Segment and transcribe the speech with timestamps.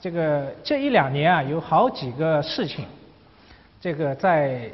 [0.00, 2.84] 这个这一两年啊，有好几个事情，
[3.80, 4.70] 这个在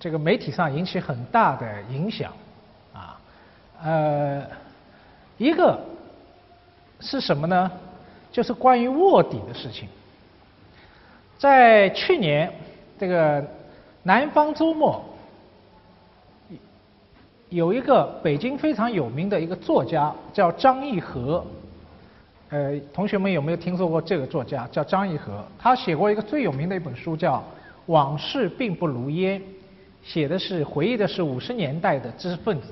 [0.00, 2.32] 这个媒体上引起很大的影响，
[2.92, 3.20] 啊，
[3.80, 4.44] 呃，
[5.38, 5.78] 一个
[6.98, 7.70] 是什么呢？
[8.32, 9.88] 就是关于卧底的事情。
[11.38, 12.52] 在去年
[12.98, 13.44] 这个
[14.02, 15.04] 南方周末，
[17.50, 21.44] 有一个北京非常有名的一个作家叫张义和。
[22.48, 24.68] 呃，同学们有没有听说过这个作家？
[24.70, 27.38] 叫张义和，他写过一个最有名的一本书，叫
[27.86, 29.40] 《往事并不如烟》，
[30.04, 32.68] 写的是回忆的是五十年代的知识分子。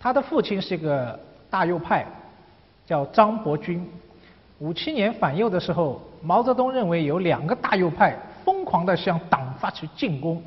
[0.00, 1.20] 他的父亲是一个
[1.50, 2.06] 大右派，
[2.86, 3.86] 叫张伯钧。
[4.58, 10.42] 五七年反右的时候，毛泽东认为有两个大右派疯狂地向党发起进攻，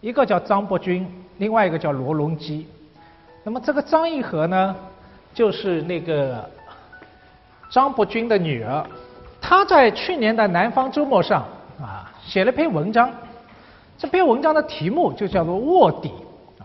[0.00, 1.04] 一个叫张伯钧，
[1.38, 2.68] 另外一个叫罗隆基。
[3.42, 4.76] 那么这个张义和呢，
[5.34, 6.48] 就是那个。
[7.70, 8.86] 张伯钧的女儿，
[9.40, 11.44] 她在去年的《南方周末》上
[11.80, 13.10] 啊写了篇文章，
[13.98, 16.08] 这篇文章的题目就叫做《卧底》，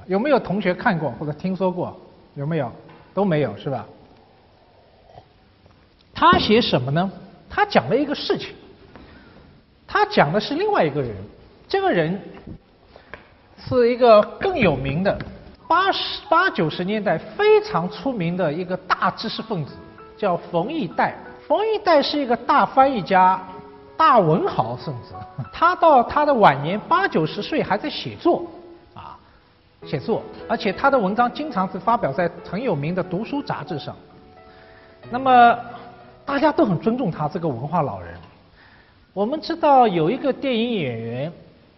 [0.08, 1.96] 有没有同学看过或者听说过？
[2.36, 2.72] 有没有？
[3.14, 3.86] 都没有是吧？
[6.14, 7.12] 他写什么呢？
[7.50, 8.56] 他讲了一个事情，
[9.86, 11.14] 他讲的是另外一个人，
[11.68, 12.18] 这个人
[13.58, 15.20] 是一个更有名的
[15.68, 19.74] 八十八九十年代非常出名的一个大知识分子。
[20.22, 21.16] 叫冯玉带，
[21.48, 23.42] 冯玉带是一个大翻译家、
[23.98, 25.16] 大文豪，甚至
[25.52, 28.46] 他到他的晚年八九十岁还在写作，
[28.94, 29.18] 啊，
[29.84, 33.96] 写作，而且他的文章经常是发表在很有名的读书杂志上。
[35.10, 35.58] 那么
[36.24, 38.16] 大家都很尊重他这个文化老人。
[39.14, 41.34] 我们知道有一个电影演员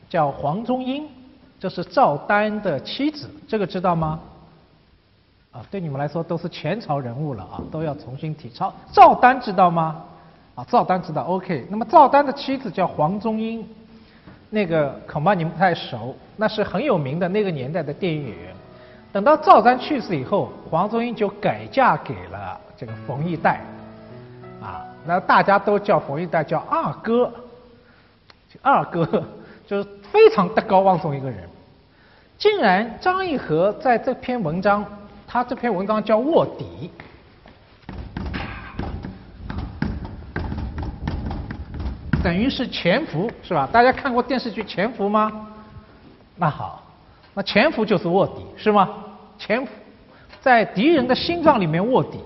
[0.09, 1.07] 叫黄宗英，
[1.61, 4.19] 这是赵丹的妻子，这个知道吗？
[5.53, 8.49] 啊，对你们来说都是前朝人物了啊，都要重新提。
[8.49, 10.03] 赵赵丹知道吗？
[10.55, 11.21] 啊，赵丹知道。
[11.25, 13.63] OK，那么赵丹的妻子叫黄宗英，
[14.49, 18.55] 那个恐怕你们不太熟，那是很有名的那个年代的电影演员。
[19.11, 23.61] 等到赵丹去世以后，黄宗英就改嫁给了这个冯玉带，
[24.59, 27.31] 啊，那大家都叫冯玉带叫二哥，
[28.63, 29.23] 二哥
[29.67, 31.47] 就是非常德高望重一个人。
[32.39, 34.83] 竟然张义和在这篇文章。
[35.33, 36.91] 他这篇文章叫卧底，
[42.23, 43.67] 等于是潜伏，是吧？
[43.71, 45.47] 大家看过电视剧《潜伏》吗？
[46.35, 46.83] 那好，
[47.33, 48.87] 那潜伏就是卧底，是吗？
[49.39, 49.71] 潜伏
[50.39, 52.19] 在敌人的心脏里面卧底。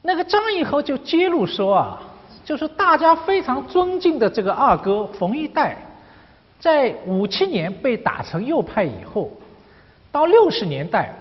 [0.00, 2.00] 那个张义和就揭露说啊，
[2.42, 5.76] 就是大家非常尊敬的这个二哥冯一代，
[6.58, 9.30] 在五七年被打成右派以后，
[10.10, 11.14] 到六十年代。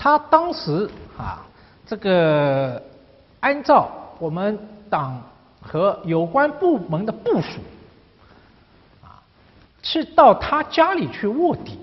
[0.00, 0.88] 他当时
[1.18, 1.44] 啊，
[1.84, 2.80] 这个
[3.40, 4.56] 按照我们
[4.88, 5.20] 党
[5.60, 7.58] 和有关部门的部署，
[9.02, 9.18] 啊，
[9.82, 11.80] 去到他家里去卧底，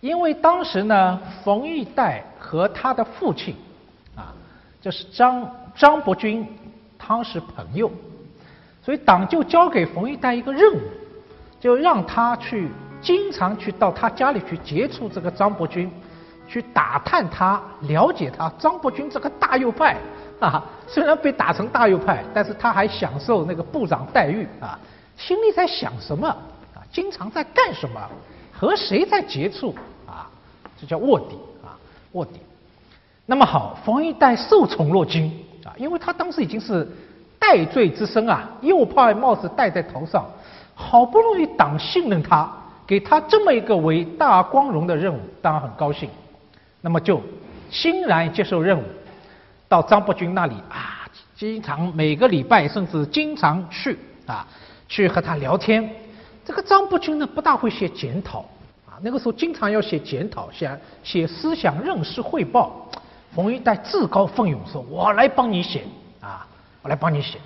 [0.00, 3.54] 因为当时呢，冯玉带和他的父亲
[4.16, 4.32] 啊，
[4.80, 6.46] 就是张张伯钧，
[6.98, 7.92] 他是朋友，
[8.82, 10.80] 所以党就交给冯玉带一个任务，
[11.60, 12.70] 就让他去
[13.02, 15.90] 经常去到他家里去接触这个张伯钧。
[16.48, 18.50] 去打探他，了解他。
[18.58, 19.96] 张伯钧这个大右派
[20.40, 24.78] 啊，虽然被打成大右派，但是他还享受那个部长待遇啊。
[25.16, 26.80] 心里在想什么啊？
[26.90, 28.00] 经常在干什么？
[28.52, 29.74] 和谁在接触
[30.06, 30.28] 啊？
[30.80, 31.76] 这叫卧底啊，
[32.12, 32.40] 卧底。
[33.26, 35.30] 那么好，冯玉带受宠若惊
[35.64, 36.88] 啊，因为他当时已经是
[37.38, 40.24] 戴罪之身啊，右派帽子戴在头上，
[40.74, 42.50] 好不容易党信任他，
[42.86, 46.08] 给他这么一个伟大光荣的任务，当然很高兴。
[46.88, 47.20] 那么就
[47.70, 48.82] 欣然接受任务，
[49.68, 51.06] 到张伯钧那里啊，
[51.36, 54.48] 经常每个礼拜甚至经常去啊，
[54.88, 55.86] 去和他聊天。
[56.46, 58.38] 这个张伯钧呢不大会写检讨
[58.88, 62.88] 啊，那个时候经常要写检讨，写写思想认识汇报。
[63.34, 65.82] 冯玉带自告奋勇说：“我来帮你写
[66.22, 66.46] 啊，
[66.80, 67.38] 我来帮你写。”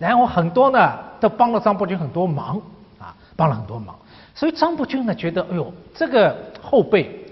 [0.00, 2.58] 然后很多呢都帮了张伯钧很多忙
[2.98, 3.94] 啊，帮了很多忙。
[4.34, 7.24] 所以张伯钧呢觉得，哎呦，这个后辈。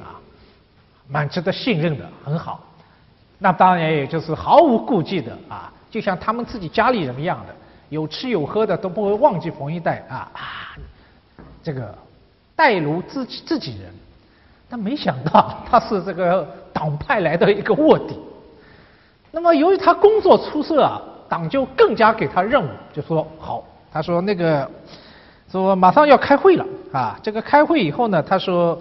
[1.08, 2.60] 蛮值得信任的，很好。
[3.38, 7.54] 那当然也就是毫无顾忌的啊，就像他们自己家里人一样的，
[7.90, 10.40] 有吃有喝的都不会忘记冯一代啊啊，
[11.62, 11.94] 这个
[12.56, 13.92] 待如自己自己人。
[14.70, 18.18] 但没想到他是这个党派来的一个卧底。
[19.30, 23.62] 那么由于他工作出色啊，党就更加给他任务，就说好，
[23.92, 24.68] 他说那个
[25.50, 28.80] 说马上要开会了啊，这个开会以后呢，他说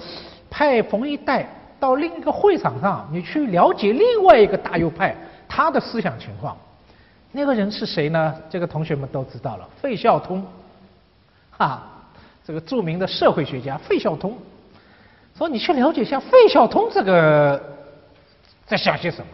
[0.49, 1.49] 派冯一代。
[1.83, 5.13] 到另一个会场上，你去了解另外一个大右派
[5.49, 6.55] 他的思想情况。
[7.33, 8.33] 那个人是谁呢？
[8.49, 10.41] 这个同学们都知道了，费孝通，
[11.51, 11.83] 哈，
[12.45, 14.37] 这个著名的社会学家费孝通。
[15.37, 17.61] 说你去了解一下费孝通这个
[18.65, 19.27] 在想些什么。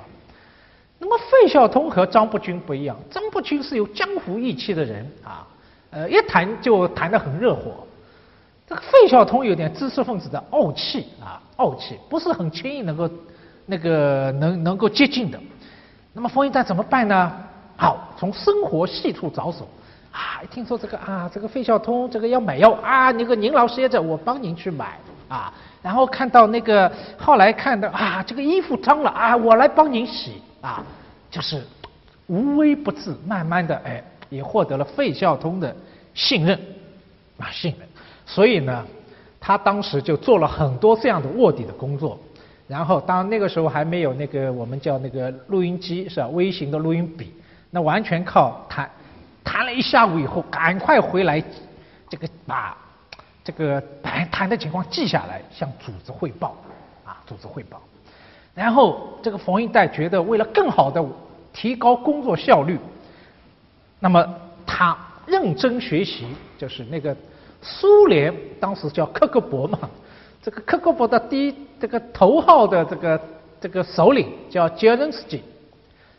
[0.97, 5.45] 那么费孝通和张伯钧不一样，张伯钧是有江湖义气的人啊，
[5.91, 7.85] 呃，一谈就谈得很热火。
[8.69, 13.09] 这个费孝通有点知识分子的傲气啊，傲气不是很轻易能够
[13.65, 15.39] 那个能能够接近的。
[16.13, 17.31] 那么冯一丹怎么办呢？
[17.75, 19.67] 好，从生活细处着手，
[20.11, 25.51] 啊，一听说这个啊，这个费孝通这个要买药啊，那个您老歇着，我帮您去买啊。
[25.81, 30.85] 然后看到那个后来看到啊，这个衣服脏了啊，我来帮您洗啊，
[31.31, 31.65] 就是
[32.27, 35.75] 无微不至，慢慢的哎，也获得了费孝通的
[36.13, 36.55] 信任
[37.39, 37.88] 啊，信任。
[38.31, 38.85] 所以呢，
[39.39, 42.19] 他当时就做了很多这样的卧底的工作。
[42.67, 47.33] 然后当那个时候还没有那个我们叫那个录音机是吧，微型的录音笔。
[47.71, 48.87] 那完全靠谈，
[49.43, 51.43] 谈了一下午以后，赶快回来，
[52.07, 52.77] 这个把
[53.43, 56.55] 这个谈谈的情况记下来，向组织汇报，
[57.03, 57.81] 啊，组织汇报。
[58.53, 61.03] 然后这个冯一代觉得，为了更好的
[61.51, 62.77] 提高工作效率，
[63.99, 64.23] 那么
[64.65, 66.27] 他认真学习，
[66.57, 67.15] 就是那个
[67.61, 69.79] 苏联当时叫克格勃嘛，
[70.41, 73.21] 这个克格勃的第一这个头号的这个
[73.61, 75.41] 这个首领叫杰伦斯基。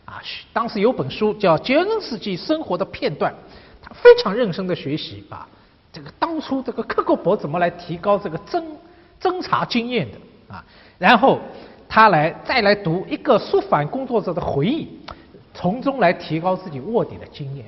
[0.04, 0.20] 啊，
[0.52, 3.32] 当时有本书叫《杰伦斯基生活的片段》，
[3.80, 5.46] 他非常认真的学习啊，
[5.92, 8.60] 这个当初这个克格勃怎么来提高这个侦
[9.22, 10.18] 侦查经验的
[10.52, 10.64] 啊，
[10.98, 11.38] 然后
[11.88, 14.88] 他来再来读一个肃反工作者的回忆，
[15.54, 17.64] 从中来提高自己卧底的经验。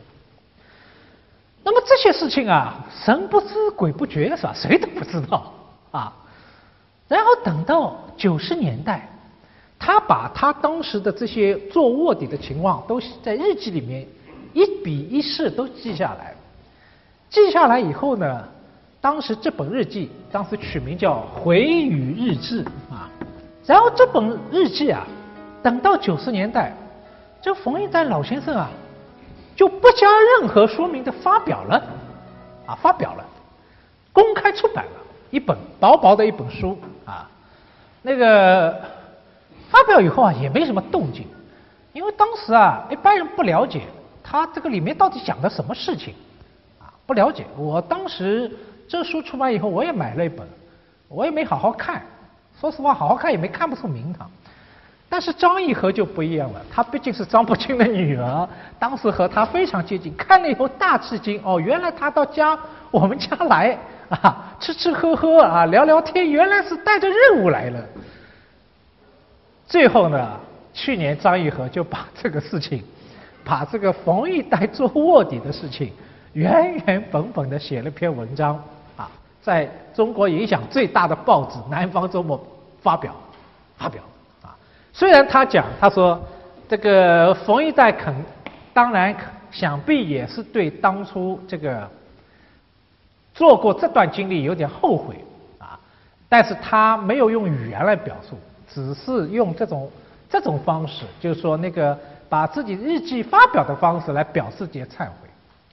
[1.65, 4.53] 那么这些事情啊，神不知鬼不觉的是吧？
[4.55, 5.53] 谁都不知道
[5.91, 6.13] 啊。
[7.09, 9.09] 然后等到九十年代。
[9.85, 14.07] 他把他当时的这些做卧底的情况都在日记里面
[14.53, 16.33] 一笔一式都记下来，
[17.29, 18.45] 记下来以后呢，
[19.01, 22.63] 当时这本日记当时取名叫《回语日志》
[22.95, 23.11] 啊，
[23.67, 25.05] 然后这本日记啊，
[25.65, 26.73] 等到九十年代，
[27.41, 28.71] 这冯一丹老先生啊，
[29.63, 30.09] 就不加
[30.41, 31.81] 任何说明的发表了，
[32.67, 33.25] 啊，发表了，
[34.13, 34.91] 公开出版了
[35.31, 37.31] 一本薄薄的一本书啊，
[38.03, 38.77] 那个。
[39.71, 41.27] 发表以后啊，也没什么动静，
[41.93, 43.83] 因为当时啊，一般人不了解
[44.21, 46.13] 他这个里面到底讲的什么事情，
[46.81, 47.47] 啊，不了解。
[47.57, 48.51] 我当时
[48.89, 50.45] 这书出版以后，我也买了一本，
[51.09, 52.03] 我也没好好看。
[52.61, 54.29] 说实话，好好看也没看不出名堂。
[55.13, 58.49] 但是张义和就不一样了，他毕竟是张伯钧的女儿，
[58.79, 61.39] 当时和他非常接近，看了以后大吃惊。
[61.45, 62.59] 哦，原来他到家
[62.91, 63.79] 我们家来
[64.09, 67.79] 啊，吃吃喝喝啊，聊聊天，原来是带着任务来了。
[69.67, 70.41] 最后呢，
[70.73, 72.83] 去年张义和就把这个事情，
[73.45, 75.93] 把这个冯玉带做卧底的事情，
[76.33, 78.55] 原原本本的写了篇文章
[78.97, 79.11] 啊，
[79.43, 82.39] 在中国影响最大的报纸《南方周末》
[82.81, 83.15] 发表，
[83.77, 84.03] 发表。
[84.93, 86.21] 虽然他讲，他说
[86.69, 88.15] 这个冯玉带肯，
[88.73, 89.15] 当然
[89.51, 91.89] 想必也是对当初这个
[93.35, 95.17] 做过这段经历有点后悔
[95.59, 95.79] 啊，
[96.29, 98.39] 但是他没有用语言来表述。
[98.75, 99.91] 只是用这种
[100.31, 101.99] 这种方式，就是说那个
[102.31, 105.29] 把自己日记发表的方式来表示这些忏悔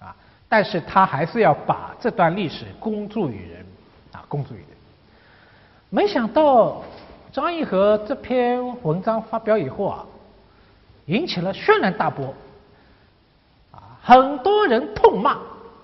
[0.05, 0.13] 啊，
[0.49, 3.65] 但是他还是要把这段历史公诸于人
[4.11, 4.67] 啊，公诸于人。
[5.89, 6.83] 没想到
[7.31, 10.05] 张毅和这篇文章发表以后啊，
[11.05, 12.33] 引起了轩然大波
[13.71, 15.31] 啊，很多人痛骂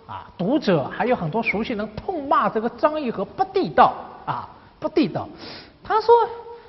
[0.08, 3.94] 啊，读者还有很多熟悉人痛骂这个张毅和不地道
[4.26, 4.50] 啊，
[4.80, 5.28] 不地道。
[5.84, 6.14] 他说。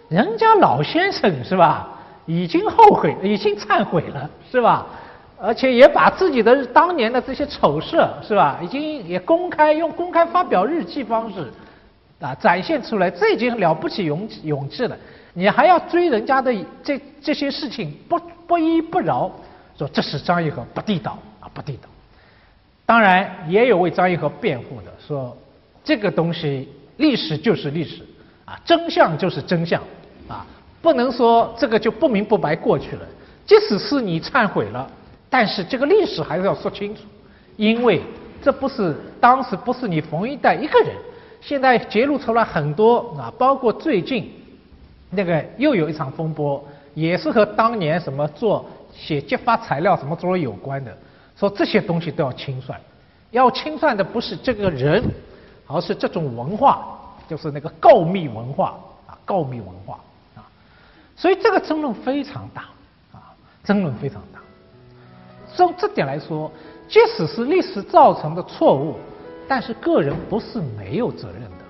[0.08, 1.88] 人家老先生是吧，
[2.26, 4.86] 已经后悔，已经忏悔了是吧？
[5.36, 11.52] 而且也把自己的当年的这些丑事是吧，已经也公开用公开发表日记方式
[12.20, 14.96] 啊展现出来，这已经了不起勇勇气了。
[15.34, 19.30] 你还要追人家的这这些事情不不依不饶，
[19.76, 21.88] 说这是张义和不地道啊不地道。
[22.86, 25.36] 当然也有为张义和辩护的，说
[25.84, 28.02] 这个东西历史就是历史
[28.44, 29.82] 啊，真相就是真相。
[30.28, 30.44] 啊，
[30.82, 33.02] 不能说这个就不明不白过去了。
[33.44, 34.90] 即使是你忏悔了，
[35.30, 37.02] 但是这个历史还是要说清楚，
[37.56, 38.00] 因为
[38.42, 40.96] 这不是当时不是你冯一代一个人，
[41.40, 44.32] 现在揭露出来很多啊，包括最近
[45.10, 46.64] 那个又有一场风波，
[46.94, 50.96] 也是和当年什么做写揭发材料什么做有关的，
[51.36, 52.80] 说这些东西都要清算，
[53.30, 55.04] 要清算的不是这个人，
[55.66, 60.00] 而是这种文化，就是那个告密文化啊，告密文化
[60.34, 60.42] 啊。
[61.14, 62.62] 所以这个争论非常大，
[63.12, 63.30] 啊，
[63.62, 64.40] 争论非常大。
[65.54, 66.50] 从这点来说，
[66.88, 68.96] 即使是历史造成的错误，
[69.48, 71.64] 但是个人不是没有责任的。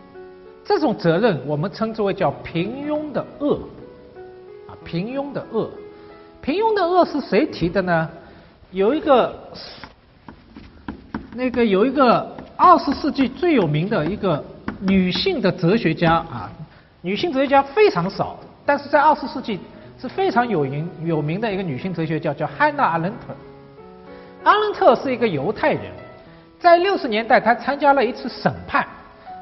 [0.64, 3.61] 这种责任我们称之为叫平庸的恶，
[4.68, 5.71] 啊，平庸的恶，
[6.40, 8.09] 平庸的恶是谁提的呢？
[8.73, 9.33] 有一个，
[11.35, 14.42] 那个有一个二十世纪最有名的一个
[14.80, 16.50] 女性的哲学家啊，
[17.00, 19.61] 女性哲学家非常少，但是在二十世纪
[20.00, 23.35] 是非常有名有名的一个女性哲学家，叫汉娜·阿伦特。
[24.42, 25.92] 阿伦特是一个犹太人，
[26.58, 28.86] 在六十年代他参加了一次审判，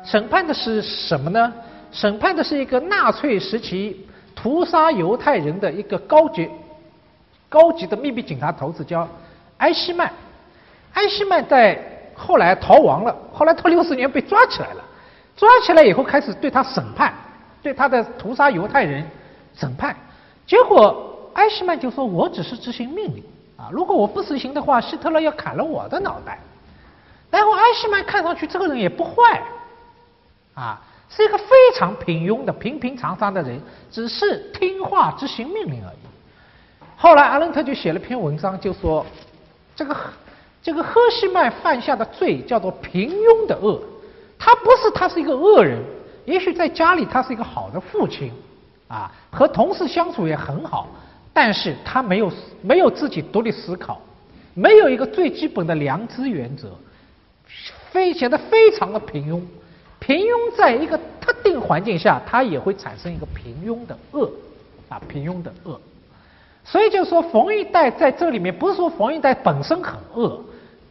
[0.05, 1.53] 审判的是什么呢？
[1.91, 4.05] 审判的是一个纳粹时期
[4.35, 6.51] 屠杀犹太人的一个高级
[7.49, 9.09] 高级的秘密警察头子，叫
[9.59, 10.11] 埃希曼。
[10.95, 11.81] 埃希曼在
[12.15, 14.85] 后来逃亡了，后来他六十年被抓起来了，
[15.37, 17.15] 抓起来以后开始对他审判，
[17.63, 19.07] 对他的屠杀犹太人
[19.55, 19.95] 审判，
[20.47, 23.23] 结果埃希曼就说：“我只是执行命令。”
[23.57, 26.39] 啊，如果我不执行的话，希特勒要砍了我的脑袋。
[27.35, 29.43] 然后埃希曼看上去这个人也不坏，
[30.55, 33.61] 啊，是一个非常平庸的平平常常的人，
[33.91, 35.97] 只是听话执行命令而已。
[36.97, 39.05] 后来阿伦特就写了篇文章，就说
[39.75, 39.97] 这个
[40.63, 43.83] 这个赫希曼犯下的罪叫做平庸的恶。
[44.39, 45.83] 他不是他是一个恶人，
[46.25, 48.31] 也许在家里他是一个好的父亲，
[48.87, 50.87] 啊，和同事相处也很好。
[51.33, 54.01] 但是他没有没有自己独立思考，
[54.55, 56.71] 没有一个最基本的良知原则，
[57.91, 59.41] 非显得非常的平庸。
[60.01, 64.31] 平庸在一个特定环境下，它也会产生一个平庸的恶，
[64.89, 65.81] 啊，平庸的恶。
[66.63, 70.43] 所以就是说冯玉带在这里面，不是说冯玉带本身很恶，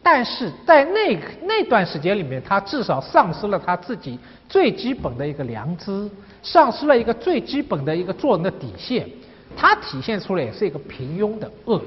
[0.02, 4.18] 但是在那那段时间里面，他至少丧失了他自己
[4.48, 6.10] 最基本的一个良知，
[6.42, 9.08] 丧失了一个最基本的一个做人的底线。
[9.56, 11.80] 他体现出来也是一个平庸的恶，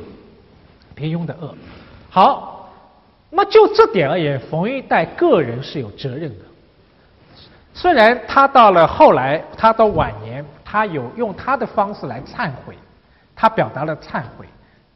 [0.95, 1.53] 平庸的恶。
[2.09, 2.56] 好，
[3.29, 6.45] 那么就这点而言，冯玉带个人是有责任的。
[7.73, 12.75] 虽然他到了后来，他到晚年，他有用他的方式来忏悔，
[13.35, 14.45] 他表达了忏悔，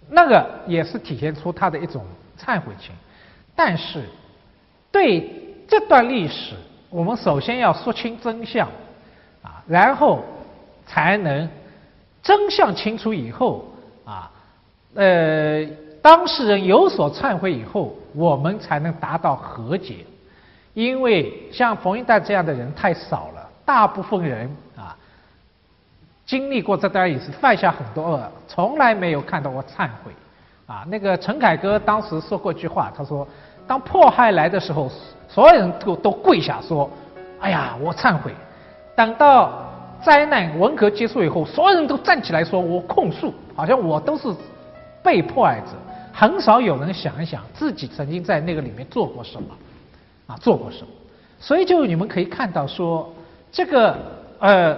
[0.09, 2.05] 那个也是体现出他的一种
[2.39, 2.91] 忏悔情。
[3.55, 4.03] 但是，
[4.91, 5.29] 对
[5.67, 6.55] 这段历史，
[6.89, 8.67] 我们首先要说清真相，
[9.41, 10.23] 啊，然后
[10.85, 11.49] 才能。
[12.23, 13.65] 真相清楚以后，
[14.05, 14.31] 啊，
[14.93, 15.65] 呃，
[16.01, 19.97] 当事人有所忏悔以后，我们才能达到和解。
[20.73, 24.95] 因为像冯玉带这样的人太少了，大部分人啊，
[26.25, 30.11] 经历过这段也是，犯下很多恶，从来没有看到过忏悔。
[30.65, 33.27] 啊，那个陈凯歌当时说过一句话，他说
[33.67, 34.89] ：“当迫害来的时候，
[35.27, 36.89] 所有人都都跪下说，
[37.39, 38.33] 哎呀，我忏悔。
[38.95, 39.51] 等到。”
[40.03, 44.27] 灾难文革结束以后，所有人都站起来说：“我控诉，好像我都是
[45.03, 45.67] 被迫害者。”
[46.21, 49.47] 很少有人想一想自己曾经在那个里面做过什么，
[50.27, 50.87] 啊，做过什么。
[51.39, 53.11] 所以，就你们可以看到说，
[53.51, 53.97] 这个
[54.37, 54.77] 呃，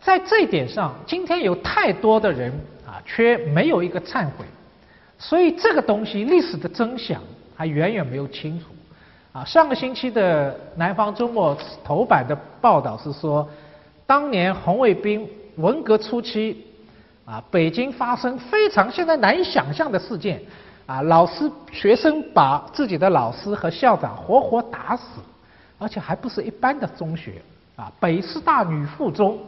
[0.00, 2.52] 在这一点上，今天有太多的人
[2.84, 4.44] 啊，却没有一个忏悔。
[5.16, 7.22] 所以，这个东西历史的真相
[7.54, 8.66] 还远远没有清楚。
[9.30, 13.48] 啊，上个星期的《南方周末》头版的报道是说。
[14.06, 15.26] 当年红卫兵
[15.56, 16.66] 文革初期，
[17.24, 20.42] 啊，北京发生非常现在难以想象的事件，
[20.86, 25.20] 啊，老师学生把自己的老师和校长活活打死，
[25.78, 27.40] 而且还不是一般的中学，
[27.76, 29.38] 啊，北师大女附中，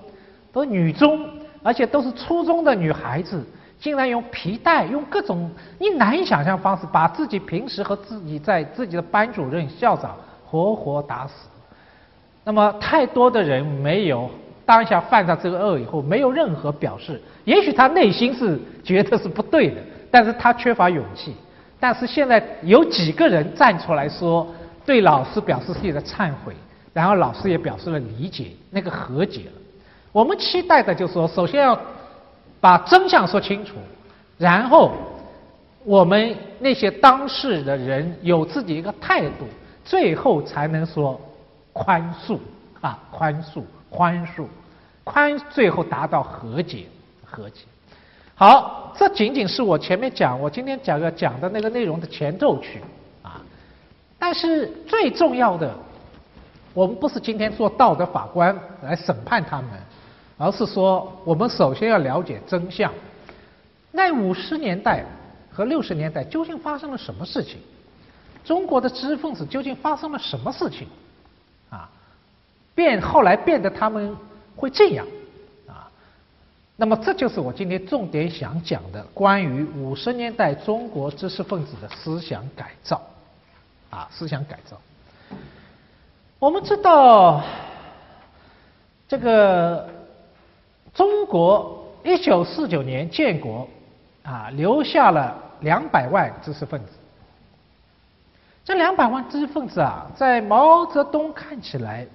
[0.53, 1.29] 都女中，
[1.63, 3.45] 而且都是初中的女孩子，
[3.79, 11.49] 竟然用皮带，用各种你难以想象方式，把自己平时和自己在自己的班主任、校长活活打死。
[12.45, 14.31] 那么太多的人没有。
[14.65, 17.23] 当下犯下这个恶以后，没有任何表示。
[17.45, 19.77] 也许他内心是觉得是不对的，
[20.11, 21.35] 但是他缺乏勇气。
[21.79, 24.47] 但是现在有几个人站出来说，
[24.85, 26.55] 对老师表示自己的忏悔，
[26.93, 29.53] 然后老师也表示了理解，那个和解了。
[30.13, 31.79] 我们期待的就是说，首先要
[32.61, 33.75] 把真相说清楚，
[34.39, 34.93] 然后
[35.85, 39.47] 我们那些当事的人有自己一个态度，
[39.85, 41.21] 最后才能说
[41.73, 42.39] 宽恕
[42.81, 43.63] 啊，宽恕。
[43.89, 44.45] 宽恕，
[45.05, 46.87] 宽，最后达到和解，
[47.25, 47.63] 和解。
[48.39, 52.83] 好，这仅仅是我前面讲，我今天讲要讲的那个内容的前奏曲
[53.23, 53.41] 啊。
[54.19, 55.75] 但是最重要的，
[56.75, 59.71] 我们不是今天做道德法官来审判他们，
[60.37, 62.93] 而是说我们首先要了解真相。
[63.91, 65.03] 那五十年代
[65.51, 67.57] 和六十年代究竟发生了什么事情？
[68.45, 70.87] 中国的知识分子究竟发生了什么事情？
[71.71, 71.89] 啊
[72.75, 74.15] 变后来变得他们
[74.55, 75.07] 会这样，
[76.79, 83.01] 那么这就是我今天重点想讲的关于五十年代中国知识分子的思想改造，
[83.89, 84.77] 啊，思想改造。
[86.39, 87.43] 我们知道，
[89.09, 89.89] 这个
[90.93, 93.67] 中国一九四九年建国，
[94.23, 96.89] 啊，留下了两百万知识分子。
[98.67, 102.07] 这两百万知识分子啊，在毛泽东看起来，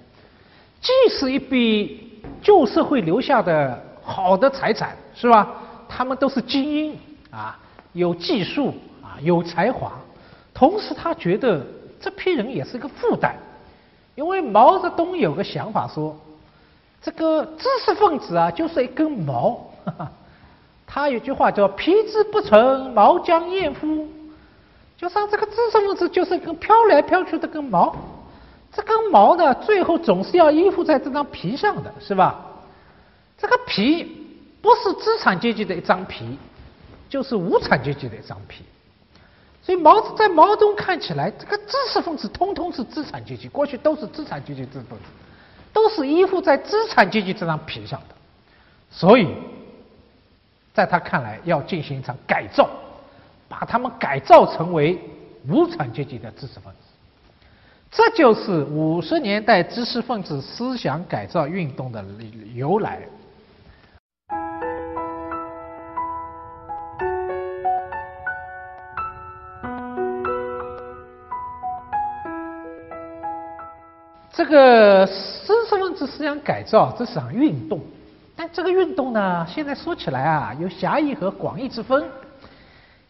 [0.80, 3.90] 既是一笔旧社会留下的。
[4.02, 5.48] 好的财产是吧？
[5.88, 6.98] 他们都是精英
[7.30, 7.58] 啊，
[7.92, 9.92] 有技术啊，有才华。
[10.54, 11.64] 同时，他觉得
[12.00, 13.34] 这批人也是一个负担，
[14.14, 16.16] 因为毛泽东有个想法说，
[17.00, 19.60] 这个知识分子啊就是一根毛。
[20.86, 24.06] 他有句话叫“皮之不存，毛将焉乎”，
[24.96, 27.96] 就说这个知识分子就是一根飘来飘去的根毛。
[28.70, 32.44] 这根毛呢，最后总是要依附在这张皮上的，是吧？
[33.42, 34.04] 这个皮
[34.62, 36.38] 不是资产阶级的一张皮，
[37.08, 38.62] 就是无产阶级的一张皮。
[39.60, 45.04] 所以毛在毛泽东看起来，这个知识分子通通是资产阶级，过去都是资产阶级知识分子，
[45.72, 48.14] 都是依附在资产阶级这张皮上的。
[48.92, 49.26] 所以，
[50.72, 52.70] 在他看来，要进行一场改造，
[53.48, 54.96] 把他们改造成为
[55.48, 56.78] 无产阶级的知识分子。
[57.90, 62.04] 这就是五十年代知识分子思想改造运动的
[62.54, 63.00] 由来。
[74.44, 77.80] 这个知识分子思想改造这是场运动，
[78.34, 82.04] 但这个运动呢，现在说起来啊，有狭义和广义之分。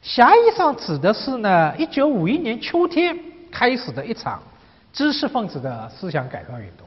[0.03, 3.19] 狭义上指的是呢，一九五一年秋天
[3.51, 4.43] 开始的一场
[4.93, 6.87] 知识分子的思想改造运动，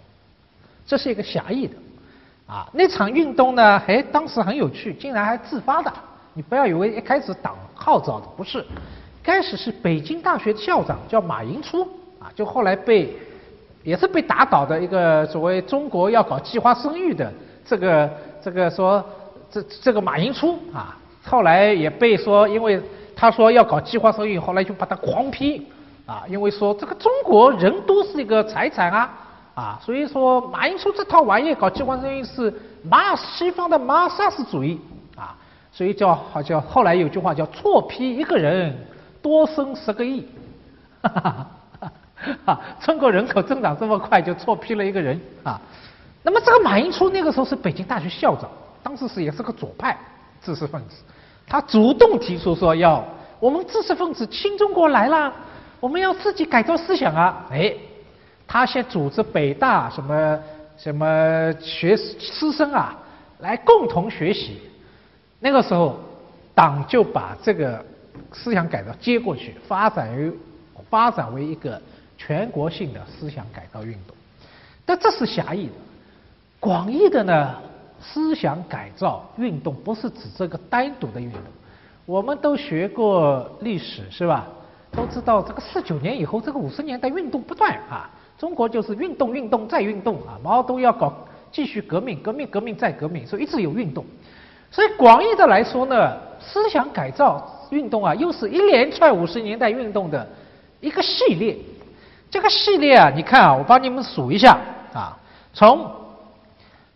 [0.86, 1.76] 这是一个狭义的。
[2.46, 5.92] 啊，那场运动呢，还当时很有趣，竟然还自发的。
[6.36, 8.64] 你不要以为一开始党号召的，不是，
[9.24, 11.82] 开始是北京大学校长叫马寅初
[12.20, 13.12] 啊，就后来被。
[13.86, 17.32] 也是被打倒的一个所谓中国要搞计划生育的
[17.64, 18.10] 这个
[18.44, 19.06] 这个说
[19.52, 22.82] 这这个马寅初啊，后来也被说，因为
[23.16, 25.68] 他说要搞计划生育，后来就把他狂批
[26.08, 29.10] 啊，因为说这个中国人多是一个财产啊
[29.54, 32.52] 啊，所以说马寅初这套玩意搞计划生育是
[32.84, 34.82] 马西方的马萨斯主义
[35.16, 35.38] 啊，
[35.72, 38.76] 所以叫好叫后来有句话叫错批一个人
[39.22, 40.28] 多生十个亿。
[41.04, 41.48] 哈哈哈。
[42.46, 45.60] 啊，中国人口增长这么快，就错批了一个人啊。
[46.24, 48.50] 那么这个马寅初那个时候是北京大学校长，
[48.82, 49.96] 当时是也是个左派
[50.42, 50.96] 知识分子，
[51.46, 53.04] 他主动提出说要
[53.40, 55.32] 我们知识分子新中国来了，
[55.80, 57.46] 我们要自己改造思想啊。
[57.52, 57.72] 哎，
[58.48, 60.40] 他先组织北大什么
[60.78, 62.98] 什么学师生啊
[63.40, 64.60] 来共同学习，
[65.40, 66.00] 那个时候
[66.56, 67.86] 党就把这个
[68.32, 70.34] 思想改造接过去，发展于
[70.90, 71.80] 发展为一个。
[72.18, 74.16] 全国性的思想改造运动，
[74.86, 75.74] 但这是狭义的。
[76.60, 77.56] 广义的呢，
[78.02, 81.40] 思想改造运动不是指这个单独的运动。
[82.06, 84.48] 我们都学过历史是吧？
[84.92, 91.14] 都知道这个四九年以后，这个五十年代运动不断啊，中国就是运动、运动再运动啊，毛泽东要搞
[91.52, 94.06] 继续革命、革命、革命再革命，所以一直有运动。
[94.72, 100.28] 所以广义的来说呢，思想改造运动啊，又是一连串五十年代运动的
[100.80, 101.58] 一个系列。
[102.30, 104.58] 这个系列啊，你看啊，我帮你们数一下
[104.94, 105.18] 啊，
[105.54, 105.90] 从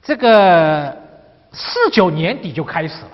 [0.01, 0.95] 这个
[1.51, 3.11] 四九年底就开始了。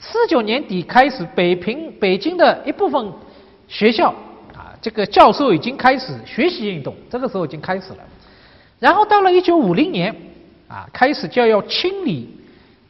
[0.00, 3.12] 四九年底开始，北平、北京的一部分
[3.68, 4.08] 学校
[4.52, 7.98] 啊，这个教授已经开始学习运动，这个时候已经开始了。
[8.80, 10.12] 然后到了一九五零年
[10.66, 12.36] 啊，开始就要清理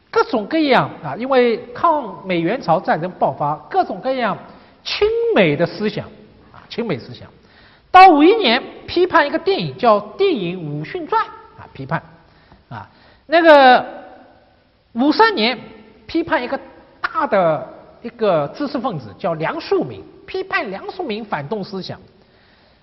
[0.09, 4.35] 各种各样啊，因为抗美援朝战争爆发，各种各样
[4.83, 6.07] 亲美的思想
[6.51, 7.27] 啊，亲美思想。
[7.93, 11.23] 到五一年，批判一个电影叫《电影武训传》
[11.61, 12.01] 啊，批判
[12.67, 12.89] 啊，
[13.27, 13.85] 那个
[14.93, 15.55] 五三年
[16.07, 16.59] 批判一个
[16.99, 22.01] 大的一个知识分子叫梁漱溟，批判梁漱溟反动思想。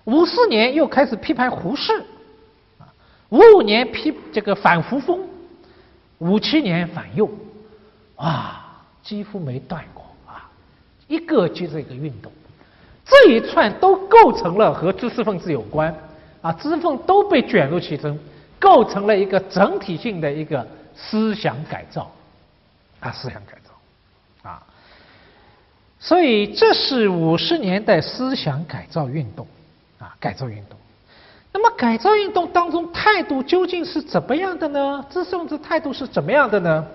[0.04, 1.92] 五四年又开始批判胡适
[2.78, 2.86] 啊，
[3.30, 5.26] 五五年批这个反胡风，
[6.18, 7.28] 五七年反右，
[8.14, 10.48] 啊，几乎没断过啊，
[11.08, 12.30] 一个接着一个运动。
[13.10, 15.92] 这一串都构成了和知识分子有关
[16.40, 18.16] 啊，知识分子都被卷入其中，
[18.58, 22.10] 构成了一个整体性的一个思想改造
[23.00, 24.62] 啊，思想改造啊，
[25.98, 29.44] 所以这是五十年代思想改造运动
[29.98, 30.78] 啊，改造运动。
[31.52, 35.04] 那么改造运动当中态度究竟是怎么样的呢？
[35.10, 36.86] 知识分子态度是怎么样的呢？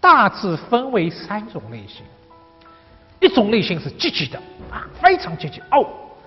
[0.00, 2.04] 大致分为三种类型。
[3.22, 4.36] 一种类型是积极的
[4.68, 5.86] 啊，非常积极哦，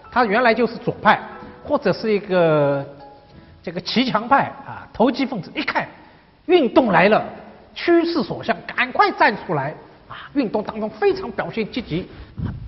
[0.10, 1.20] 他原来就是左派
[1.62, 2.84] 或者是一个
[3.62, 5.86] 这个骑墙派啊，投机分子，一看
[6.46, 7.22] 运动来了，
[7.74, 9.76] 趋势所向，赶快站出来
[10.08, 10.32] 啊！
[10.36, 12.08] 运动当中非常表现积极，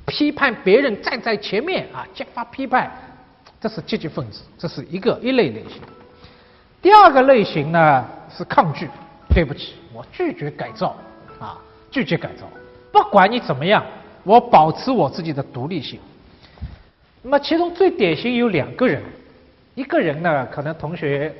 [0.05, 2.91] 批判别人站在前面啊，揭发批判，
[3.61, 5.81] 这是积极分子，这是一个一类类型。
[6.81, 8.89] 第二个类型呢是抗拒，
[9.29, 10.97] 对不起，我拒绝改造
[11.39, 11.57] 啊，
[11.89, 12.45] 拒绝改造，
[12.91, 13.81] 不管你怎么样。
[14.27, 15.97] 我保持我自己的独立性。
[17.21, 19.01] 那么其中最典型有两个人，
[19.73, 21.33] 一个人呢，可能同学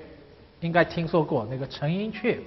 [0.62, 2.38] 应该听说过那个陈寅恪。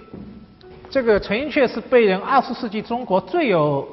[0.90, 3.86] 这个陈寅恪是被人二十世纪中国最有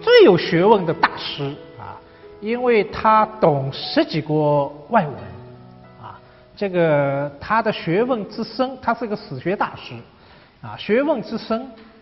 [0.00, 2.00] 最有学问的大师啊，
[2.40, 5.14] 因为他懂十几国外文
[6.02, 6.18] 啊，
[6.56, 9.94] 这个他的学问之深，他是个史学大师
[10.62, 11.60] 啊，学问之深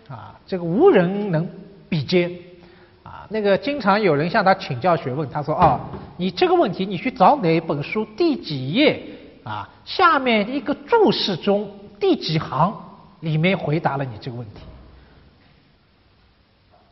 [0.09, 1.45] 啊，这个无人能
[1.89, 2.31] 比肩。
[3.31, 5.79] 那个经常有人向他请教学问，他说：“啊，
[6.17, 9.03] 你这个问题，你去找哪本书第几页
[9.45, 9.69] 啊？
[9.85, 12.75] 下面一个注释中第几行
[13.21, 14.63] 里面回答了你这个问题，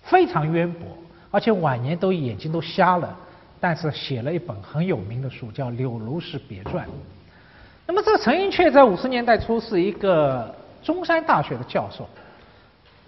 [0.03, 0.83] 非常渊博，
[1.31, 3.17] 而且晚年都眼睛都瞎了，
[3.59, 6.87] 但是写了一本很有名的书，叫《柳如是别传》。
[7.87, 12.07] 那么这个陈寅恪在五十年代初是一个中山大学的教授，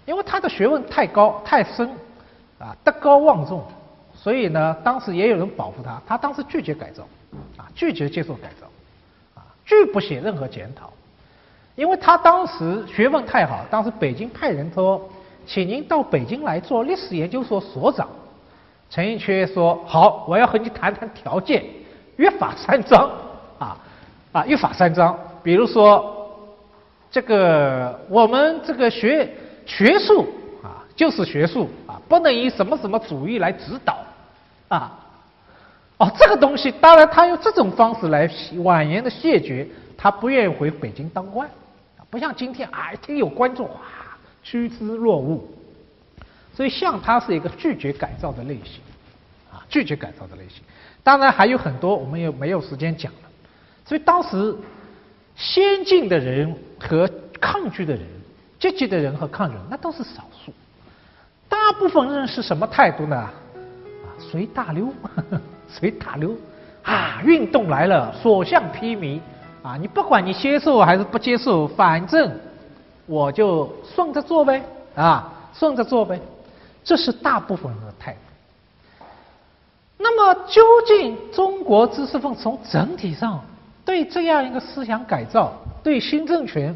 [0.07, 1.87] 因为他的学问太高太深。”
[2.59, 3.63] 啊，德高望重，
[4.13, 6.01] 所以呢，当时也有人保护他。
[6.05, 7.03] 他当时拒绝改造，
[7.55, 8.67] 啊，拒绝接受改造，
[9.33, 10.91] 啊，拒不写任何检讨，
[11.75, 13.65] 因为他当时学问太好。
[13.71, 15.09] 当时北京派人说，
[15.45, 18.09] 请您到北京来做历史研究所所长。
[18.89, 21.63] 陈寅恪说好，我要和你谈谈条件，
[22.17, 23.09] 约法三章，
[23.57, 23.77] 啊
[24.33, 25.17] 啊，约法三章。
[25.41, 26.29] 比如说，
[27.09, 29.33] 这个我们这个学
[29.65, 30.27] 学术
[30.61, 31.69] 啊，就是学术。
[32.09, 33.99] 不能以什么什么主义来指导，
[34.67, 34.99] 啊，
[35.97, 38.27] 哦，这个东西当然他用这种方式来
[38.63, 41.47] 婉言的谢绝，他不愿意回北京当官，
[42.09, 43.75] 不像今天啊，一听有观众哇
[44.41, 45.39] 趋之若鹜，
[46.55, 48.81] 所以像他是一个拒绝改造的类型，
[49.53, 50.63] 啊，拒绝改造的类型，
[51.03, 53.29] 当然还有很多我们也没有时间讲了，
[53.85, 54.55] 所以当时
[55.35, 57.07] 先进的人和
[57.39, 58.03] 抗拒的人，
[58.59, 60.51] 积极的人和抗拒人，那都是少数。
[61.49, 63.17] 大部分人是什么态度呢？
[63.17, 63.31] 啊，
[64.17, 64.87] 随大流，
[65.67, 66.35] 随大流，
[66.83, 69.19] 啊，运动来了，所向披靡，
[69.63, 72.31] 啊，你不管你接受还是不接受，反正
[73.05, 74.63] 我就顺着做呗，
[74.95, 76.19] 啊，顺着做呗，
[76.83, 78.19] 这是大部分人的态度。
[79.97, 83.43] 那么，究竟中国知识分子从整体上
[83.83, 85.51] 对这样一个思想改造，
[85.83, 86.75] 对新政权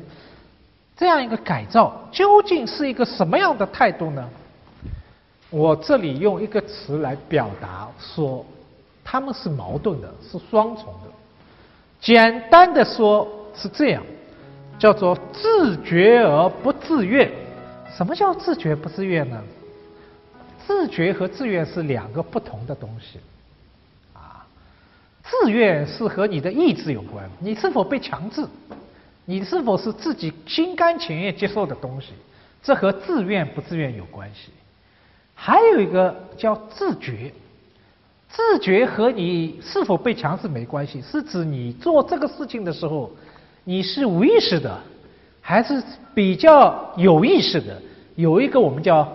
[0.97, 4.27] 这样一个改造，究竟是一个什么样的态度呢？
[5.53, 8.43] 我这里用一个词来表达，说
[9.03, 11.11] 他们是矛盾的，是双重的。
[12.01, 14.03] 简单的说是这样，
[14.79, 17.31] 叫做自觉而不自愿。
[17.95, 19.39] 什么叫自觉不自愿呢？
[20.65, 23.19] 自觉和自愿是两个不同的东西。
[24.11, 24.43] 啊，
[25.21, 28.43] 自愿是和你的意志有关，你是否被强制，
[29.25, 32.13] 你是否是自己心甘情愿接受的东西，
[32.63, 34.49] 这和自愿不自愿有关系。
[35.35, 37.33] 还有一个叫自觉，
[38.29, 43.11] 自觉和你是否被强制没关系，是指你做这个事情的时候，
[43.63, 44.79] 你是无意识的，
[45.41, 45.83] 还是
[46.15, 47.81] 比较有意识的，
[48.15, 49.11] 有一个我们叫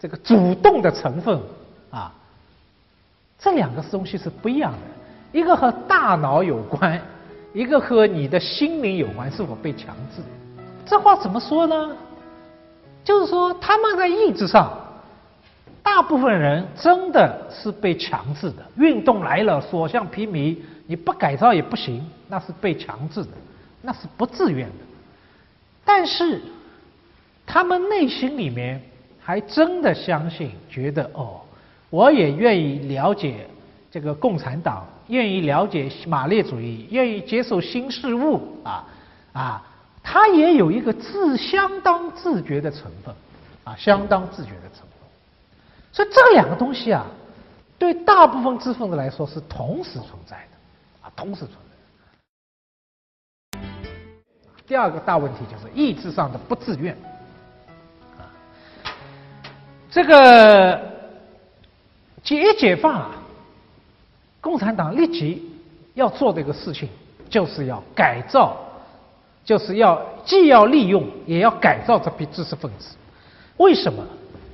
[0.00, 1.40] 这个主动的成分
[1.90, 2.12] 啊。
[3.38, 7.00] 这两个东西是不一样的，一个和大脑有关，
[7.52, 10.22] 一个和你的心灵有关，是否被强制？
[10.84, 11.96] 这话怎么说呢？
[13.04, 14.81] 就是说他们在意志上。
[15.82, 23.30] 大部分人真的是被强制的，运动来了，所向披靡，你不改造也不行，那是被强制的，
[23.82, 24.74] 那是不自愿的。
[25.84, 26.40] 但是，
[27.44, 28.80] 他们内心里面
[29.20, 31.40] 还真的相信，觉得哦，
[31.90, 33.46] 我也愿意了解
[33.90, 38.86] 这个共产党，愿意了解马列主义，愿意接受新事物啊
[39.32, 39.62] 啊，
[40.02, 43.12] 他也有一个自相当自觉的成分
[43.64, 44.91] 啊，相当自觉的成分。
[45.92, 47.04] 所以这两个东西啊，
[47.78, 51.60] 对大部分知识分子来说是同时存在的，啊，同时存在。
[54.66, 56.96] 第二个大问题就是意志上的不自愿，
[58.16, 58.24] 啊，
[59.90, 60.80] 这个
[62.22, 63.10] 解解放啊，
[64.40, 65.52] 共产党立即
[65.92, 66.88] 要做的一个事情，
[67.28, 68.56] 就是要改造，
[69.44, 72.96] 就是要既要利用，也要改造这批知识分子。
[73.58, 74.02] 为什么？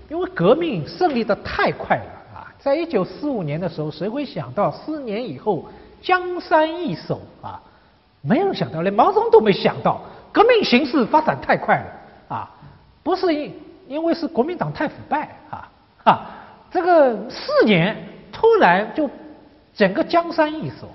[0.09, 2.53] 因为革命胜利的太快了啊！
[2.59, 5.67] 在一九四五年的时候，谁会想到四年以后
[6.01, 7.61] 江山易手啊？
[8.23, 10.01] 没人想到，连毛泽东都没想到，
[10.33, 12.51] 革命形势发展太快了啊！
[13.03, 13.55] 不是因
[13.87, 15.69] 因为是国民党太腐败啊
[16.05, 16.31] 啊！
[16.71, 17.97] 这个四年
[18.33, 19.09] 突然就
[19.75, 20.89] 整个江山易手，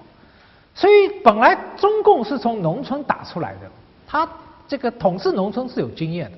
[0.73, 3.59] 所以本来中共是从农村打出来的，
[4.07, 4.27] 他
[4.67, 6.37] 这个统治农村是有经验的。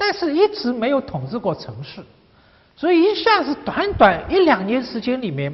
[0.00, 2.00] 但是一直没有统治过城市，
[2.76, 5.52] 所以一下子短短一两年时间里面，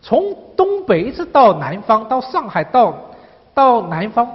[0.00, 3.10] 从东北一直到南方，到上海，到
[3.52, 4.26] 到南方，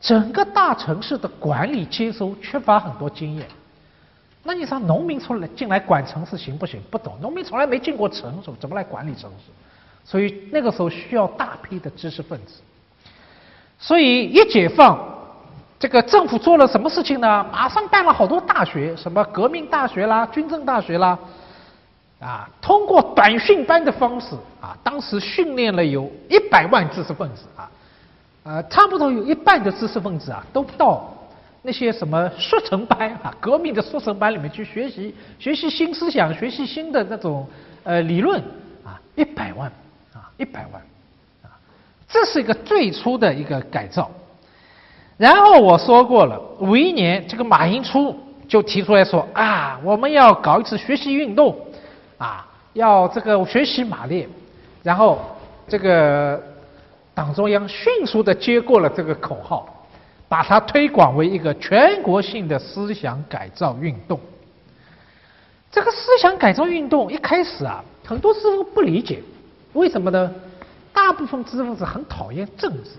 [0.00, 3.46] 整个大城市的管理接收缺乏很多经验。
[4.42, 6.80] 那你说农民出来进来管城市行不行？
[6.90, 9.52] 不懂，农民从来没进过城，怎么来管理城市？
[10.02, 12.62] 所以那个时候需要大批的知识分子。
[13.78, 15.19] 所以一解放。
[15.80, 17.42] 这个政府做了什么事情呢？
[17.50, 21.18] 马上办了好多大学，什么革命大学啦、军政大学啦，
[22.20, 27.70] 啊，通过短训班的方式啊，当时训练了有一百万知识分子啊，
[28.42, 31.10] 呃，差不多有一半的知识分子啊，都到
[31.62, 37.48] 那些什么速成班啊、革命的速成班里面去学习，学习新思想，学习新的那种
[37.84, 38.38] 呃理论
[38.84, 39.72] 啊，一百万
[40.12, 40.82] 啊，一百万
[41.42, 41.48] 啊，
[42.06, 44.10] 这是一个最初的一个改造。
[45.20, 51.54] 然后我说过了，五一年这个马寅初就提出来说啊，我们要搞一次学习运动，
[52.16, 54.26] 啊，要这个学习马列，
[54.82, 55.18] 然后
[55.68, 56.42] 这个
[57.12, 59.86] 党中央迅速的接过了这个口号，
[60.26, 64.18] 把它推广为一个全国性的思想改造运动。
[65.70, 69.22] 这个思想改造运动一开始啊，很多师傅不理解，
[69.74, 70.32] 为什么呢？
[70.94, 72.92] 大部分知识分子很讨厌政治。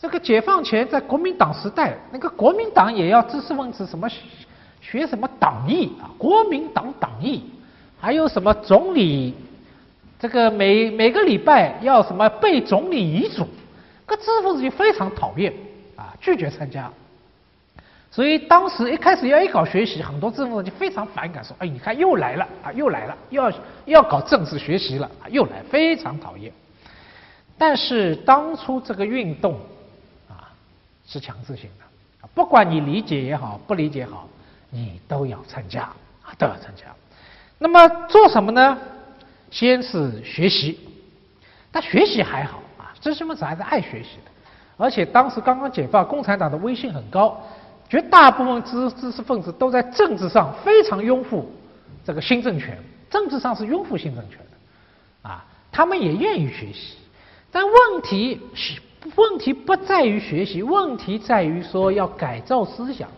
[0.00, 4.08] 这个解放前，在国民党时代，那个国民党也要知识分子什么
[4.80, 7.44] 学什么党义啊，国民党党义，
[8.00, 9.34] 还有什么总理，
[10.18, 13.46] 这个每每个礼拜要什么背总理遗嘱，
[14.06, 15.52] 个知识分子就非常讨厌
[15.96, 16.90] 啊，拒绝参加。
[18.10, 23.52] 所以当时一开始要一搞学习，很多知识分子就非常反感，说：“哎，你看又来了啊，又来了，要
[23.84, 26.50] 要搞政治学习了，又来，非常讨厌。”
[27.58, 29.60] 但是当初这个运动。
[31.12, 34.28] 是强制性的，不管你理解也好，不理解好，
[34.70, 35.82] 你都要参加
[36.22, 36.84] 啊，都要参加。
[37.58, 38.78] 那么做什么呢？
[39.50, 40.78] 先是学习，
[41.72, 44.30] 但学习还好啊，知识分子还是爱学习的。
[44.76, 47.44] 而且当时刚刚解放，共产党的威信很高，
[47.88, 51.50] 绝大部分知知识分子都在政治上非常拥护
[52.04, 52.78] 这个新政权，
[53.10, 56.98] 政治上是拥护新政权的啊，他们也愿意学习，
[57.50, 58.80] 但问题是。
[59.16, 63.08] 问题不在于学习，问题在于说要改造思想。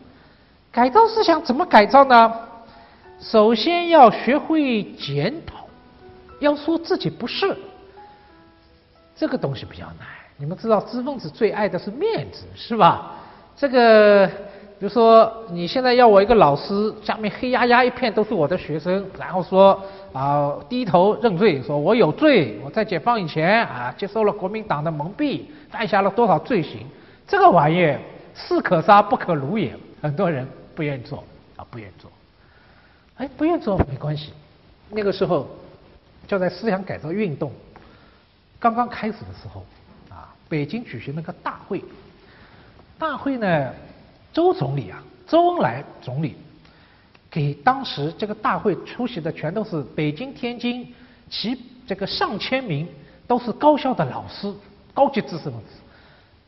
[0.71, 2.33] 改造思想怎么改造呢？
[3.21, 5.67] 首先要学会检讨，
[6.41, 7.57] 要说自己不是。
[9.15, 10.07] 这个东西比较难。
[10.37, 13.13] 你们知道，知识分子最爱的是面子，是吧？
[13.57, 14.31] 这个。
[14.83, 19.81] 就说你现在要我一个老师，下面黑压压一片都是我的学生，然后说
[20.13, 26.85] 啊低头认罪，说我有罪，我在解放以前啊接受了国民党的蒙蔽，犯下了多少罪行，
[27.29, 27.97] 这个玩意
[28.35, 31.23] 士可杀不可辱也，很多人不愿意做。
[31.55, 32.11] 啊不愿意做，
[33.19, 34.33] 哎不愿意做没关系，
[34.91, 35.47] 那个时候
[36.27, 37.53] 就在思想改造运动
[38.59, 39.65] 刚刚开始的时候
[40.11, 41.85] 啊，北京举行了个大会，
[42.99, 43.73] 大会呢。
[44.33, 46.37] 周总理啊，周恩来总理
[47.31, 50.93] 给当时这个大会出席的全都是北京、天津，
[51.31, 52.89] 其这个上千名
[53.27, 54.53] 都是高校的老师、
[54.95, 55.75] 高级知识分子。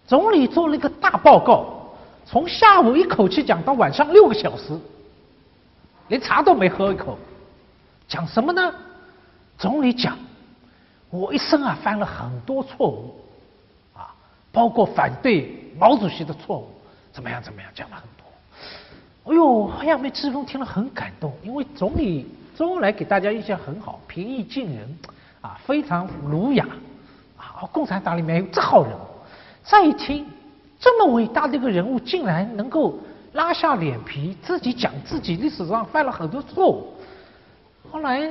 [0.06, 1.88] 总理做了一个大报告，
[2.26, 4.78] 从下午一口气讲到晚上六个小时，
[6.08, 7.18] 连茶都没喝一口。
[8.06, 8.74] 讲什么呢？
[9.56, 10.18] 总理讲，
[11.08, 13.14] 我一生啊犯了很多错误，
[13.94, 14.14] 啊，
[14.52, 16.68] 包括反对毛主席的错误。
[17.14, 17.40] 怎么样？
[17.40, 17.70] 怎么样？
[17.72, 19.30] 讲了很多。
[19.32, 24.98] 哎呦，杨梅之风听了很感动，因为总理周恩来给大家印象很好，平易近人，
[25.40, 26.66] 啊，非常儒雅，
[27.38, 29.00] 啊，共产党里面有这号人物。
[29.62, 30.26] 再一听，
[30.80, 32.98] 这么伟大的一个人物，竟然能够
[33.34, 36.92] 拉下脸皮，自己讲自己历史上犯了很多错误。
[37.92, 38.28] 后来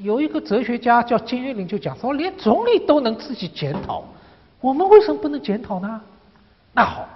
[0.00, 4.04] 有一个哲学家叫金岳霖，就讲说，连总理都能自己检讨，
[4.60, 5.98] 我们为什么不能检讨呢？
[6.74, 7.08] 那好。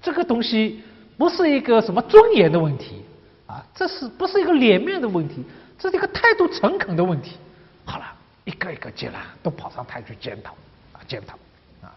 [0.00, 0.82] 这个东西
[1.16, 3.02] 不是一个什么尊严的问题
[3.46, 5.44] 啊，这是不是一个脸面的问题？
[5.78, 7.36] 这是一个态度诚恳的问题。
[7.84, 8.04] 好了，
[8.44, 10.52] 一个一个接了，都跑上台去检讨
[10.92, 11.34] 啊，检讨
[11.82, 11.94] 啊。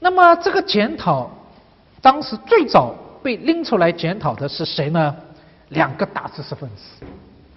[0.00, 1.30] 那么这个检讨，
[2.02, 5.14] 当时最早被拎出来检讨的是谁呢？
[5.70, 7.04] 两个大知识分子，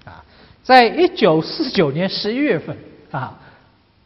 [0.03, 0.23] 啊，
[0.63, 2.75] 在一九四九年十一月份
[3.11, 3.37] 啊，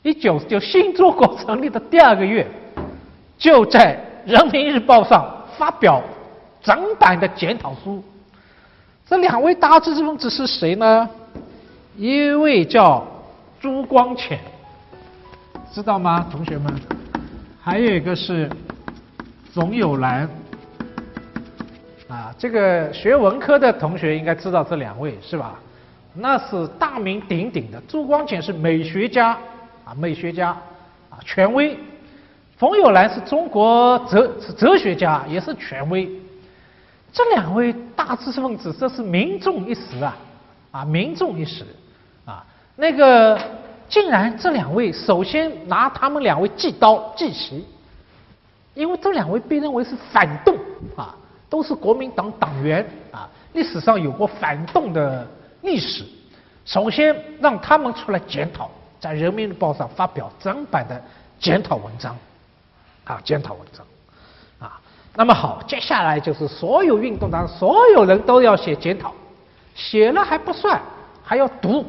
[0.02, 2.46] 一九就新中国成立的第二个月，
[3.38, 3.98] 就在
[4.30, 6.02] 《人民日报》上发表
[6.62, 8.04] 整版的检讨书。
[9.06, 11.10] 这两位大知识分子是谁呢？
[11.98, 13.06] 一位叫
[13.60, 14.40] 朱光潜，
[15.72, 16.74] 知道吗，同学们？
[17.62, 18.50] 还有一个是
[19.54, 20.28] 冯友兰。
[22.08, 25.60] 啊，这个学文科的同学应该知道这两位是吧？
[26.14, 27.82] 那是大名鼎鼎的。
[27.88, 29.38] 朱光潜是美学家，
[29.84, 30.50] 啊，美学家，
[31.10, 31.76] 啊，权威；
[32.58, 36.10] 冯友兰是中国哲哲学家，也是权威。
[37.12, 40.18] 这两位大知识分子，这是名重一时啊，
[40.72, 41.66] 啊，名重一时，
[42.26, 43.40] 啊，那个
[43.88, 47.66] 竟然这两位首先拿他们两位祭刀祭旗，
[48.74, 50.56] 因为这两位被认为是反动
[50.96, 51.16] 啊。
[51.50, 55.24] 都是国民党党员啊，历史上有过反动的
[55.62, 56.04] 历史。
[56.66, 61.00] 首先让他们出来检讨，在《人民日报》上发表整版的
[61.40, 62.18] 检讨文章，
[63.06, 63.86] 啊，检讨文章，
[64.60, 64.80] 啊，
[65.16, 69.14] 那么好，接下来就是所有运动当中所有人都要写检讨，
[69.76, 70.82] 写了还不算，
[71.24, 71.86] 还要读，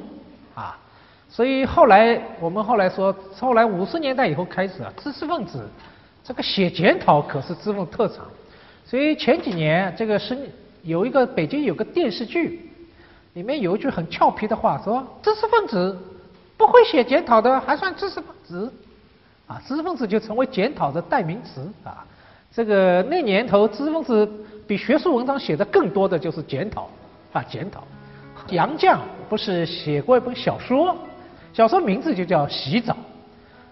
[0.55, 0.77] 啊，
[1.29, 5.69] 所以后来我们后来说，后来五十年代以后开始啊，知识分子
[6.25, 8.25] 这个写检讨可是知识特长。
[8.85, 10.37] 所以前几年，这个是
[10.83, 12.71] 有一个北京有个电视剧，
[13.33, 15.99] 里面有一句很俏皮的话，说知识分子
[16.57, 18.73] 不会写检讨的还算知识分子，
[19.47, 22.05] 啊，知识分子就成为检讨的代名词啊。
[22.53, 24.31] 这个那年头，知识分子
[24.67, 26.89] 比学术文章写的更多的就是检讨
[27.33, 27.83] 啊，检讨。
[28.49, 30.97] 杨绛不是写过一本小说，
[31.53, 32.93] 小说名字就叫《洗澡》，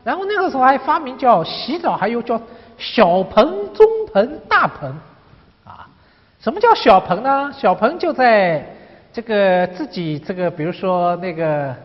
[0.03, 2.41] 然后那个时候还发明叫洗澡，还有叫
[2.79, 4.91] 小盆、中盆、大盆。
[5.65, 5.87] 啊
[6.41, 7.53] 什么叫小盆呢？
[7.57, 8.67] 小盆就在
[9.13, 11.77] 这个自己这个，比如说那个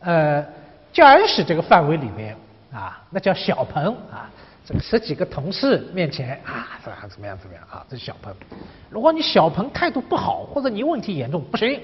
[0.00, 0.44] 呃
[0.92, 2.36] 教研室这个范围里面
[2.74, 4.28] 啊，那叫小盆啊。
[4.66, 7.84] 这个十几个同事面前啊，怎么样怎么样怎么样啊？
[7.88, 8.34] 这是小盆。
[8.88, 11.80] 如果你小盆态度不好，或者你问题严重，不行，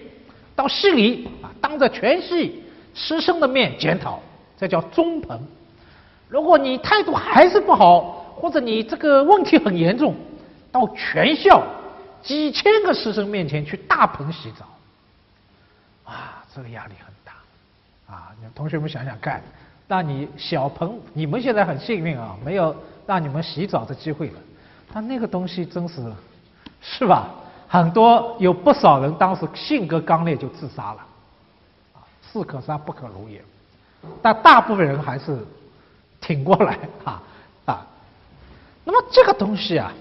[0.57, 4.19] 到系里啊，当着全系师生的面检讨，
[4.57, 5.39] 这叫中盆。
[6.29, 8.01] 如果你态度还是不好，
[8.35, 10.17] 或者你这个问题很严重，
[10.73, 11.63] 到全校。
[12.23, 14.67] 几千个师生面前去大盆洗澡，
[16.05, 19.43] 啊，这个压力很大，啊，同学们想想看，
[19.91, 22.73] 那你小盆，你们现在很幸运啊，没有
[23.09, 24.35] 让你们洗澡的机会了，
[24.95, 26.01] 但那个东西真是，
[26.81, 27.29] 是吧？
[27.67, 31.01] 很多有不少人当时性格刚烈就自杀了，
[31.95, 33.43] 啊，士可杀不可辱也，
[34.23, 35.45] 但大部分人还是
[36.21, 37.21] 挺过来，啊
[37.65, 37.85] 啊，
[38.85, 39.93] 那么这个东西啊。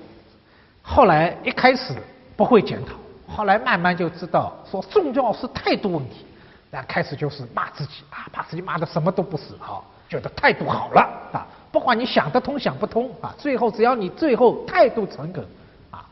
[0.83, 1.95] 后来一开始
[2.37, 2.93] 不会检讨，
[3.35, 6.27] 后来慢慢就知道说重要是态度问题，
[6.71, 11.01] 那开始就是骂自己啊，把自己骂的什么都不是啊，觉得态度好了
[11.33, 15.43] 啊，不管你想得通想不通啊，最后只要你最后态度诚恳
[15.89, 16.07] 啊，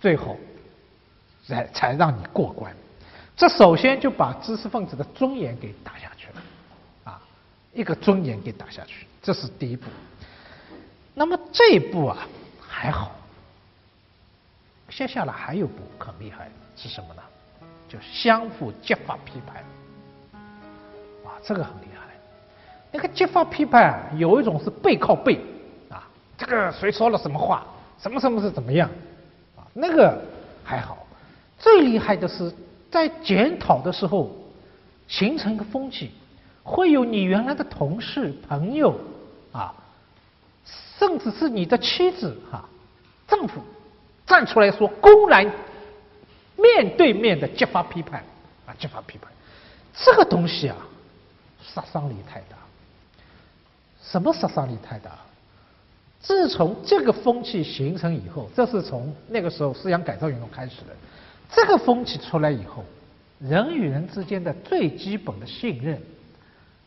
[0.00, 0.36] 最后
[1.46, 2.74] 才才让你过关。
[3.36, 6.42] 这首先就把知识分子的尊严给打下去了
[7.04, 7.22] 啊，
[7.72, 9.86] 一个尊严给打下去，这是第一步。
[11.14, 12.18] 那么这一步啊
[12.60, 13.12] 还好。
[14.90, 17.22] 接下来还有步很厉害是什么呢？
[17.88, 19.64] 就相互揭发批判。
[21.42, 22.06] 这个很厉害。
[22.92, 25.40] 那个揭发批判有一种是背靠背
[25.88, 27.66] 啊，这个谁说了什么话，
[27.98, 28.90] 什么什么是怎么样
[29.56, 29.62] 啊？
[29.74, 30.20] 那个
[30.64, 30.98] 还好。
[31.58, 32.52] 最厉害的是
[32.90, 34.30] 在检讨的时候
[35.06, 36.10] 形成一个风气，
[36.62, 38.98] 会有你原来的同事、朋友
[39.52, 39.74] 啊，
[40.98, 42.68] 甚至是你的妻子哈、
[43.28, 43.60] 丈夫。
[44.26, 45.44] 站出来说，公然
[46.56, 48.22] 面对面的揭发批判
[48.64, 49.28] 啊，揭发批判，
[49.92, 50.76] 这个东西啊，
[51.74, 52.56] 杀伤力太大。
[54.02, 55.10] 什么杀伤力太大？
[56.20, 60.94] 自从这个风气形成以后，这是从那个时候思想改造运动开始的。
[61.50, 62.84] 这个风气出来以后，
[63.38, 66.00] 人与人之间的最基本的信任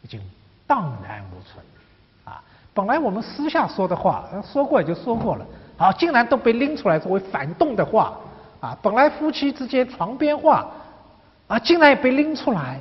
[0.03, 0.21] 已经
[0.67, 1.65] 荡然无存
[2.25, 2.43] 啊。
[2.73, 5.45] 本来我们私下说的话，说过也就说过了。
[5.75, 8.15] 好，竟然都被拎出来作为反动的话，
[8.59, 10.69] 啊，本来夫妻之间床边话，
[11.47, 12.79] 啊，竟然也被拎出来，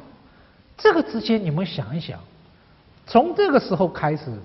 [0.82, 2.18] 这个之间你们想一想，
[3.06, 4.36] 从这个时候开始，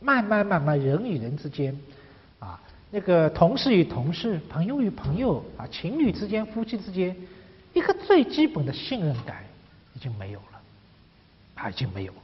[0.00, 1.78] 慢慢慢慢人与人之间，
[2.38, 2.58] 啊，
[2.90, 7.14] 那个同事与同事、朋友与朋友啊，情侣之间、夫妻之间，
[7.74, 9.44] 一个最基本的信任感
[9.92, 10.60] 已经没有了，
[11.56, 12.18] 啊，已经没有了，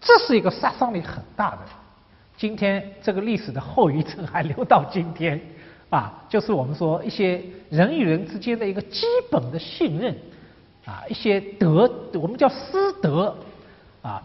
[0.00, 1.58] 这是一个杀伤力很大的。
[2.36, 5.40] 今天这个历史的后遗症还留到今天，
[5.90, 10.16] 啊，就是我们说一些人与人之间的一个基本的信任，
[10.90, 13.32] 啊，一些德，我们叫师德，
[14.02, 14.20] 啊，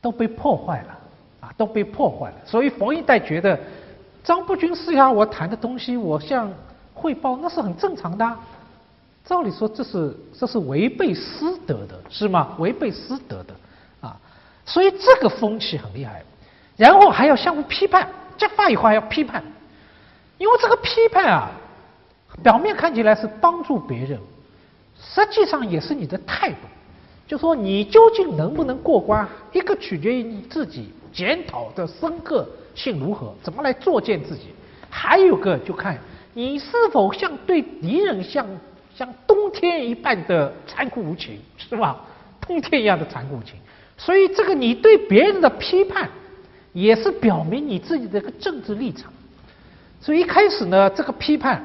[0.00, 0.98] 都被破坏了，
[1.40, 2.36] 啊，都被破坏了。
[2.46, 3.60] 所以冯一代觉得
[4.24, 6.50] 张步军私下我谈的东西，我向
[6.94, 8.34] 汇报，那是很正常的。
[9.26, 12.56] 照理说，这是这是违背师德的，是吗？
[12.58, 13.54] 违背师德的，
[14.00, 14.16] 啊，
[14.64, 16.22] 所以这个风气很厉害。
[16.78, 19.44] 然后还要相互批判，揭发以后还要批判。
[20.38, 21.50] 因为这个批判啊，
[22.42, 24.18] 表面看起来是帮助别人，
[25.02, 26.56] 实际上也是你的态度。
[27.26, 34.46] 就说你究竟能不能过关，一个取决于你自己检讨的深刻性如何，怎么来作践自己；
[34.90, 35.96] 还有个就看
[36.34, 38.44] 你是否像对敌人像
[38.94, 42.00] 像冬天一般的残酷无情，是吧？
[42.40, 43.54] 冬天一样的残酷无情。
[43.96, 46.08] 所以这个你对别人的批判，
[46.72, 49.12] 也是表明你自己的一个政治立场。
[50.00, 51.64] 所以一开始呢，这个批判，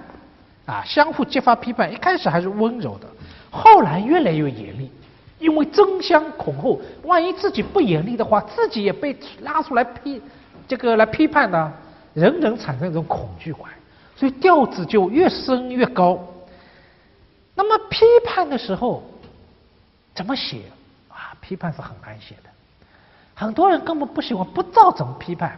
[0.65, 3.07] 啊，相互激发批判，一开始还是温柔的，
[3.55, 4.91] 后来越来越严厉，
[5.39, 10.21] 因为争相恐后，万一自己不严厉的话，自己也被拉出来批，
[10.67, 11.71] 这个来批判呢，
[12.13, 13.63] 人人产生一种恐惧感，
[14.15, 16.19] 所以调子就越升越高。
[17.55, 19.01] 那么批判的时候
[20.13, 20.63] 怎么写
[21.07, 21.31] 啊？
[21.39, 22.49] 批判是很难写的，
[23.33, 25.57] 很多人根本不喜欢，不知道怎么批判。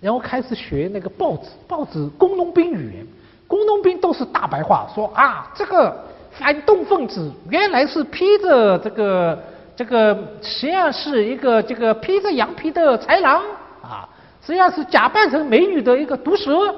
[0.00, 3.06] 然后开始学那个报纸，报纸工农兵语言，
[3.48, 6.04] 工农兵都是大白话，说啊，这个
[6.38, 9.42] 反动分子原来是披着这个
[9.76, 13.42] 这个，实际上是一个这个披着羊皮的豺狼
[13.82, 14.08] 啊，
[14.40, 16.74] 实际上是假扮成美女的一个毒蛇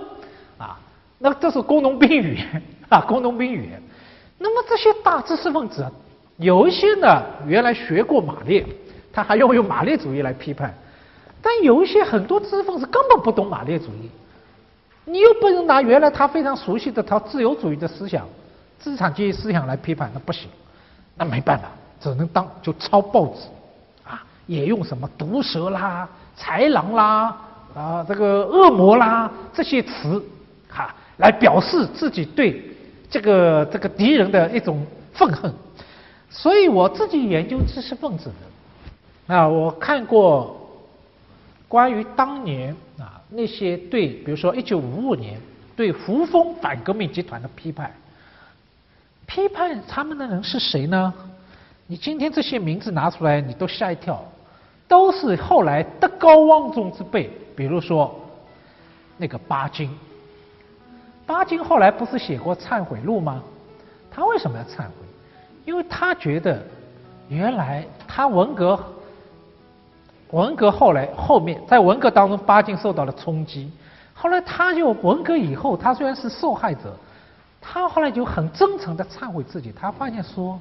[0.56, 0.78] 啊，
[1.18, 3.82] 那这是工农兵语言 啊，工农兵语言。
[4.38, 5.86] 那么这些大知识分子，
[6.38, 8.66] 有一些呢原来学过马列，
[9.12, 10.74] 他还要用马列主义来批判。
[11.42, 14.10] 但有一些很多知识分子根本不懂马列主义，
[15.04, 18.26] 你又不能拿原来他非常熟悉的他自由主义的思想、
[18.80, 20.48] 资产阶级思想来批判，那不行，
[21.16, 21.68] 那没办法，
[22.00, 23.42] 只能当就抄报纸，
[24.02, 27.36] 啊，也用什么毒蛇啦、豺狼啦、
[27.74, 30.20] 啊这个恶魔啦这些词，
[30.68, 32.60] 哈，来表示自己对
[33.08, 35.52] 这个这个敌人的一种愤恨。
[36.28, 38.32] 所以我自己研究知识分子
[39.28, 40.56] 的，啊，我看过。
[41.70, 45.40] 关于当年啊那些对，比如说一九五五年
[45.76, 47.94] 对胡风反革命集团的批判，
[49.30, 51.14] 批判他们的人是谁呢？
[51.86, 54.20] 你今天这些名字拿出来，你都吓一跳，
[54.88, 58.12] 都是后来德高望重之辈，比如说
[59.16, 59.88] 那个巴金。
[61.24, 63.40] 巴金后来不是写过忏悔录吗？
[64.10, 64.94] 他为什么要忏悔？
[65.64, 66.60] 因为他觉得
[67.28, 68.78] 原来他文革。
[70.32, 73.70] 文革后来后面，在文革当中，巴金受到了冲击。
[74.12, 76.96] 后来他就文革以后，他虽然是受害者，
[77.60, 79.72] 他后来就很真诚的忏悔自己。
[79.72, 80.58] 他发现说，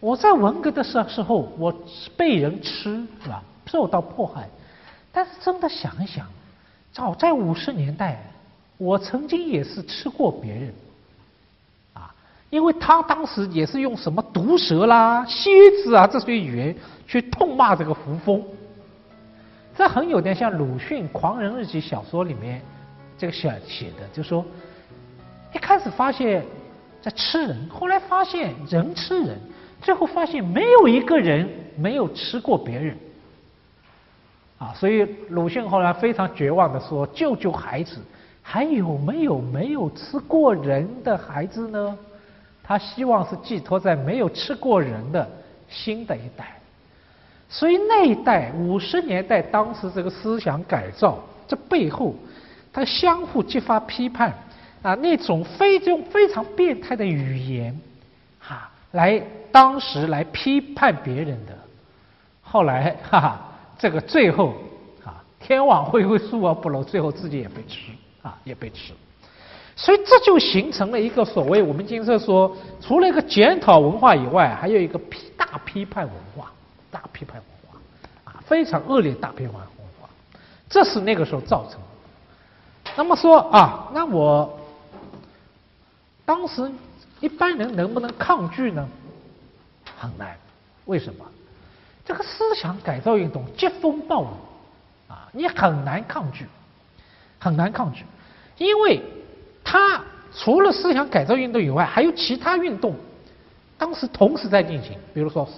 [0.00, 1.74] 我在文革的时时候，我
[2.16, 4.48] 被人吃是吧，受到迫害。
[5.10, 6.26] 但是真的想一想，
[6.92, 8.22] 早在五十年代，
[8.76, 10.74] 我曾经也是吃过别人，
[11.94, 12.14] 啊，
[12.50, 15.50] 因为他当时也是用什么毒蛇啦、蝎
[15.82, 16.76] 子啊这些语言
[17.06, 18.44] 去痛骂这个胡风。
[19.74, 22.60] 这很有点像鲁迅《狂人日记》小说里面
[23.16, 24.44] 这个写写的，就说
[25.56, 26.44] 一开始发现
[27.00, 29.40] 在吃人，后来发现人吃人，
[29.80, 31.48] 最后发现没有一个人
[31.78, 32.94] 没有吃过别人
[34.58, 34.74] 啊！
[34.74, 38.02] 所以鲁迅后来非常绝望的说：“救救孩子，
[38.42, 41.96] 还有没有没有吃过人的孩子呢？”
[42.62, 45.26] 他希望是寄托在没有吃过人的
[45.70, 46.58] 新的一代。
[47.48, 52.14] 所以那一代五十年代，当时这个思想改造，这背后，
[52.74, 54.34] 它相互激发批判
[54.86, 57.76] 啊，那种非用非常变态的语言，
[58.38, 59.20] 哈，来
[59.50, 61.58] 当时来批判别人的，
[62.40, 63.40] 后来哈哈，
[63.76, 64.54] 这个最后
[65.04, 67.90] 啊，天网恢恢，疏而不漏，最后自己也被吃
[68.22, 68.92] 啊，也被吃，
[69.74, 76.52] 所以这就形成了一个所谓我们今天说，除了一个检讨文化以外，还有一个批大批判文化。
[76.92, 77.78] 大批判文化
[78.24, 79.62] 啊，非常恶劣大批判文
[80.00, 80.08] 化，
[80.70, 82.92] 这是那个时候造成的。
[82.96, 84.55] 那么说啊，那我
[86.26, 86.70] 当时
[87.20, 88.86] 一般人能不能抗拒呢？
[89.98, 90.36] 很难。
[90.84, 91.24] 为什么？
[92.04, 94.26] 这个思想改造运动疾风暴雨
[95.08, 96.44] 啊，你很难抗拒，
[97.38, 98.04] 很难抗拒，
[98.58, 99.00] 因为
[99.64, 100.04] 它
[100.34, 102.94] 除了思想改造运动以外，还有其他运动，
[103.78, 105.48] 当时同时在进行，比如说。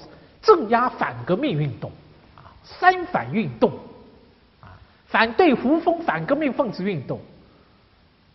[0.41, 1.91] 镇压反革命运动，
[2.37, 3.73] 啊，三反运动，
[4.61, 4.71] 啊，
[5.09, 7.21] 反对胡风反革命分子运动，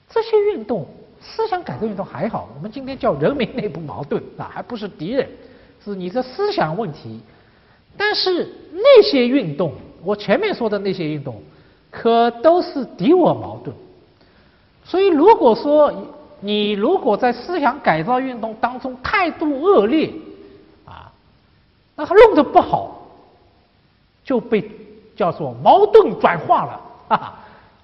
[0.09, 0.85] 这些运动
[1.23, 5.27] 思想改革运动还好，我们今天叫人民内部矛盾啊，还不是敌人，
[5.83, 7.21] 是你的思想问题。
[7.97, 9.71] 但是那些运动，
[10.03, 11.41] 我前面说的那些运动，
[11.89, 13.75] 可都是敌我矛盾。
[14.83, 15.93] 所以如果说
[16.41, 20.11] 你如果在思想改造运动当中态度恶劣
[20.85, 21.09] 啊，
[21.95, 23.07] 那他弄得不好，
[24.25, 24.69] 就被
[25.15, 27.39] 叫做矛盾转化了啊，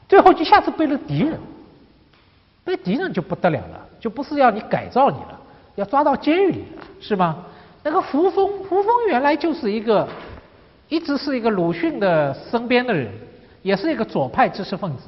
[0.09, 1.39] 最后一下子变成敌人。
[2.69, 5.39] 被敌人就不得了了，就不是要你改造你了，
[5.73, 7.43] 要抓到监狱里了，是吗？
[7.81, 10.07] 那个胡风，胡风原来就是一个，
[10.87, 13.11] 一直是一个鲁迅的身边的人，
[13.63, 15.07] 也是一个左派知识分子，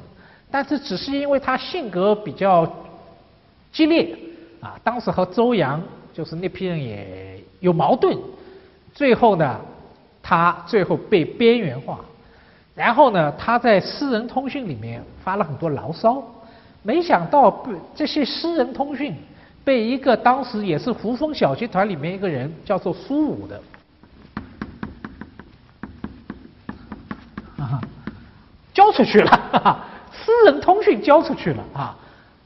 [0.50, 2.66] 但是只是因为他性格比较
[3.70, 4.12] 激烈
[4.60, 5.80] 啊，当时和周扬
[6.12, 8.18] 就是那批人也有矛盾，
[8.92, 9.60] 最后呢，
[10.20, 12.00] 他最后被边缘化，
[12.74, 16.20] 然后呢，他在私人通讯里面发了很多牢骚。
[16.82, 19.14] 没想到被这些私人通讯
[19.64, 23.62] 被一个当时也是胡风小集团里面一个人叫做苏武的
[27.56, 27.80] 啊
[28.74, 31.96] 交出去了， 私人通讯交出去了啊，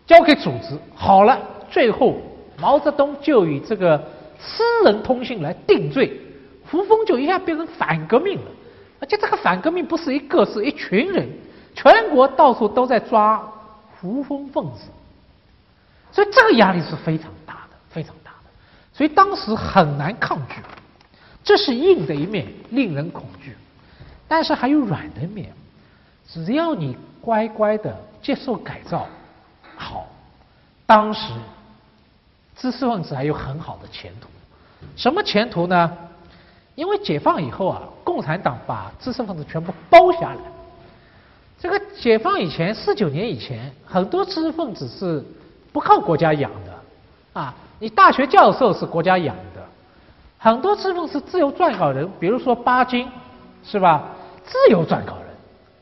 [0.07, 1.39] 交给组织好了，
[1.71, 2.17] 最后
[2.59, 3.97] 毛泽东就以这个
[4.39, 6.21] 私人通讯来定罪，
[6.71, 8.51] 胡风就一下变成反革命了，
[9.01, 11.27] 而且这个反革命不是一个，是一群人，
[11.75, 13.43] 全国到处都在抓。
[14.07, 14.89] 胡风分子，
[16.13, 18.51] 所以这个压力是非常大的，非常大的，
[18.93, 20.55] 所以当时很难抗拒。
[21.43, 23.57] 这是硬的一面，令人恐惧，
[24.27, 25.53] 但是还有软的一面。
[26.29, 29.07] 只要你乖乖的接受改造，
[29.77, 30.07] 好，
[30.87, 31.33] 当时
[32.57, 34.29] 知识分子还有很好的前途。
[34.97, 35.97] 什么前途呢？
[36.75, 40.37] 因为解放以后啊，共产党把知识分子全部包下来。
[41.59, 45.25] 这个解放以前，四九年以前，很多知识分子是
[45.73, 49.63] 不靠国家养的，啊，你大学教授是国家养的，
[50.39, 53.09] 很多知识分子是自由撰稿人，比如说巴金，
[53.65, 54.05] 是吧？
[54.45, 55.35] 自由撰稿人，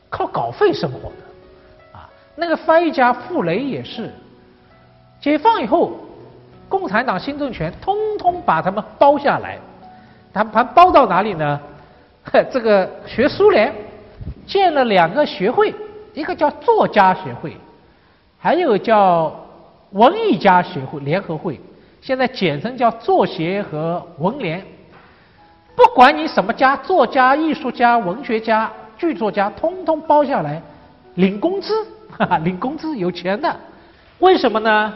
[0.09, 4.11] 靠稿费生活的，啊，那个翻译家傅雷也是。
[5.21, 5.99] 解放以后，
[6.69, 9.59] 共产党新政权通通把他们包下来，
[10.33, 11.59] 他们包到哪里呢？
[12.49, 13.73] 这个学苏联。
[14.45, 15.73] 建了两个学会，
[16.13, 17.57] 一个叫作家学会，
[18.37, 19.33] 还有叫
[19.91, 21.59] 文艺家学会联合会，
[22.01, 24.63] 现在简称叫作协和文联。
[25.75, 30.61] 不管你什么家，作家、艺术家、文学家、剧作家，通通包下来，
[31.15, 31.73] 领工资，
[32.17, 33.53] 哈哈，领工资，有钱的。
[34.19, 34.93] 为什么呢？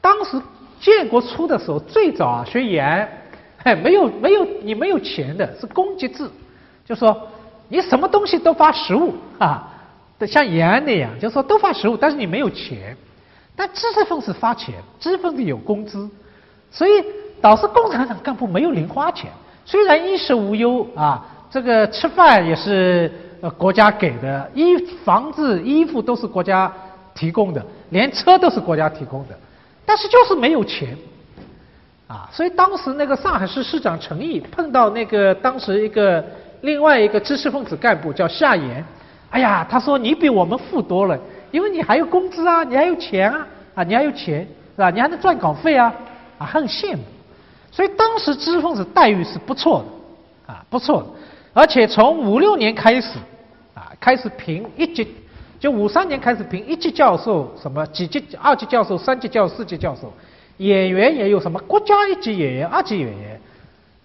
[0.00, 0.40] 当时
[0.80, 3.08] 建国初的时候，最早啊学研，
[3.64, 6.30] 哎，没有没有你没有钱的，是公给制，
[6.86, 7.28] 就说。
[7.68, 9.68] 你什么东西都发实物 啊，
[10.26, 12.96] 像延安那样，就说都发实物，但是你没有钱。
[13.54, 16.08] 但知识分子发钱，知识分子有工资，
[16.70, 17.04] 所以
[17.40, 19.30] 导致共产党干部没有零花钱。
[19.64, 23.10] 虽然衣食无忧啊，这个吃饭也是
[23.56, 26.72] 国家给的，衣房子衣服都是国家
[27.14, 29.36] 提供的，连车都是国家提供的，
[29.84, 30.96] 但是就是没有钱
[32.06, 32.28] 啊。
[32.32, 36.24] 所以当时那个上海市市长陈毅碰到那个当时一个。
[36.62, 38.84] 另外一个知识分子干部叫夏言，
[39.30, 41.18] 哎呀，他说你比我们富多了，
[41.50, 44.40] 因为你还有工资啊，你还有钱啊，啊，你还有钱
[44.74, 44.90] 是吧？
[44.90, 45.92] 你还能赚稿费啊，
[46.38, 47.02] 啊，很羡慕。
[47.70, 49.84] 所以当时知识分子待遇是不错
[50.46, 51.06] 的，啊，不错的。
[51.52, 53.18] 而且从五六年开始，
[53.74, 55.06] 啊，开始评一级，
[55.60, 60.12] 就五三年开始评一级教授，什么几级、二级教授、三级教授、四级教授，
[60.56, 63.40] 演员也有什么国家一级演员、二级演员。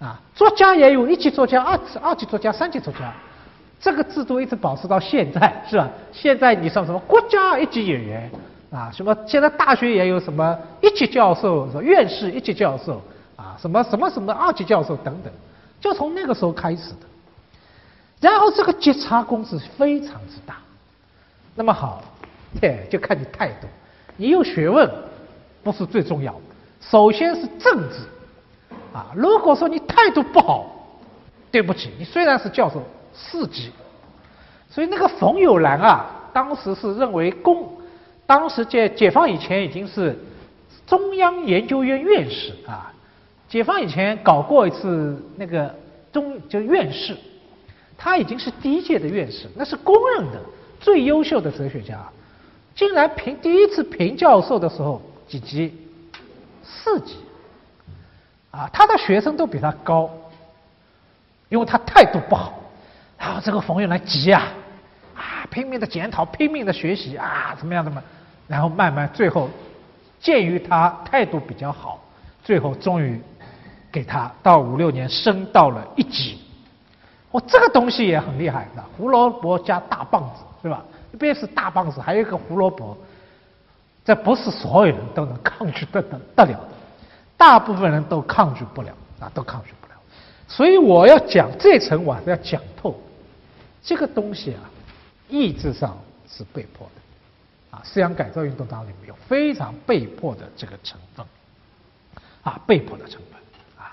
[0.04, 3.14] 啊，作家也有一级作家、二级二级作家、三级作家，
[3.80, 5.90] 这个制度一直保持到现在， 是吧？
[6.12, 8.30] 现在你上什么国家一级演员
[8.70, 8.92] 啊？
[8.92, 13.02] 什么现在大学也有什么一级教授、什么院士一级教授
[13.38, 13.56] 啊？
[13.58, 15.32] 什么什么什么二级教授等等，
[15.80, 17.08] 就从那个时候开始的。
[18.20, 20.58] 然后这个阶差工资非常之大。
[21.56, 22.04] 那么好，
[22.60, 23.68] 对，就看你态度。
[24.18, 24.90] 你有学问
[25.64, 26.40] 不是最重要的，
[26.82, 28.00] 首先是政治。
[28.94, 31.00] 啊，如果说你态度不好，
[31.52, 33.72] 对不起，你虽然是教授四级，
[34.70, 37.72] 所以那个冯友兰啊，当时是认为公，
[38.28, 40.16] 当时解解放以前已经是
[40.86, 42.94] 中央研究院院士啊，
[43.50, 45.74] 解放以前搞过一次那个
[46.12, 47.18] 中就院士，
[47.98, 50.40] 他已经是第一届的院士，那是公认的
[50.80, 52.00] 最优秀的哲学家，
[52.76, 55.74] 竟然评第一次评教授的时候几级？
[56.64, 57.16] 四级。
[58.54, 60.08] 啊，他的学生都比他高，
[61.50, 62.54] 因为他态度不好。
[63.18, 64.44] 然后这个冯友兰急啊，
[65.16, 68.00] 啊，拼命的检讨，拼命的学习啊，怎么样怎么，
[68.48, 69.50] 然后慢慢最后
[70.20, 72.00] 鉴于他态度比较好，
[72.44, 73.20] 最后终于
[73.92, 76.40] 给他到五六年升到了一级。
[77.32, 80.84] 哦，这个东西也很厉害的，胡萝卜加大棒子，是吧？
[81.12, 82.96] 一边是大棒子，还有一个胡萝卜，
[84.06, 86.73] 这不是所有人都能抗拒得得得了的，
[87.44, 89.94] 大部分人都抗拒不了啊，都抗拒不了。
[90.48, 92.98] 所以我要讲这层，我还是要讲透。
[93.84, 94.62] 这个东西啊，
[95.28, 101.26] 意志上是被迫的，啊，思想改造运动当中有非常被迫的这个成分，
[102.44, 103.42] 啊，被迫的成分，
[103.78, 103.92] 啊，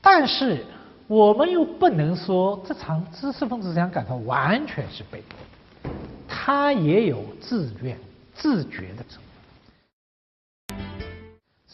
[0.00, 0.66] 但是
[1.06, 5.38] 我们又不能说这场知识分子思想改造完全是被迫
[5.84, 5.96] 的，
[6.26, 7.96] 它也有自愿、
[8.34, 9.27] 自觉的成分。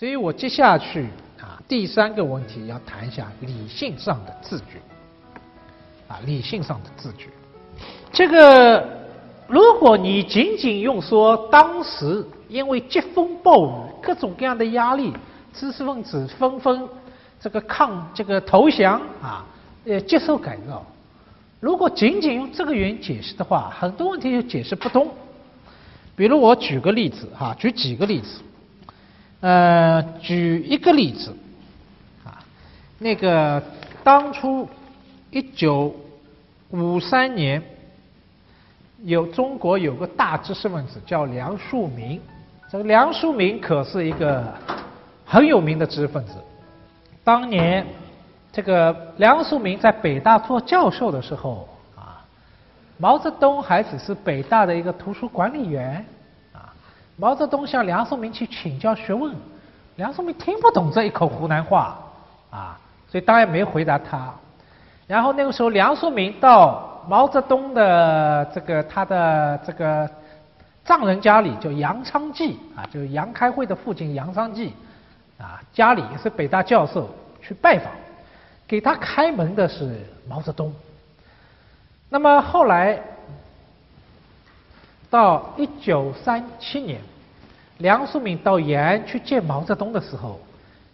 [0.04, 1.08] 所以我接下去
[1.40, 4.78] 啊，第三个问题要谈一下理性上的自觉。
[6.06, 7.30] 啊，理性上的自觉，
[8.12, 8.86] 这个
[9.48, 15.10] 如果你仅仅用说当时因为疾风暴雨各种各样的压力，
[15.54, 16.86] 知识分子纷纷
[17.40, 19.42] 这个抗这个投降啊，
[19.86, 20.84] 呃接受改造，
[21.60, 25.08] 如果仅仅用这个原因解释的话，很多问题就解释不通。
[26.14, 28.42] 比如我举个例子哈，举几个例子，
[29.44, 31.36] 呃，举一个例子
[32.24, 32.40] 啊，
[32.98, 33.62] 那个
[34.02, 34.66] 当初。
[35.30, 35.92] 一九
[36.70, 37.60] 五三年，
[39.02, 42.20] 有中国有个大知识分子叫梁漱溟。
[42.70, 44.44] 这个梁漱溟可是一个
[45.26, 46.34] 很有名的知识分子。
[47.24, 47.84] 当年
[48.52, 52.22] 这个梁漱溟在北大做教授的时候啊，
[52.96, 56.06] 毛泽东还只是北大的一个图书管理员。
[57.16, 59.34] 毛泽东向梁漱溟去请教学问，
[59.96, 61.96] 梁漱溟听不懂这一口湖南话
[62.50, 64.32] 啊，所以当然没回答他。
[65.06, 70.08] 然后那个时候，梁漱溟到毛泽东的这个他的这个
[70.84, 74.72] 丈人家里，叫杨昌济啊，就是杨开慧的父亲杨昌济
[75.38, 77.08] 啊，家里也是北大教授
[77.40, 77.92] 去拜访，
[78.66, 80.72] 给他开门的是毛泽东。
[82.08, 82.98] 那么后来
[85.14, 87.00] 到一九三七年，
[87.78, 90.40] 梁漱溟到延安去见毛泽东的时候，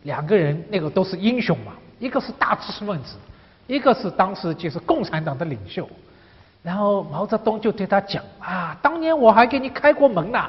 [0.02, 3.16] 两个人那个都是英雄嘛，一个是大知识分子。
[3.66, 5.88] 一个是当时就是共产党的领袖，
[6.62, 10.44] 然后毛泽东就对他讲啊，当年我还给你开过门呢。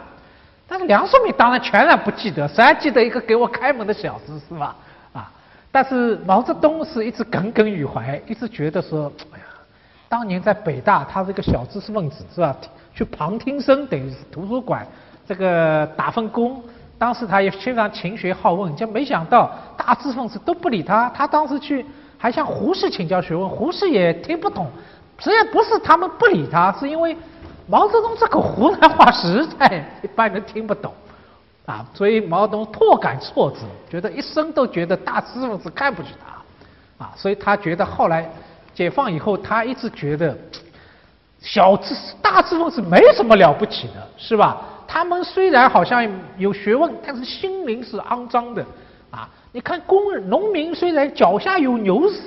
[0.67, 4.75] 但是梁漱溟当然全然不记得，谁还记得一个给我开门的小子是吧？
[5.13, 5.31] 啊，
[5.71, 9.45] 但是毛泽东是一直耿耿于怀，一直觉得说，哎呀，
[10.09, 12.53] 当年在北大他是一个小知识分子是吧？
[13.01, 14.85] 去旁听生等于是图书馆
[15.27, 16.61] 这个打份工，
[16.99, 21.83] 当时他也非常勤学好问，就没想到大知识分子都不理他，他当时去。
[22.19, 24.67] 还向胡适请教学问，胡适也听不懂。
[25.17, 27.17] 实际上不是他们不理他，是因为
[27.65, 30.93] 毛泽东这口湖南话实在 一般人听不懂
[31.65, 31.83] 啊。
[31.95, 37.11] 所以毛泽东颇感挫折，觉得一生都觉得大知识分子看不起他啊。
[37.15, 38.29] 所以他觉得后来
[38.75, 40.37] 解放以后，他一直觉得
[41.41, 44.61] 小知识大知识分子没什么了不起的，是吧？
[44.87, 48.65] 他们虽然好像有学问，但是心灵是肮脏的
[49.09, 49.27] 啊。
[49.51, 52.21] 你看，工人、农民虽然脚下有牛屎，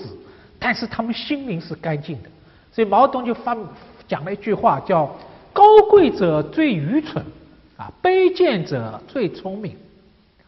[0.59, 2.29] 但是他们心灵是干净的。
[2.73, 3.57] 所以毛泽东就发
[4.09, 5.11] 讲了一句话，叫
[5.53, 7.25] “高贵者最愚蠢，
[7.77, 9.77] 啊，卑贱者最聪明”，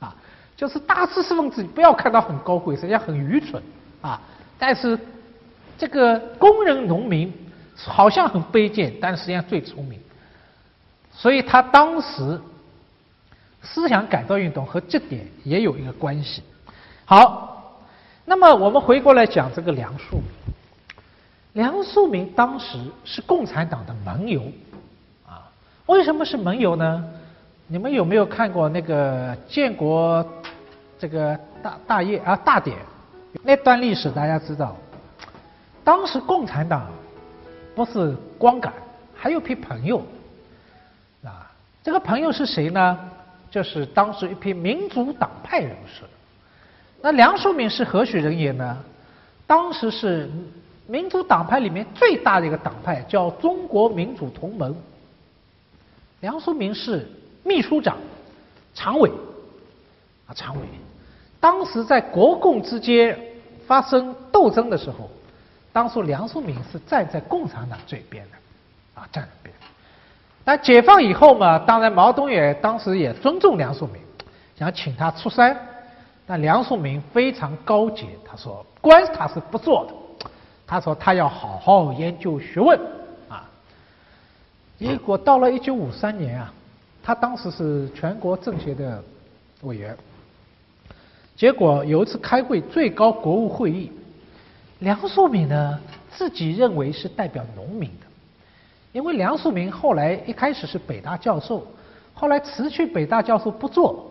[0.01, 0.15] 啊，
[0.57, 3.63] 就是大知识分子不要看到很高贵，实际上很愚蠢，
[4.01, 4.21] 啊，
[4.59, 4.99] 但是
[5.79, 7.33] 这个工人、农民
[7.77, 10.01] 好像很卑贱，但实际上最聪明。
[11.13, 12.41] 所以他当时
[13.63, 16.43] 思想改造运动和这点也有一个关系。
[17.05, 17.81] 好，
[18.25, 20.53] 那么我们回过来讲这个梁漱溟。
[21.53, 24.43] 梁漱溟当时是共产党的盟友，
[25.27, 25.49] 啊，
[25.87, 27.05] 为什么是盟友呢？
[27.67, 30.25] 你们有没有看过那个建国
[30.99, 32.77] 这个大大业啊大典？
[33.43, 34.77] 那段历史大家知道，
[35.83, 36.87] 当时共产党
[37.77, 38.73] 不是光杆，
[39.15, 39.99] 还有批朋友，
[41.23, 41.53] 啊，
[41.85, 42.99] 这个朋友是谁呢？
[43.51, 46.03] 就是当时一批民主党派人士。
[47.03, 48.79] 那梁漱溟是何许人也呢？
[49.47, 50.31] 当时是
[50.87, 54.75] 民主党派里面最大的一个党派，叫中国民主同盟。
[56.21, 57.07] 梁漱溟是
[57.45, 57.99] 秘书长、
[58.75, 59.11] 常委
[60.27, 60.63] 啊，常委。
[61.39, 63.19] 当时在国共之间
[63.67, 65.11] 发生斗争的时候，
[65.77, 68.37] 当初梁漱溟是站在共产党这边的
[68.99, 69.55] 啊，站这边。
[70.43, 73.99] 那解放以后嘛，当然毛泽东也当时也尊重梁漱溟，
[74.59, 75.55] 想请他出山。
[76.27, 80.29] 但梁漱溟非常高洁，他说官他是不做的，
[80.67, 82.81] 他说他要好好研究学问
[83.29, 83.47] 啊。
[84.79, 86.51] 结果到了一九五三年啊，
[87.03, 89.05] 他当时是全国政协的
[89.61, 89.95] 委员。
[91.37, 93.93] 结果有一次开会，最高国务会议，
[94.81, 98.07] 梁漱溟呢自己认为是代表农民的，
[98.93, 101.67] 因为梁漱溟后来一开始是北大教授，
[102.15, 104.05] 后来辞去北大教授不做，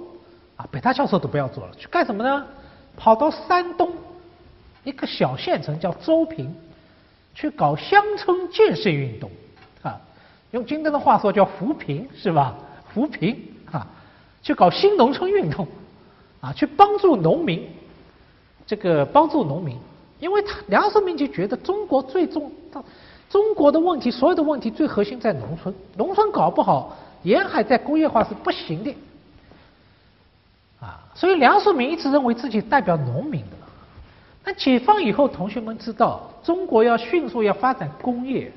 [0.55, 2.45] 啊，北大教授都不要做了，去干什么呢？
[2.97, 3.91] 跑到山东
[4.83, 6.55] 一个小县城叫周平，
[7.33, 9.29] 去搞乡村建设运动，
[9.81, 9.99] 啊，
[10.51, 12.55] 用今天的话说叫扶贫是吧？
[12.93, 13.85] 扶贫啊，
[14.41, 15.67] 去搞新农村运动。
[16.41, 17.67] 啊，去帮助农民，
[18.67, 19.79] 这个帮助农民，
[20.19, 22.51] 因为他梁漱溟就觉得中国最重，
[23.29, 28.95] 中国的问题，所有的问题最核心在农村，农村搞不好，沿海再工业化是不行的。
[30.79, 33.57] 啊，所以梁漱溟一直认为自己代表农民的。
[34.43, 38.51] 那解放以后，同学们知道，中国要迅速要发展工业，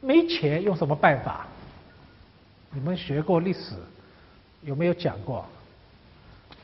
[0.00, 1.46] 没钱用什么办法？
[2.70, 3.74] 你们学过历史，
[4.62, 5.44] 有没有讲过？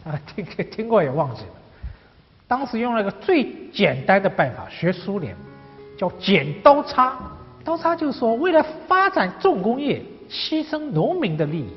[0.05, 1.49] 啊，听听过也忘记了。
[2.49, 5.37] 当时用了个最简单的办法，学苏联，
[5.97, 7.17] 叫剪刀差。
[7.63, 11.69] 刀差就是说，为了发展重工业，牺牲农民的利益，